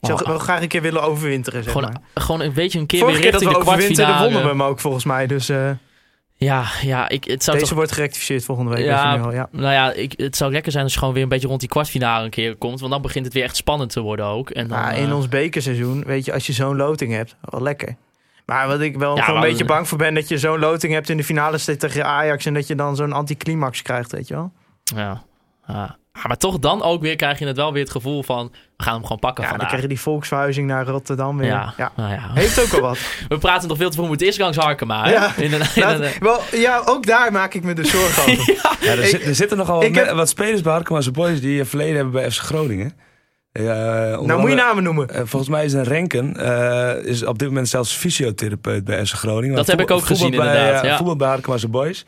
Ik 0.00 0.06
zou 0.06 0.20
Oh. 0.20 0.26
wel 0.28 0.38
graag 0.38 0.60
een 0.62 0.68
keer 0.68 0.82
willen 0.82 1.02
overwinteren, 1.02 1.62
zeg 1.62 1.72
gewoon, 1.72 1.90
maar. 2.14 2.22
gewoon 2.24 2.40
een 2.40 2.52
beetje 2.52 2.78
een 2.78 2.86
keer 2.86 2.98
Vorige 3.00 3.20
weer 3.20 3.30
keer 3.30 3.40
dat 3.40 3.42
richting 3.42 3.64
we 3.66 3.72
de 3.72 3.78
kwartfinale. 3.78 4.22
wonnen 4.22 4.42
we 4.42 4.48
hem 4.48 4.62
ook 4.62 4.80
volgens 4.80 5.04
mij. 5.04 5.26
Dus 5.26 5.48
eh, 5.48 5.70
Ja, 6.38 6.64
ja 6.80 7.08
ik, 7.08 7.24
het 7.24 7.44
zou 7.44 7.56
deze 7.56 7.68
toch... 7.68 7.78
wordt 7.78 7.92
gerectificeerd 7.92 8.44
volgende 8.44 8.74
week. 8.74 8.84
Ja, 8.84 9.18
al, 9.18 9.32
ja. 9.32 9.48
Nou 9.50 9.72
ja, 9.72 9.92
ik, 9.92 10.12
het 10.16 10.36
zou 10.36 10.52
lekker 10.52 10.72
zijn 10.72 10.84
als 10.84 10.92
je 10.92 10.98
gewoon 10.98 11.14
weer 11.14 11.22
een 11.22 11.28
beetje 11.28 11.48
rond 11.48 11.60
die 11.60 11.68
kwartfinale 11.68 12.24
een 12.24 12.30
keer 12.30 12.56
komt. 12.56 12.80
Want 12.80 12.92
dan 12.92 13.02
begint 13.02 13.24
het 13.24 13.34
weer 13.34 13.42
echt 13.42 13.56
spannend 13.56 13.90
te 13.90 14.00
worden 14.00 14.26
ook. 14.26 14.50
En 14.50 14.68
dan, 14.68 14.78
Maar 14.78 14.98
in 14.98 15.08
eh, 15.08 15.16
ons 15.16 15.28
bekerseizoen, 15.28 16.04
weet 16.04 16.24
je, 16.24 16.32
als 16.32 16.46
je 16.46 16.52
zo'n 16.52 16.76
loting 16.76 17.12
hebt, 17.12 17.36
wel 17.40 17.62
lekker. 17.62 17.96
Maar 18.46 18.66
wat 18.66 18.80
ik 18.80 18.96
wel 18.96 19.16
Ja, 19.16 19.22
gewoon 19.22 19.42
een 19.42 19.48
beetje 19.48 19.64
bang 19.64 19.88
voor 19.88 19.98
ben, 19.98 20.14
dat 20.14 20.28
je 20.28 20.38
zo'n 20.38 20.58
loting 20.58 20.92
hebt 20.92 21.08
in 21.08 21.16
de 21.16 21.24
finale 21.24 21.76
tegen 21.76 22.04
Ajax 22.04 22.46
en 22.46 22.54
dat 22.54 22.66
je 22.66 22.74
dan 22.74 22.96
zo'n 22.96 23.12
anticlimax 23.12 23.82
krijgt, 23.82 24.12
weet 24.12 24.28
je 24.28 24.34
wel. 24.34 24.52
Ja. 24.82 25.22
ja. 25.66 25.96
Ah, 26.18 26.24
maar 26.24 26.36
toch 26.36 26.58
dan 26.58 26.82
ook 26.82 27.02
weer 27.02 27.16
krijg 27.16 27.38
je 27.38 27.46
het 27.46 27.56
wel 27.56 27.72
weer 27.72 27.82
het 27.82 27.90
gevoel 27.92 28.22
van... 28.22 28.52
We 28.76 28.84
gaan 28.84 28.92
hem 28.92 29.02
gewoon 29.02 29.18
pakken 29.18 29.44
Ja, 29.44 29.56
dan 29.56 29.66
krijg 29.66 29.82
je 29.82 29.88
die 29.88 30.00
volksverhuizing 30.00 30.66
naar 30.66 30.86
Rotterdam 30.86 31.36
weer. 31.38 31.48
Ja, 31.48 31.74
Ja. 31.76 31.92
nou 31.96 32.10
ja. 32.12 32.30
Heeft 32.34 32.62
ook 32.62 32.72
al 32.72 32.80
wat. 32.80 32.98
We 33.28 33.38
praten 33.38 33.68
nog 33.68 33.76
veel 33.76 33.90
te 33.90 33.96
veel. 33.96 34.14
Eerst 34.16 34.38
langs 34.38 34.56
Harkema. 34.56 35.08
Ja. 35.08 35.32
In 35.36 35.52
een, 35.52 35.60
in 35.74 35.82
Laat- 35.82 36.00
een- 36.00 36.10
wel, 36.20 36.40
ja, 36.52 36.82
ook 36.84 37.06
daar 37.06 37.32
maak 37.32 37.54
ik 37.54 37.62
me 37.64 37.72
dus 37.74 37.90
zorgen 37.90 38.22
over. 38.32 38.54
Ja, 38.80 38.90
er, 38.90 38.98
Ik- 38.98 39.04
zit- 39.06 39.26
er 39.26 39.34
zitten 39.34 39.56
nogal 39.56 39.82
wat, 39.82 39.94
heb- 39.94 40.10
wat 40.10 40.28
spelers 40.28 40.60
bij 40.60 40.72
Harkema's 40.72 41.10
Boys 41.10 41.40
die 41.40 41.58
een 41.60 41.66
verleden 41.66 41.94
hebben 41.94 42.12
bij 42.12 42.30
FC 42.30 42.38
Groningen. 42.40 42.92
Ja, 43.52 44.10
onder 44.10 44.26
Nou, 44.26 44.40
moet 44.40 44.50
je 44.50 44.56
namen 44.56 44.82
noemen. 44.82 45.08
eh, 45.08 45.20
volgens 45.24 45.50
mij 45.50 45.64
is 45.64 45.72
een 45.72 45.84
Renken 45.84 46.36
eh, 46.36 47.04
is 47.04 47.24
op 47.24 47.38
dit 47.38 47.48
moment 47.48 47.68
zelfs 47.68 47.92
fysiotherapeut 47.92 48.84
bij 48.84 49.06
FC 49.06 49.14
Groningen. 49.14 49.56
Dat 49.56 49.66
heb 49.66 49.80
ik 49.80 49.90
ook 49.90 50.04
gezien, 50.06 50.30
bij, 50.30 50.46
inderdaad, 50.46 50.82
eh, 50.82 50.88
ja. 50.90 50.96
Voetbal 50.96 51.16
bij 51.16 51.28
Harkema's 51.28 51.70
Boys. 51.70 52.04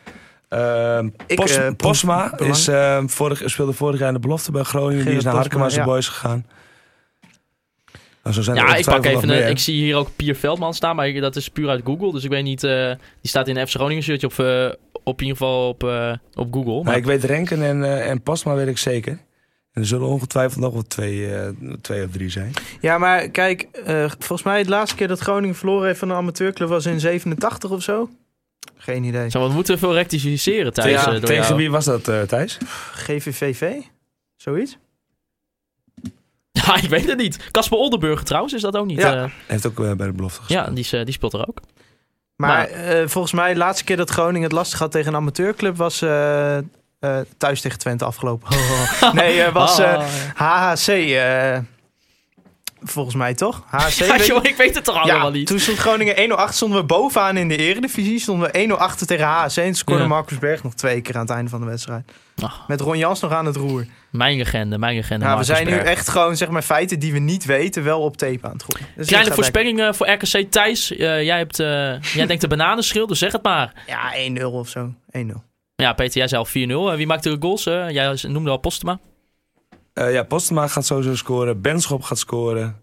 Ehm, 0.50 1.08
Ik, 1.26 1.36
Pos- 1.36 1.56
eh, 1.56 1.68
Posma 1.76 2.38
is, 2.38 2.68
eh, 2.68 3.02
vorig, 3.06 3.42
speelde 3.44 3.72
vorig 3.72 3.98
jaar 3.98 4.08
in 4.08 4.14
de 4.14 4.20
belofte 4.20 4.52
bij 4.52 4.62
Groningen. 4.62 5.04
die 5.04 5.14
is 5.16 5.24
naar 5.24 5.34
Harkema's 5.34 5.74
ja. 5.74 5.84
Boys 5.84 6.08
gegaan. 6.08 6.46
Nou, 8.22 8.34
zo 8.34 8.42
zijn 8.42 8.56
er 8.56 8.66
ja, 8.68 8.74
ik 8.74 8.84
pak 8.84 9.04
even... 9.04 9.28
Een, 9.30 9.50
ik 9.50 9.58
zie 9.58 9.74
hier 9.82 9.96
ook 9.96 10.08
Pier 10.16 10.34
Veldman 10.36 10.74
staan. 10.74 10.96
Maar 10.96 11.08
ik- 11.08 11.20
dat 11.20 11.36
is 11.36 11.48
puur 11.48 11.68
uit 11.68 11.80
Google. 11.84 12.12
Dus 12.12 12.24
ik 12.24 12.30
weet 12.30 12.42
niet... 12.42 12.64
eh, 12.64 12.86
die 13.20 13.30
staat 13.30 13.48
in 13.48 13.56
een 13.56 13.66
FC 13.68 13.74
Groningen 13.74 14.02
shirtje 14.02 14.26
op, 14.26 14.38
eh, 14.38 14.68
op 15.04 15.20
in 15.20 15.26
ieder 15.26 15.38
geval 15.38 15.68
op, 15.68 15.84
eh, 15.84 16.12
op 16.34 16.52
Google. 16.52 16.70
Nou, 16.72 16.84
Maar, 16.84 16.96
ik 16.96 17.04
weet 17.04 17.24
Renken 17.24 17.62
en, 17.62 17.84
eh, 17.84 18.08
en 18.10 18.22
Pasma 18.22 18.54
weet 18.54 18.66
ik 18.68 18.78
zeker. 18.78 19.12
En 19.72 19.80
er 19.82 19.86
zullen 19.86 20.06
ongetwijfeld 20.06 20.60
nog 20.60 20.72
wel 20.72 20.82
twee, 20.82 21.34
eh, 21.34 21.48
twee 21.80 22.04
of 22.04 22.10
drie 22.10 22.30
zijn. 22.30 22.52
Ja, 22.80 22.98
maar 22.98 23.28
kijk, 23.28 23.68
eh, 23.84 23.98
volgens 24.18 24.42
mij 24.42 24.62
de 24.62 24.68
laatste 24.68 24.96
keer 24.96 25.08
dat 25.08 25.18
Groningen 25.18 25.56
verloren 25.56 25.86
heeft 25.86 25.98
van 25.98 26.10
een 26.10 26.16
amateurclub 26.16 26.68
was 26.68 26.86
in 26.86 27.00
87 27.00 27.70
of 27.70 27.82
zo. 27.82 28.08
Geen 28.76 29.04
idee. 29.04 29.30
Zo, 29.30 29.46
we 29.48 29.52
moeten 29.54 29.78
veel 29.78 29.94
rectificeren. 29.94 30.72
Ja, 30.74 30.82
eh, 30.84 31.04
door 31.04 31.20
Tegen 31.20 31.34
jou. 31.44 31.56
wie 31.56 31.70
was 31.70 31.84
dat, 31.84 32.08
eh, 32.08 32.20
Thijs? 32.22 32.58
GVVV? 32.92 33.72
Zoiets? 34.36 34.76
Ja, 36.52 36.76
ik 36.76 36.88
weet 36.88 37.06
het 37.08 37.18
niet. 37.18 37.50
Casper 37.50 37.78
Oldenburger 37.78 38.24
trouwens, 38.24 38.52
is 38.54 38.60
dat 38.62 38.76
ook 38.76 38.86
niet? 38.86 38.98
Ja. 39.00 39.12
eh, 39.14 39.20
Hij 39.20 39.30
heeft 39.46 39.66
ook 39.66 39.80
eh, 39.80 39.92
bij 39.92 40.06
de 40.06 40.12
belofte 40.12 40.40
gespeeld. 40.40 40.66
ja 40.66 40.70
die, 40.70 40.84
is, 40.84 40.92
eh, 40.92 41.04
die 41.04 41.12
speelt 41.14 41.32
er 41.32 41.48
ook. 41.48 41.60
Maar 42.36 42.48
Maar- 42.50 42.68
eh, 42.68 43.08
volgens 43.08 43.32
mij 43.32 43.52
de 43.52 43.58
laatste 43.58 43.84
keer 43.84 43.96
dat 43.96 44.10
Groningen 44.10 44.42
het 44.42 44.52
lastig 44.52 44.78
had 44.78 44.90
tegen 44.90 45.08
een 45.12 45.16
amateurclub 45.20 45.76
was 45.76 46.02
eh, 46.02 46.56
eh, 46.58 46.62
thuis 47.36 47.60
tegen 47.60 47.78
Twente 47.78 48.04
afgelopen. 48.04 48.48
nee, 49.12 49.42
eh, 49.42 49.52
was 49.52 49.78
eh, 49.78 50.06
HHC. 50.34 50.86
Volgens 52.82 53.14
mij 53.14 53.34
toch? 53.34 53.62
HHC. 53.66 53.90
ja, 54.06 54.06
weet 54.06 54.26
je- 54.26 54.32
joh, 54.32 54.44
ik 54.44 54.56
weet 54.56 54.74
het 54.74 54.84
toch 54.84 54.96
allemaal 54.96 55.26
ja, 55.26 55.36
niet. 55.36 55.46
toen 55.46 55.58
stond 55.58 55.78
Groningen 55.78 56.16
1-0 56.48 56.52
stonden 56.52 56.78
we 56.78 56.84
bovenaan 56.84 57.36
in 57.36 57.48
de 57.48 57.56
eredivisie. 57.56 58.18
Stonden 58.20 58.50
we 58.52 58.68
1-0 58.68 58.72
achter 58.78 59.06
tegen 59.06 59.26
HHC. 59.26 59.56
En 59.56 59.74
scoorde 59.74 60.02
Ja. 60.02 60.08
Marcus 60.08 60.38
Berg 60.38 60.62
nog 60.62 60.74
twee 60.74 61.00
keer 61.00 61.14
aan 61.14 61.20
het 61.20 61.30
einde 61.30 61.50
van 61.50 61.60
de 61.60 61.66
wedstrijd. 61.66 62.12
Ach. 62.42 62.64
Met 62.68 62.80
Ron 62.80 62.98
Jans 62.98 63.20
nog 63.20 63.32
aan 63.32 63.46
het 63.46 63.56
roer. 63.56 63.86
Mijn 64.10 64.36
legende, 64.36 64.78
mijn 64.78 64.96
legende. 64.96 65.24
Nou, 65.24 65.38
we 65.38 65.44
zijn 65.44 65.66
nu 65.66 65.76
echt 65.76 66.08
gewoon 66.08 66.36
zeg 66.36 66.48
maar, 66.48 66.62
feiten 66.62 66.98
die 66.98 67.12
we 67.12 67.18
niet 67.18 67.44
weten 67.44 67.84
wel 67.84 68.00
op 68.00 68.16
tape 68.16 68.46
aan 68.46 68.52
het 68.52 68.64
gooien. 68.68 68.86
Dus 68.96 69.06
Kleine 69.06 69.28
dit 69.28 69.34
gaat 69.34 69.34
voorspelling 69.34 69.80
eh, 69.80 69.92
voor 69.92 70.10
RKC 70.10 70.50
Thijs. 70.50 70.96
Eh, 70.96 71.22
jij, 71.22 71.36
hebt, 71.38 71.58
eh, 71.60 71.66
jij 72.18 72.26
denkt 72.26 72.40
de 72.40 72.48
bananenschil, 72.48 73.06
dus 73.06 73.18
zeg 73.18 73.32
het 73.32 73.42
maar. 73.42 73.72
Ja, 73.86 74.12
1-0 74.40 74.42
of 74.44 74.68
zo. 74.68 74.94
1-0. 75.10 75.20
Ja, 75.76 75.92
Peter, 75.92 76.18
jij 76.18 76.28
zei 76.28 76.40
al 76.40 76.46
4-0. 76.88 76.90
Eh, 76.90 76.96
wie 76.96 77.06
maakte 77.06 77.30
de 77.30 77.36
goals? 77.40 77.64
Jij 77.64 78.18
noemde 78.22 78.50
al 78.50 78.56
Postema. 78.56 78.98
Eh, 79.92 80.12
ja, 80.12 80.22
Postema 80.22 80.66
gaat 80.66 80.86
sowieso 80.86 81.14
scoren. 81.16 81.60
Benschop 81.60 82.02
gaat 82.02 82.18
scoren. 82.18 82.76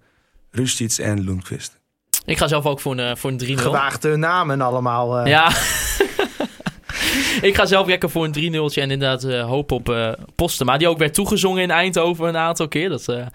Rustits 0.52 1.00
en 1.00 1.24
Lundqvist. 1.24 1.80
Ik 2.26 2.38
ga 2.38 2.48
zelf 2.48 2.66
ook 2.66 2.80
voor 2.80 2.92
een, 2.92 3.00
eh, 3.00 3.16
voor 3.16 3.30
een 3.30 3.38
3-0. 3.38 3.58
Gewaagde 3.58 4.16
namen 4.16 4.62
allemaal. 4.62 5.18
eh. 5.18 5.26
Ja. 5.26 5.50
ik 7.48 7.56
ga 7.56 7.66
zelf 7.66 7.88
lekker 7.88 8.10
voor 8.10 8.24
een 8.26 8.34
3-0'tje 8.34 8.82
en 8.82 8.92
inderdaad 8.92 9.24
eh, 9.24 9.46
hoop 9.46 9.72
op 9.72 9.90
eh 9.90 10.12
Postema. 10.36 10.78
Die 10.78 10.88
ook 10.88 10.98
werd 10.98 11.14
toegezongen 11.14 11.62
in 11.64 11.72
Eindhoven 11.72 12.28
een 12.28 12.38
aantal 12.38 12.68
keer. 12.68 12.90
Dat, 12.90 13.10
ah, 13.10 13.26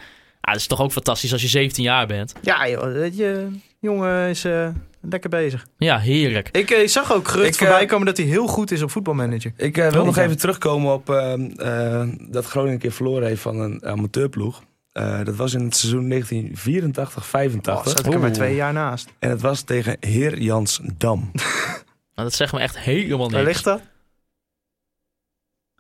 dat 0.41 0.57
is 0.57 0.67
toch 0.67 0.81
ook 0.81 0.93
fantastisch 0.93 1.33
als 1.33 1.43
je 1.43 1.49
17 1.49 1.85
jaar 1.85 2.07
bent. 2.07 2.33
Ja, 2.43 2.69
joh, 2.69 2.93
weet 2.93 3.17
je, 3.17 3.49
jongen 3.79 4.29
is 4.29 4.45
eh, 4.45 4.69
lekker 5.03 5.31
bezig. 5.31 5.67
Ja, 5.77 5.99
heerlijk. 5.99 6.49
Ik 6.53 6.71
eh, 6.71 6.89
zag 6.89 7.13
ook 7.13 7.29
gerucht 7.29 7.49
Ik, 7.49 7.55
voorbij 7.55 7.81
eh, 7.83 7.89
komen 7.89 8.07
dat 8.07 8.17
hij 8.17 8.27
heel 8.27 8.47
goed 8.47 8.71
is 8.71 8.83
op 8.83 8.91
voetbalmanager. 8.91 9.53
Ik 9.57 9.77
eh, 9.79 9.89
wil 9.93 10.05
nog 10.05 10.17
even 10.17 10.39
terugkomen 10.39 10.93
op 10.93 11.11
ehm, 11.11 11.45
eh, 11.57 12.03
dat 12.31 12.45
Groningen 12.47 12.75
een 12.75 12.81
keer 12.81 12.93
verloren 12.93 13.29
heeft 13.29 13.43
van 13.43 13.61
een 13.61 13.85
amateurploeg. 13.87 14.63
Eh, 14.93 15.25
dat 15.25 15.37
was 15.37 15.55
in 15.55 15.65
het 15.65 15.77
seizoen 15.77 16.09
1984-85. 16.09 17.75
Oh, 17.77 17.87
zat 17.87 18.07
ik 18.07 18.13
er 18.13 18.21
maar 18.21 18.33
twee 18.33 18.55
jaar 18.55 18.73
naast. 18.73 19.09
en 19.19 19.31
het 19.31 19.41
was 19.41 19.63
tegen 19.63 19.97
Heer 20.01 20.39
Jans 20.39 20.81
Dam. 20.99 21.31
Nou, 22.15 22.29
dat 22.29 22.37
zegt 22.37 22.53
me 22.53 22.61
echt 22.61 22.79
helemaal 22.79 23.31
Waar 23.31 23.43
niks. 23.45 23.47
ligt 23.53 23.65
dat? 23.65 23.81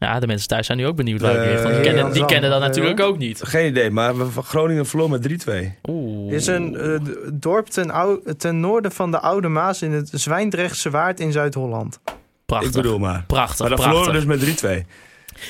Ja, 0.09 0.21
de 0.21 0.27
mensen 0.27 0.49
thuis 0.49 0.67
zijn 0.67 0.79
nu 0.79 0.87
ook 0.87 0.97
benieuwd 0.97 1.21
waar 1.21 1.31
het 1.35 1.41
Eh, 1.45 1.51
ligt. 1.51 1.63
Want 1.63 1.75
die 1.75 1.83
kennen, 1.85 2.13
die 2.13 2.25
kennen 2.25 2.51
dat 2.51 2.61
Eh, 2.61 2.67
natuurlijk 2.67 3.01
ook 3.01 3.19
niet. 3.19 3.41
Geen 3.43 3.67
idee, 3.67 3.91
maar 3.91 4.19
we- 4.19 4.27
van 4.31 4.43
Groningen 4.45 4.87
verloor 4.87 5.11
met 5.11 5.23
3-2. 5.23 5.79
Oeh. 5.89 6.33
Is 6.33 6.47
een 6.47 6.77
eh, 6.77 6.99
dorp 7.33 7.67
ten, 7.67 7.91
ou- 7.91 8.21
ten 8.37 8.61
noorden 8.61 8.93
van 8.93 9.11
de 9.11 9.21
Oude 9.21 9.49
Maas 9.49 9.83
in 9.83 9.93
het 9.93 10.11
Zwijndrechtse 10.13 10.91
Waard 10.91 11.21
in 11.21 11.33
Zuid-Holland. 11.33 12.01
Prachtig. 12.47 12.69
Ik 12.71 12.75
bedoel 12.77 12.99
maar. 12.99 13.25
Prachtig, 13.27 13.59
Maar 13.59 13.69
dan 13.69 13.79
prachtig. 13.79 14.03
verloren 14.05 14.27
dus 14.27 14.55
met 14.55 14.85
3-2. 14.85 14.87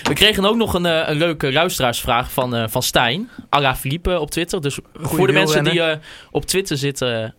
We 0.03 0.13
kregen 0.15 0.45
ook 0.45 0.57
nog 0.57 0.75
een, 0.75 0.87
eh, 0.87 1.09
een 1.09 1.17
leuke 1.17 1.53
luisteraarsvraag 1.53 2.33
van, 2.33 2.55
eh, 2.55 2.65
van 2.69 2.83
Stijn. 2.83 3.29
Alla 3.49 3.77
Philippe 3.77 4.19
op 4.21 4.31
Twitter. 4.31 4.61
Dus 4.61 4.79
voor 4.95 5.27
de 5.27 5.33
mensen 5.33 5.65
die 5.65 5.83
eh, 5.83 5.97
op 6.31 6.45
Twitter 6.47 6.77
zitten, 6.77 7.35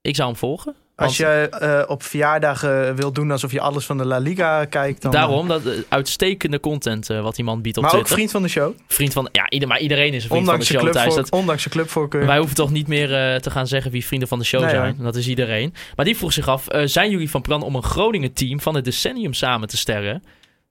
ik 0.00 0.16
zou 0.16 0.28
hem 0.28 0.38
volgen. 0.38 0.74
Als 1.06 1.16
je 1.16 1.24
eh, 1.26 1.90
op 1.90 2.02
verjaardagen 2.02 2.94
wilt 2.96 3.14
doen 3.14 3.30
alsof 3.30 3.52
je 3.52 3.60
alles 3.60 3.86
van 3.86 3.98
de 3.98 4.04
La 4.04 4.18
Liga 4.18 4.64
kijkt. 4.64 5.02
Dan, 5.02 5.10
Daarom, 5.12 5.48
dat 5.48 5.66
eh, 5.66 5.72
uitstekende 5.88 6.60
content 6.60 7.10
eh, 7.10 7.20
wat 7.22 7.34
die 7.36 7.44
man 7.44 7.62
biedt 7.62 7.76
op 7.76 7.82
Maar 7.82 7.92
ook 7.92 7.98
Twitter. 7.98 8.16
vriend 8.16 8.30
van 8.30 8.42
de 8.42 8.48
show. 8.48 8.72
Vriend 8.86 9.12
van, 9.12 9.28
ja, 9.32 9.50
ieder, 9.50 9.68
maar 9.68 9.80
iedereen 9.80 10.12
is 10.14 10.22
een 10.22 10.28
vriend 10.28 10.40
Ondanks 10.48 10.66
van 10.66 10.76
de 10.76 10.82
show, 10.82 10.92
clubvoor, 10.92 11.22
Dat, 11.22 11.30
ondanks 11.30 11.64
je 11.64 11.70
clubvoorkeur. 11.70 12.26
wij 12.26 12.38
hoeven 12.38 12.56
toch 12.56 12.70
niet 12.70 12.86
meer 12.88 13.08
te 13.40 13.50
gaan 13.50 13.66
zeggen 13.66 13.90
wie 13.90 14.06
vrienden 14.06 14.28
van 14.28 14.38
de 14.38 14.44
show 14.44 14.60
Nee, 14.60 14.70
zijn. 14.70 14.96
Dat 14.98 15.16
is 15.16 15.28
iedereen. 15.28 15.74
Maar 15.96 16.04
die 16.04 16.16
vroeg 16.16 16.32
zich 16.32 16.48
af, 16.48 16.64
zijn 16.84 17.10
jullie 17.10 17.30
van 17.30 17.42
plan 17.42 17.62
om 17.62 17.74
een 17.74 17.82
Groningen-team 17.82 18.60
van 18.60 18.74
het 18.74 18.84
decennium 18.84 19.32
samen 19.34 19.68
te 19.68 19.76
sterren? 19.76 20.22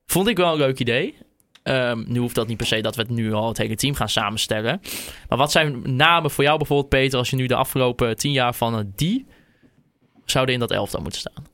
Vond 0.06 0.28
ik 0.28 0.38
wel 0.38 0.52
een 0.52 0.58
leuk 0.58 0.80
idee. 0.80 1.16
Ehm, 1.64 2.04
nu 2.08 2.20
hoeft 2.20 2.36
dat 2.36 2.48
niet 2.48 2.58
per 2.58 2.66
se 2.66 2.82
dat 2.82 2.96
we 2.96 3.02
het 3.02 3.12
nu 3.12 3.34
al 3.34 3.48
het 3.48 3.58
hele 3.58 3.76
team 3.76 3.96
gaan 3.96 4.10
samenstellen. 4.10 4.82
Maar 5.30 5.38
wat 5.38 5.52
zijn 5.52 5.96
namen 5.96 6.32
voor 6.32 6.44
jou 6.44 6.58
bijvoorbeeld, 6.58 6.90
Peter, 6.90 7.18
als 7.20 7.30
je 7.30 7.36
nu 7.36 7.46
de 7.48 7.56
afgelopen 7.56 8.18
tien 8.18 8.32
jaar 8.32 8.54
van 8.56 8.92
die 8.96 9.26
zouden 10.32 10.54
in 10.54 10.60
dat 10.60 10.72
elftal 10.72 11.02
moeten 11.02 11.20
staan? 11.20 11.46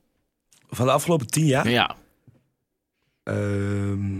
Van 0.70 0.86
de 0.86 0.92
afgelopen 0.92 1.28
10 1.28 1.46
jaar. 1.46 1.70
Ja. 1.70 1.96
Ehm, 3.24 4.20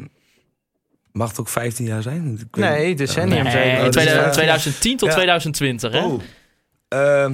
mag 1.12 1.30
het 1.30 1.40
ook 1.40 1.50
15 1.50 1.86
jaar 1.86 2.02
zijn? 2.02 2.34
Ik 2.34 2.56
weet 2.56 2.70
nee, 2.70 2.96
decennium 2.96 3.44
Nee, 3.44 3.52
zei 3.52 3.70
ik. 3.72 3.78
Oh, 3.78 3.86
in 3.86 3.92
dat 3.92 3.96
is 3.96 4.02
2000 4.02 4.24
waar. 4.26 4.34
2010 4.34 4.98
tot 4.98 5.08
Ja. 5.10 5.14
2020, 5.16 5.92
hè? 5.92 6.06
Oh. 6.06 6.22
Ehm, 6.88 7.34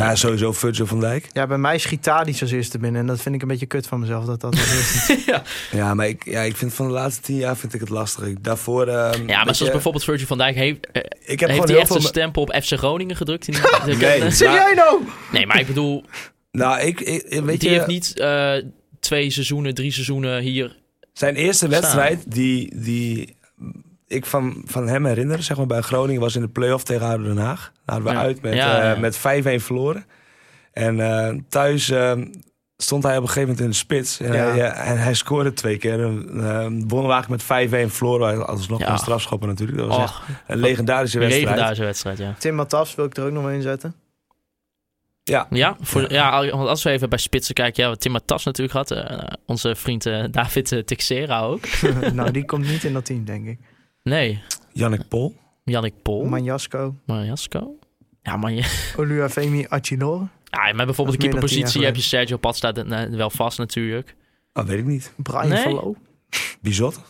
Ja. 0.00 0.14
sowieso 0.14 0.52
Virgil 0.52 0.86
van 0.86 1.00
Dijk. 1.00 1.26
Ja, 1.32 1.46
bij 1.46 1.58
mij 1.58 1.78
schiet 1.78 2.02
Tadic 2.02 2.40
als 2.40 2.50
eerste 2.50 2.78
binnen. 2.78 3.00
En 3.00 3.06
dat 3.06 3.20
vind 3.22 3.34
ik 3.34 3.42
een 3.42 3.48
beetje 3.48 3.66
kut 3.66 3.86
van 3.86 4.00
mezelf. 4.00 4.24
Dat 4.24 4.40
dat 4.40 4.54
eerste... 4.54 5.18
Ja, 5.76 5.94
maar 5.94 6.08
ik, 6.08 6.24
ja, 6.24 6.40
ik 6.40 6.56
vind 6.56 6.74
van 6.74 6.86
de 6.86 6.92
laatste 6.92 7.22
10 7.22 7.36
jaar 7.36 7.56
vind 7.56 7.74
ik 7.74 7.80
het 7.80 7.88
lastig. 7.88 8.24
Ik, 8.26 8.44
daarvoor... 8.44 8.86
ehm, 8.86 9.28
Ja, 9.28 9.36
maar 9.36 9.44
zoals 9.44 9.58
je, 9.58 9.70
bijvoorbeeld 9.70 10.04
Virgil 10.04 10.26
van 10.26 10.38
Dijk 10.38 10.54
heeft, 10.54 10.86
eh, 10.92 11.02
Ik 11.02 11.04
heb 11.04 11.26
heeft 11.26 11.40
gewoon 11.40 11.58
hij 11.58 11.68
heel 11.68 11.78
echt 11.78 11.86
veel... 11.86 11.96
een 11.96 12.02
stempel 12.02 12.42
op 12.42 12.54
FC 12.62 12.72
Groningen 12.78 13.16
gedrukt. 13.16 13.48
In 13.48 13.52
die, 13.54 13.62
de- 13.98 14.06
Nee. 14.06 14.30
Zeg 14.30 14.52
jij 14.52 14.74
nou? 14.74 15.02
nee, 15.32 15.46
maar 15.46 15.60
ik 15.60 15.66
bedoel, 15.66 16.04
Nou, 16.52 16.80
ik, 16.80 17.00
ik 17.00 17.42
weet 17.44 17.60
die 17.60 17.68
je... 17.70 17.74
heeft 17.74 17.86
niet 17.86 18.18
eh, 18.18 18.52
twee 19.00 19.30
seizoenen, 19.30 19.74
drie 19.74 19.92
seizoenen 19.92 20.40
hier. 20.42 20.76
Zijn 21.12 21.34
eerste 21.34 21.66
Staan. 21.66 21.80
wedstrijd 21.80 22.22
die, 22.26 22.72
die 22.80 23.36
ik 24.10 24.26
van, 24.26 24.62
van 24.64 24.88
hem 24.88 25.04
herinner, 25.06 25.42
zeg 25.42 25.56
maar 25.56 25.66
bij 25.66 25.80
Groningen, 25.80 26.20
was 26.20 26.34
in 26.34 26.40
de 26.40 26.48
play-off 26.48 26.84
tegen 26.84 27.06
Ouder 27.06 27.26
Den 27.26 27.44
Haag. 27.44 27.72
Daar 27.84 27.94
hadden 27.94 28.12
we 28.12 28.18
Ja. 28.18 28.24
uit 28.24 28.42
met, 28.42 28.54
Ja, 28.54 28.80
eh, 28.82 28.94
ja. 28.94 29.00
met 29.00 29.16
5-1 29.16 29.60
verloren. 29.60 30.04
En 30.72 31.00
eh, 31.00 31.34
thuis 31.48 31.90
eh, 31.90 32.12
stond 32.76 33.02
hij 33.02 33.16
op 33.16 33.22
een 33.22 33.28
gegeven 33.28 33.48
moment 33.48 33.64
in 33.64 33.70
de 33.70 33.76
spits. 33.76 34.20
En, 34.20 34.32
Ja. 34.32 34.44
hij, 34.46 34.56
ja, 34.56 34.72
en 34.72 34.98
hij 34.98 35.14
scoorde 35.14 35.52
twee 35.52 35.76
keer. 35.76 36.00
En, 36.04 36.24
wonnen 36.88 37.06
we 37.06 37.12
eigenlijk 37.12 37.28
met 37.28 37.42
5-1 37.42 37.90
verloren. 37.90 38.46
Alsnog 38.46 38.78
Ja. 38.80 38.90
een 38.92 38.98
strafschoppen 38.98 39.48
natuurlijk. 39.48 39.78
Dat 39.78 39.86
was 39.88 39.98
echt 39.98 40.20
een 40.46 40.58
legendarische 40.58 41.16
een 41.16 41.22
wedstrijd. 41.22 41.48
legendarische 41.48 41.84
wedstrijd, 41.84 42.18
ja. 42.18 42.34
Tim 42.38 42.54
Matas 42.54 42.94
wil 42.94 43.04
ik 43.04 43.16
er 43.16 43.24
ook 43.24 43.32
nog 43.32 43.42
wel 43.42 43.52
in 43.52 43.62
zetten. 43.62 43.94
Ja. 45.22 45.46
Ja, 45.50 45.76
voor, 45.80 46.12
ja. 46.12 46.50
want 46.50 46.68
als 46.68 46.82
we 46.82 46.90
even 46.90 47.08
bij 47.08 47.18
spitsen 47.18 47.54
kijken. 47.54 47.82
Ja, 47.82 47.88
wat 47.88 48.00
Tim 48.00 48.12
Matas 48.12 48.44
natuurlijk 48.44 48.76
had. 48.76 49.04
onze 49.46 49.74
vriend 49.74 50.06
eh, 50.06 50.24
David 50.30 50.72
uh, 50.72 50.82
Tixera 50.82 51.40
ook. 51.40 51.60
nou, 52.12 52.30
die 52.30 52.44
komt 52.44 52.66
niet 52.66 52.84
in 52.84 52.92
dat 52.92 53.04
team, 53.04 53.24
denk 53.24 53.46
ik. 53.46 53.58
Nee, 54.02 54.42
Jannik 54.72 55.08
Pol. 55.08 55.36
Jannik 55.64 55.94
Pol. 56.02 56.24
Manjasko, 56.24 56.94
Mariasco. 57.06 57.78
Ja, 58.22 58.36
maar, 58.36 58.52
je, 58.52 58.64
Oluwafemi 58.98 59.66
Achilore, 59.68 60.26
ja, 60.50 60.72
maar 60.72 60.86
bijvoorbeeld 60.86 61.20
de 61.20 61.22
Dat 61.22 61.32
keeperpositie 61.32 61.84
heb 61.84 61.96
je 61.96 62.02
Sergio 62.02 62.36
Pat 62.36 62.56
staat 62.56 62.78
eh, 62.78 63.04
wel 63.04 63.30
vast 63.30 63.58
natuurlijk. 63.58 64.16
Oh, 64.52 64.64
weet 64.64 64.78
ik 64.78 64.84
niet. 64.84 65.12
Brian 65.16 65.48
Nee? 65.48 65.62
Verlo. 65.62 65.94
Bizot. 66.60 67.00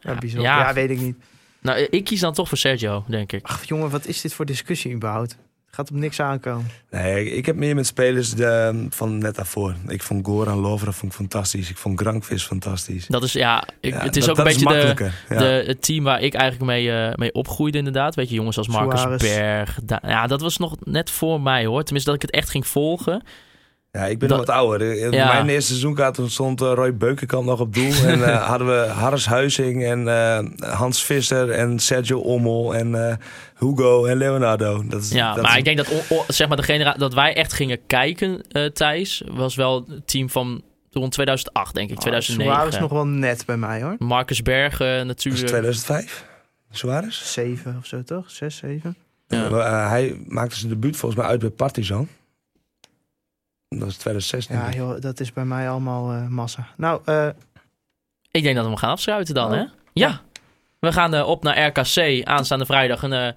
Ja, 0.00 0.14
bijzonder. 0.14 0.50
Ja. 0.50 0.58
Ja, 0.68 0.74
weet 0.74 0.90
ik 0.90 1.00
niet. 1.00 1.16
Nou, 1.60 1.78
ik 1.78 2.04
kies 2.04 2.20
dan 2.20 2.32
toch 2.32 2.48
voor 2.48 2.58
Sergio, 2.58 3.04
denk 3.08 3.32
ik. 3.32 3.44
Ach, 3.44 3.64
jongen, 3.64 3.90
wat 3.90 4.06
is 4.06 4.20
dit 4.20 4.34
voor 4.34 4.44
discussie 4.46 4.94
überhaupt? 4.94 5.38
Gaat 5.76 5.90
op 5.90 5.96
niks 5.96 6.20
aankomen. 6.20 6.70
Nee, 6.90 7.30
ik 7.34 7.46
heb 7.46 7.56
meer 7.56 7.74
met 7.74 7.86
spelers 7.86 8.30
de, 8.34 8.86
van 8.90 9.18
net 9.18 9.34
daarvoor. 9.34 9.74
Ik 9.88 10.02
vond 10.02 10.26
Goran 10.26 10.58
Lovren 10.58 10.92
vond 10.92 11.12
ik 11.12 11.18
fantastisch. 11.18 11.70
Ik 11.70 11.76
vond 11.76 12.00
Grankvis 12.00 12.44
fantastisch. 12.44 13.06
Dat 13.06 13.22
is, 13.22 13.32
ja, 13.32 13.64
ik, 13.80 13.92
Ja, 13.92 14.00
het 14.00 14.16
is 14.16 14.24
dat- 14.24 14.30
ook 14.30 14.38
een 14.38 14.44
beetje 14.44 14.58
de, 14.58 14.64
makkelijker. 14.64 15.12
Ja. 15.28 15.38
de, 15.38 15.64
het 15.66 15.82
team 15.82 16.04
waar 16.04 16.20
ik 16.20 16.34
eigenlijk 16.34 16.64
mee, 16.70 16.92
eh, 16.92 17.14
mee 17.14 17.32
opgroeide 17.32 17.78
inderdaad. 17.78 18.14
Weet 18.14 18.28
je, 18.28 18.34
jongens 18.34 18.58
als 18.58 18.68
Marcus 18.68 19.00
Suarez. 19.00 19.22
Berg. 19.22 19.78
Da- 19.82 20.02
ja, 20.06 20.26
dat 20.26 20.40
was 20.40 20.56
nog 20.56 20.76
net 20.84 21.10
voor 21.10 21.40
mij 21.40 21.66
hoor. 21.66 21.82
Tenminste, 21.82 22.10
dat 22.10 22.22
ik 22.22 22.26
het 22.30 22.36
echt 22.40 22.50
ging 22.50 22.66
volgen. 22.66 23.22
Ja, 23.96 24.04
ik 24.06 24.18
ben 24.18 24.28
Dat- 24.28 24.36
nog 24.38 24.46
wat 24.46 24.56
ouder. 24.56 24.92
In 24.98 25.12
Ja. 25.12 25.26
Mijn 25.32 25.48
eerste 25.48 25.68
seizoenkaart 25.68 26.14
toen 26.14 26.30
stond 26.30 26.60
eh, 26.60 26.72
Roy 26.74 26.96
Beukenkamp 26.96 27.44
nog 27.44 27.60
op 27.60 27.74
doel. 27.74 27.92
en 28.06 28.24
eh, 28.24 28.46
hadden 28.50 28.66
we 28.68 28.86
Harris 28.88 29.26
Huizing 29.26 29.84
en 29.84 30.08
eh, 30.08 30.70
Hans 30.74 31.04
Visser 31.04 31.50
en 31.50 31.78
Sergio 31.78 32.18
Ommel 32.18 32.74
en 32.74 33.08
eh, 33.08 33.16
Hugo 33.58 34.04
en 34.04 34.16
Leonardo. 34.16 34.82
Dat 34.88 35.02
is, 35.02 35.10
Ja, 35.10 35.34
dat 35.34 35.42
maar 35.42 35.50
is- 35.52 35.58
ik 35.58 35.64
denk 35.64 35.76
dat, 35.76 35.90
o- 35.92 36.14
o- 36.14 36.24
zeg 36.28 36.48
maar 36.48 36.56
de 36.56 36.94
dat 36.98 37.14
wij 37.14 37.34
echt 37.34 37.52
gingen 37.52 37.78
kijken, 37.86 38.42
eh 38.50 38.64
Thijs, 38.64 39.22
was 39.30 39.54
wel 39.54 39.84
het 39.88 40.06
team 40.08 40.30
van 40.30 40.62
rond 40.90 41.12
2008, 41.12 41.74
denk 41.74 41.90
ik. 41.90 41.98
2009. 41.98 42.54
Suarez 42.56 42.78
nog 42.80 42.90
wel 42.90 43.06
net 43.06 43.42
bij 43.46 43.56
mij, 43.56 43.82
hoor. 43.82 43.94
Marcus 43.98 44.42
Bergen 44.42 44.86
dat 44.86 45.00
is 45.00 45.06
natuurlijk. 45.06 45.46
2005. 45.46 46.24
Suarez? 46.70 47.32
Zeven 47.32 47.76
of 47.78 47.86
zo, 47.86 48.02
toch? 48.02 48.30
Zes, 48.30 48.56
zeven? 48.56 48.96
Ja. 49.28 49.48
Eh, 49.48 49.88
hij 49.88 50.20
maakte 50.26 50.56
zijn 50.56 50.70
debuut 50.72 50.96
volgens 50.96 51.20
mij 51.20 51.30
uit 51.30 51.40
bij 51.40 51.50
Partizan. 51.50 52.08
Dat 53.68 53.78
was 53.80 53.96
2016. 53.96 54.56
Ja, 54.56 54.70
joh, 54.70 55.00
dat 55.00 55.20
is 55.20 55.32
bij 55.32 55.44
mij 55.44 55.70
allemaal 55.70 56.12
eh, 56.12 56.26
massa. 56.28 56.68
Nou, 56.76 57.00
eh, 57.04 57.28
Ik 58.30 58.42
denk 58.42 58.54
dat 58.54 58.64
we 58.64 58.70
hem 58.70 58.78
gaan 58.78 58.90
afsluiten 58.90 59.34
dan, 59.34 59.50
Oh. 59.52 59.56
hè? 59.58 59.64
Ja. 59.92 60.20
We 60.78 60.92
gaan 60.92 61.14
eh, 61.14 61.28
op 61.28 61.42
naar 61.42 61.66
RKC 61.66 62.24
aanstaande 62.24 62.66
vrijdag. 62.66 63.02
En, 63.02 63.12
eh, 63.12 63.32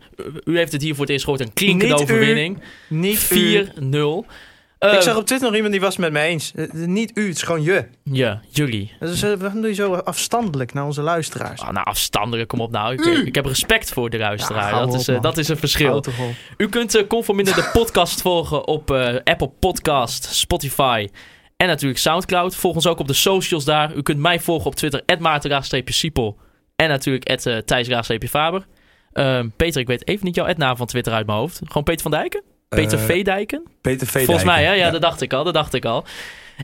u- 0.46 0.58
heeft 0.58 0.72
het 0.72 0.82
hier 0.82 0.94
voor 0.96 1.04
het 1.04 1.12
eerst 1.14 1.24
gehoord. 1.24 1.42
Een 1.42 1.54
klinkende 1.54 1.94
u. 1.94 1.98
overwinning. 1.98 2.62
niet 2.90 3.20
4-0. 3.20 4.26
U. 4.80 4.88
Eh, 4.88 4.94
ik 4.94 5.02
zag 5.02 5.16
op 5.18 5.26
Twitter 5.26 5.48
nog 5.48 5.56
iemand 5.56 5.74
die 5.74 5.82
was 5.82 5.94
het 5.96 6.04
met 6.04 6.12
me 6.12 6.20
eens. 6.20 6.52
Eh, 6.56 6.72
niet 6.72 7.12
u, 7.14 7.28
het 7.28 7.36
is 7.36 7.42
gewoon 7.42 7.64
je. 7.64 7.88
Ja, 8.04 8.42
jullie. 8.50 8.92
Dus, 9.00 9.22
eh, 9.22 9.34
waarom 9.34 9.62
doe 9.62 9.70
je 9.70 9.76
zo 9.76 9.94
afstandelijk 9.94 10.74
naar 10.74 10.86
onze 10.86 11.02
luisteraars? 11.02 11.62
Ah, 11.62 11.70
nou, 11.70 11.86
afstandelijk, 11.86 12.48
kom 12.48 12.62
op 12.62 12.72
nou. 12.72 12.94
Ik, 12.94 13.28
ik 13.28 13.36
heb 13.36 13.46
respect 13.46 13.92
voor 13.92 14.10
de 14.10 14.18
luisteraar. 14.18 14.74
Ja, 14.74 14.80
dat, 14.80 14.94
op, 14.94 15.00
is, 15.00 15.08
eh, 15.08 15.22
dat 15.22 15.38
is 15.38 15.48
een 15.48 15.58
verschil. 15.58 16.04
U 16.58 16.70
kunt 16.70 16.96
uh, 16.96 17.08
Conforminder 17.08 17.56
de 17.56 17.70
podcast 17.74 18.22
volgen 18.22 18.68
op 18.68 18.92
eh, 18.92 19.16
Apple 19.24 19.50
Podcast, 19.60 20.24
Spotify 20.24 21.08
en 21.58 21.68
natuurlijk 21.68 22.00
Soundcloud. 22.00 22.56
Volg 22.56 22.76
ons 22.76 22.88
ook 22.88 23.00
op 23.00 23.08
de 23.08 23.14
socials 23.14 23.66
daar. 23.66 23.96
U 23.96 24.02
kunt 24.02 24.20
mij 24.20 24.40
volgen 24.40 24.68
op 24.68 24.76
Twitter, 24.76 25.04
@maarten-siepel 25.20 26.38
en 26.76 26.90
natuurlijk 26.90 27.46
uh, 27.46 27.58
thijs-faber. 27.58 28.66
Ehm, 29.12 29.50
Peter, 29.56 29.82
ik 29.82 29.88
weet 29.88 30.08
even 30.08 30.26
niet 30.26 30.36
jouw 30.36 30.48
adnaam 30.48 30.78
van 30.78 30.88
Twitter 30.88 31.14
uit 31.14 31.26
mijn 31.26 31.38
hoofd. 31.38 31.62
Gewoon 31.66 31.84
Peter 31.84 32.02
van 32.02 32.12
Dijken? 32.12 32.44
Peter 32.70 33.00
Eh, 33.00 33.06
V. 33.06 33.24
Dijken? 33.24 33.64
Peter 33.82 34.08
V. 34.08 34.26
Volgens 34.26 34.46
mij, 34.46 34.64
hè? 34.64 34.70
Ja, 34.74 34.86
Ja. 34.86 34.90
dat 34.92 35.02
dacht 35.02 35.22
ik 35.22 35.34
al. 35.34 35.44
Dat 35.44 35.54
dacht 35.54 35.74
ik 35.74 35.86
al. 35.86 36.04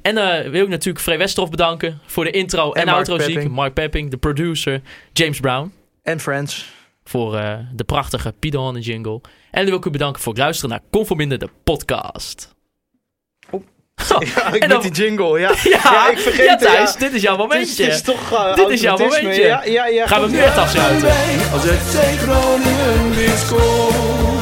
En 0.01 0.17
eh, 0.17 0.49
wil 0.49 0.63
ik 0.63 0.69
natuurlijk 0.69 1.03
Frey 1.03 1.17
Westerhof 1.17 1.49
bedanken 1.49 1.99
voor 2.05 2.23
de 2.23 2.31
intro 2.31 2.71
en, 2.71 2.87
outro 2.87 3.19
ziek. 3.19 3.33
Pepping. 3.33 3.53
Mark 3.55 3.73
Pepping, 3.73 4.11
de 4.11 4.17
producer. 4.17 4.81
James 5.13 5.39
Brown 5.39 5.73
En 6.03 6.19
Friends. 6.19 6.65
voor 7.03 7.35
eh, 7.37 7.57
de 7.73 7.83
prachtige 7.83 8.33
Pidon 8.39 8.79
jingle. 8.79 9.21
En 9.51 9.61
dan 9.61 9.65
wil 9.65 9.75
ik 9.77 9.85
u 9.85 9.89
bedanken 9.89 10.21
voor 10.21 10.33
het 10.33 10.41
luisteren 10.41 10.69
naar 10.69 10.81
Conforminder 10.91 11.39
de 11.39 11.49
podcast. 11.63 12.53
Ja, 14.19 14.19
ik 14.19 14.53
En 14.53 14.59
met 14.59 14.69
dan- 14.69 14.81
die 14.81 14.91
jingle, 14.91 15.39
ja. 15.39 15.49
Ja, 15.63 15.79
Ja, 15.83 16.09
ik 16.11 16.17
vergeet 16.19 16.45
ja, 16.45 16.51
het, 16.51 16.59
Thijs, 16.59 16.93
ja. 16.93 16.99
dit 16.99 17.13
is 17.13 17.21
jouw 17.21 17.31
Het 17.37 17.41
momentje. 17.41 17.83
het 17.83 17.93
is 17.93 18.01
toch 18.01 18.31
uh, 18.31 18.55
Dit 18.55 18.69
is 18.69 18.81
jouw 18.81 18.97
momentje. 18.97 19.41
Ja, 19.41 19.63
ja, 19.65 19.85
ja, 19.87 20.07
Gaan 20.07 20.19
we 20.21 20.25
hem 20.27 20.35
nu 20.35 20.41
echt 20.41 20.57
afsluiten. 20.57 21.09
Als 21.51 21.63
weer 23.15 23.29
scoort. 23.37 24.34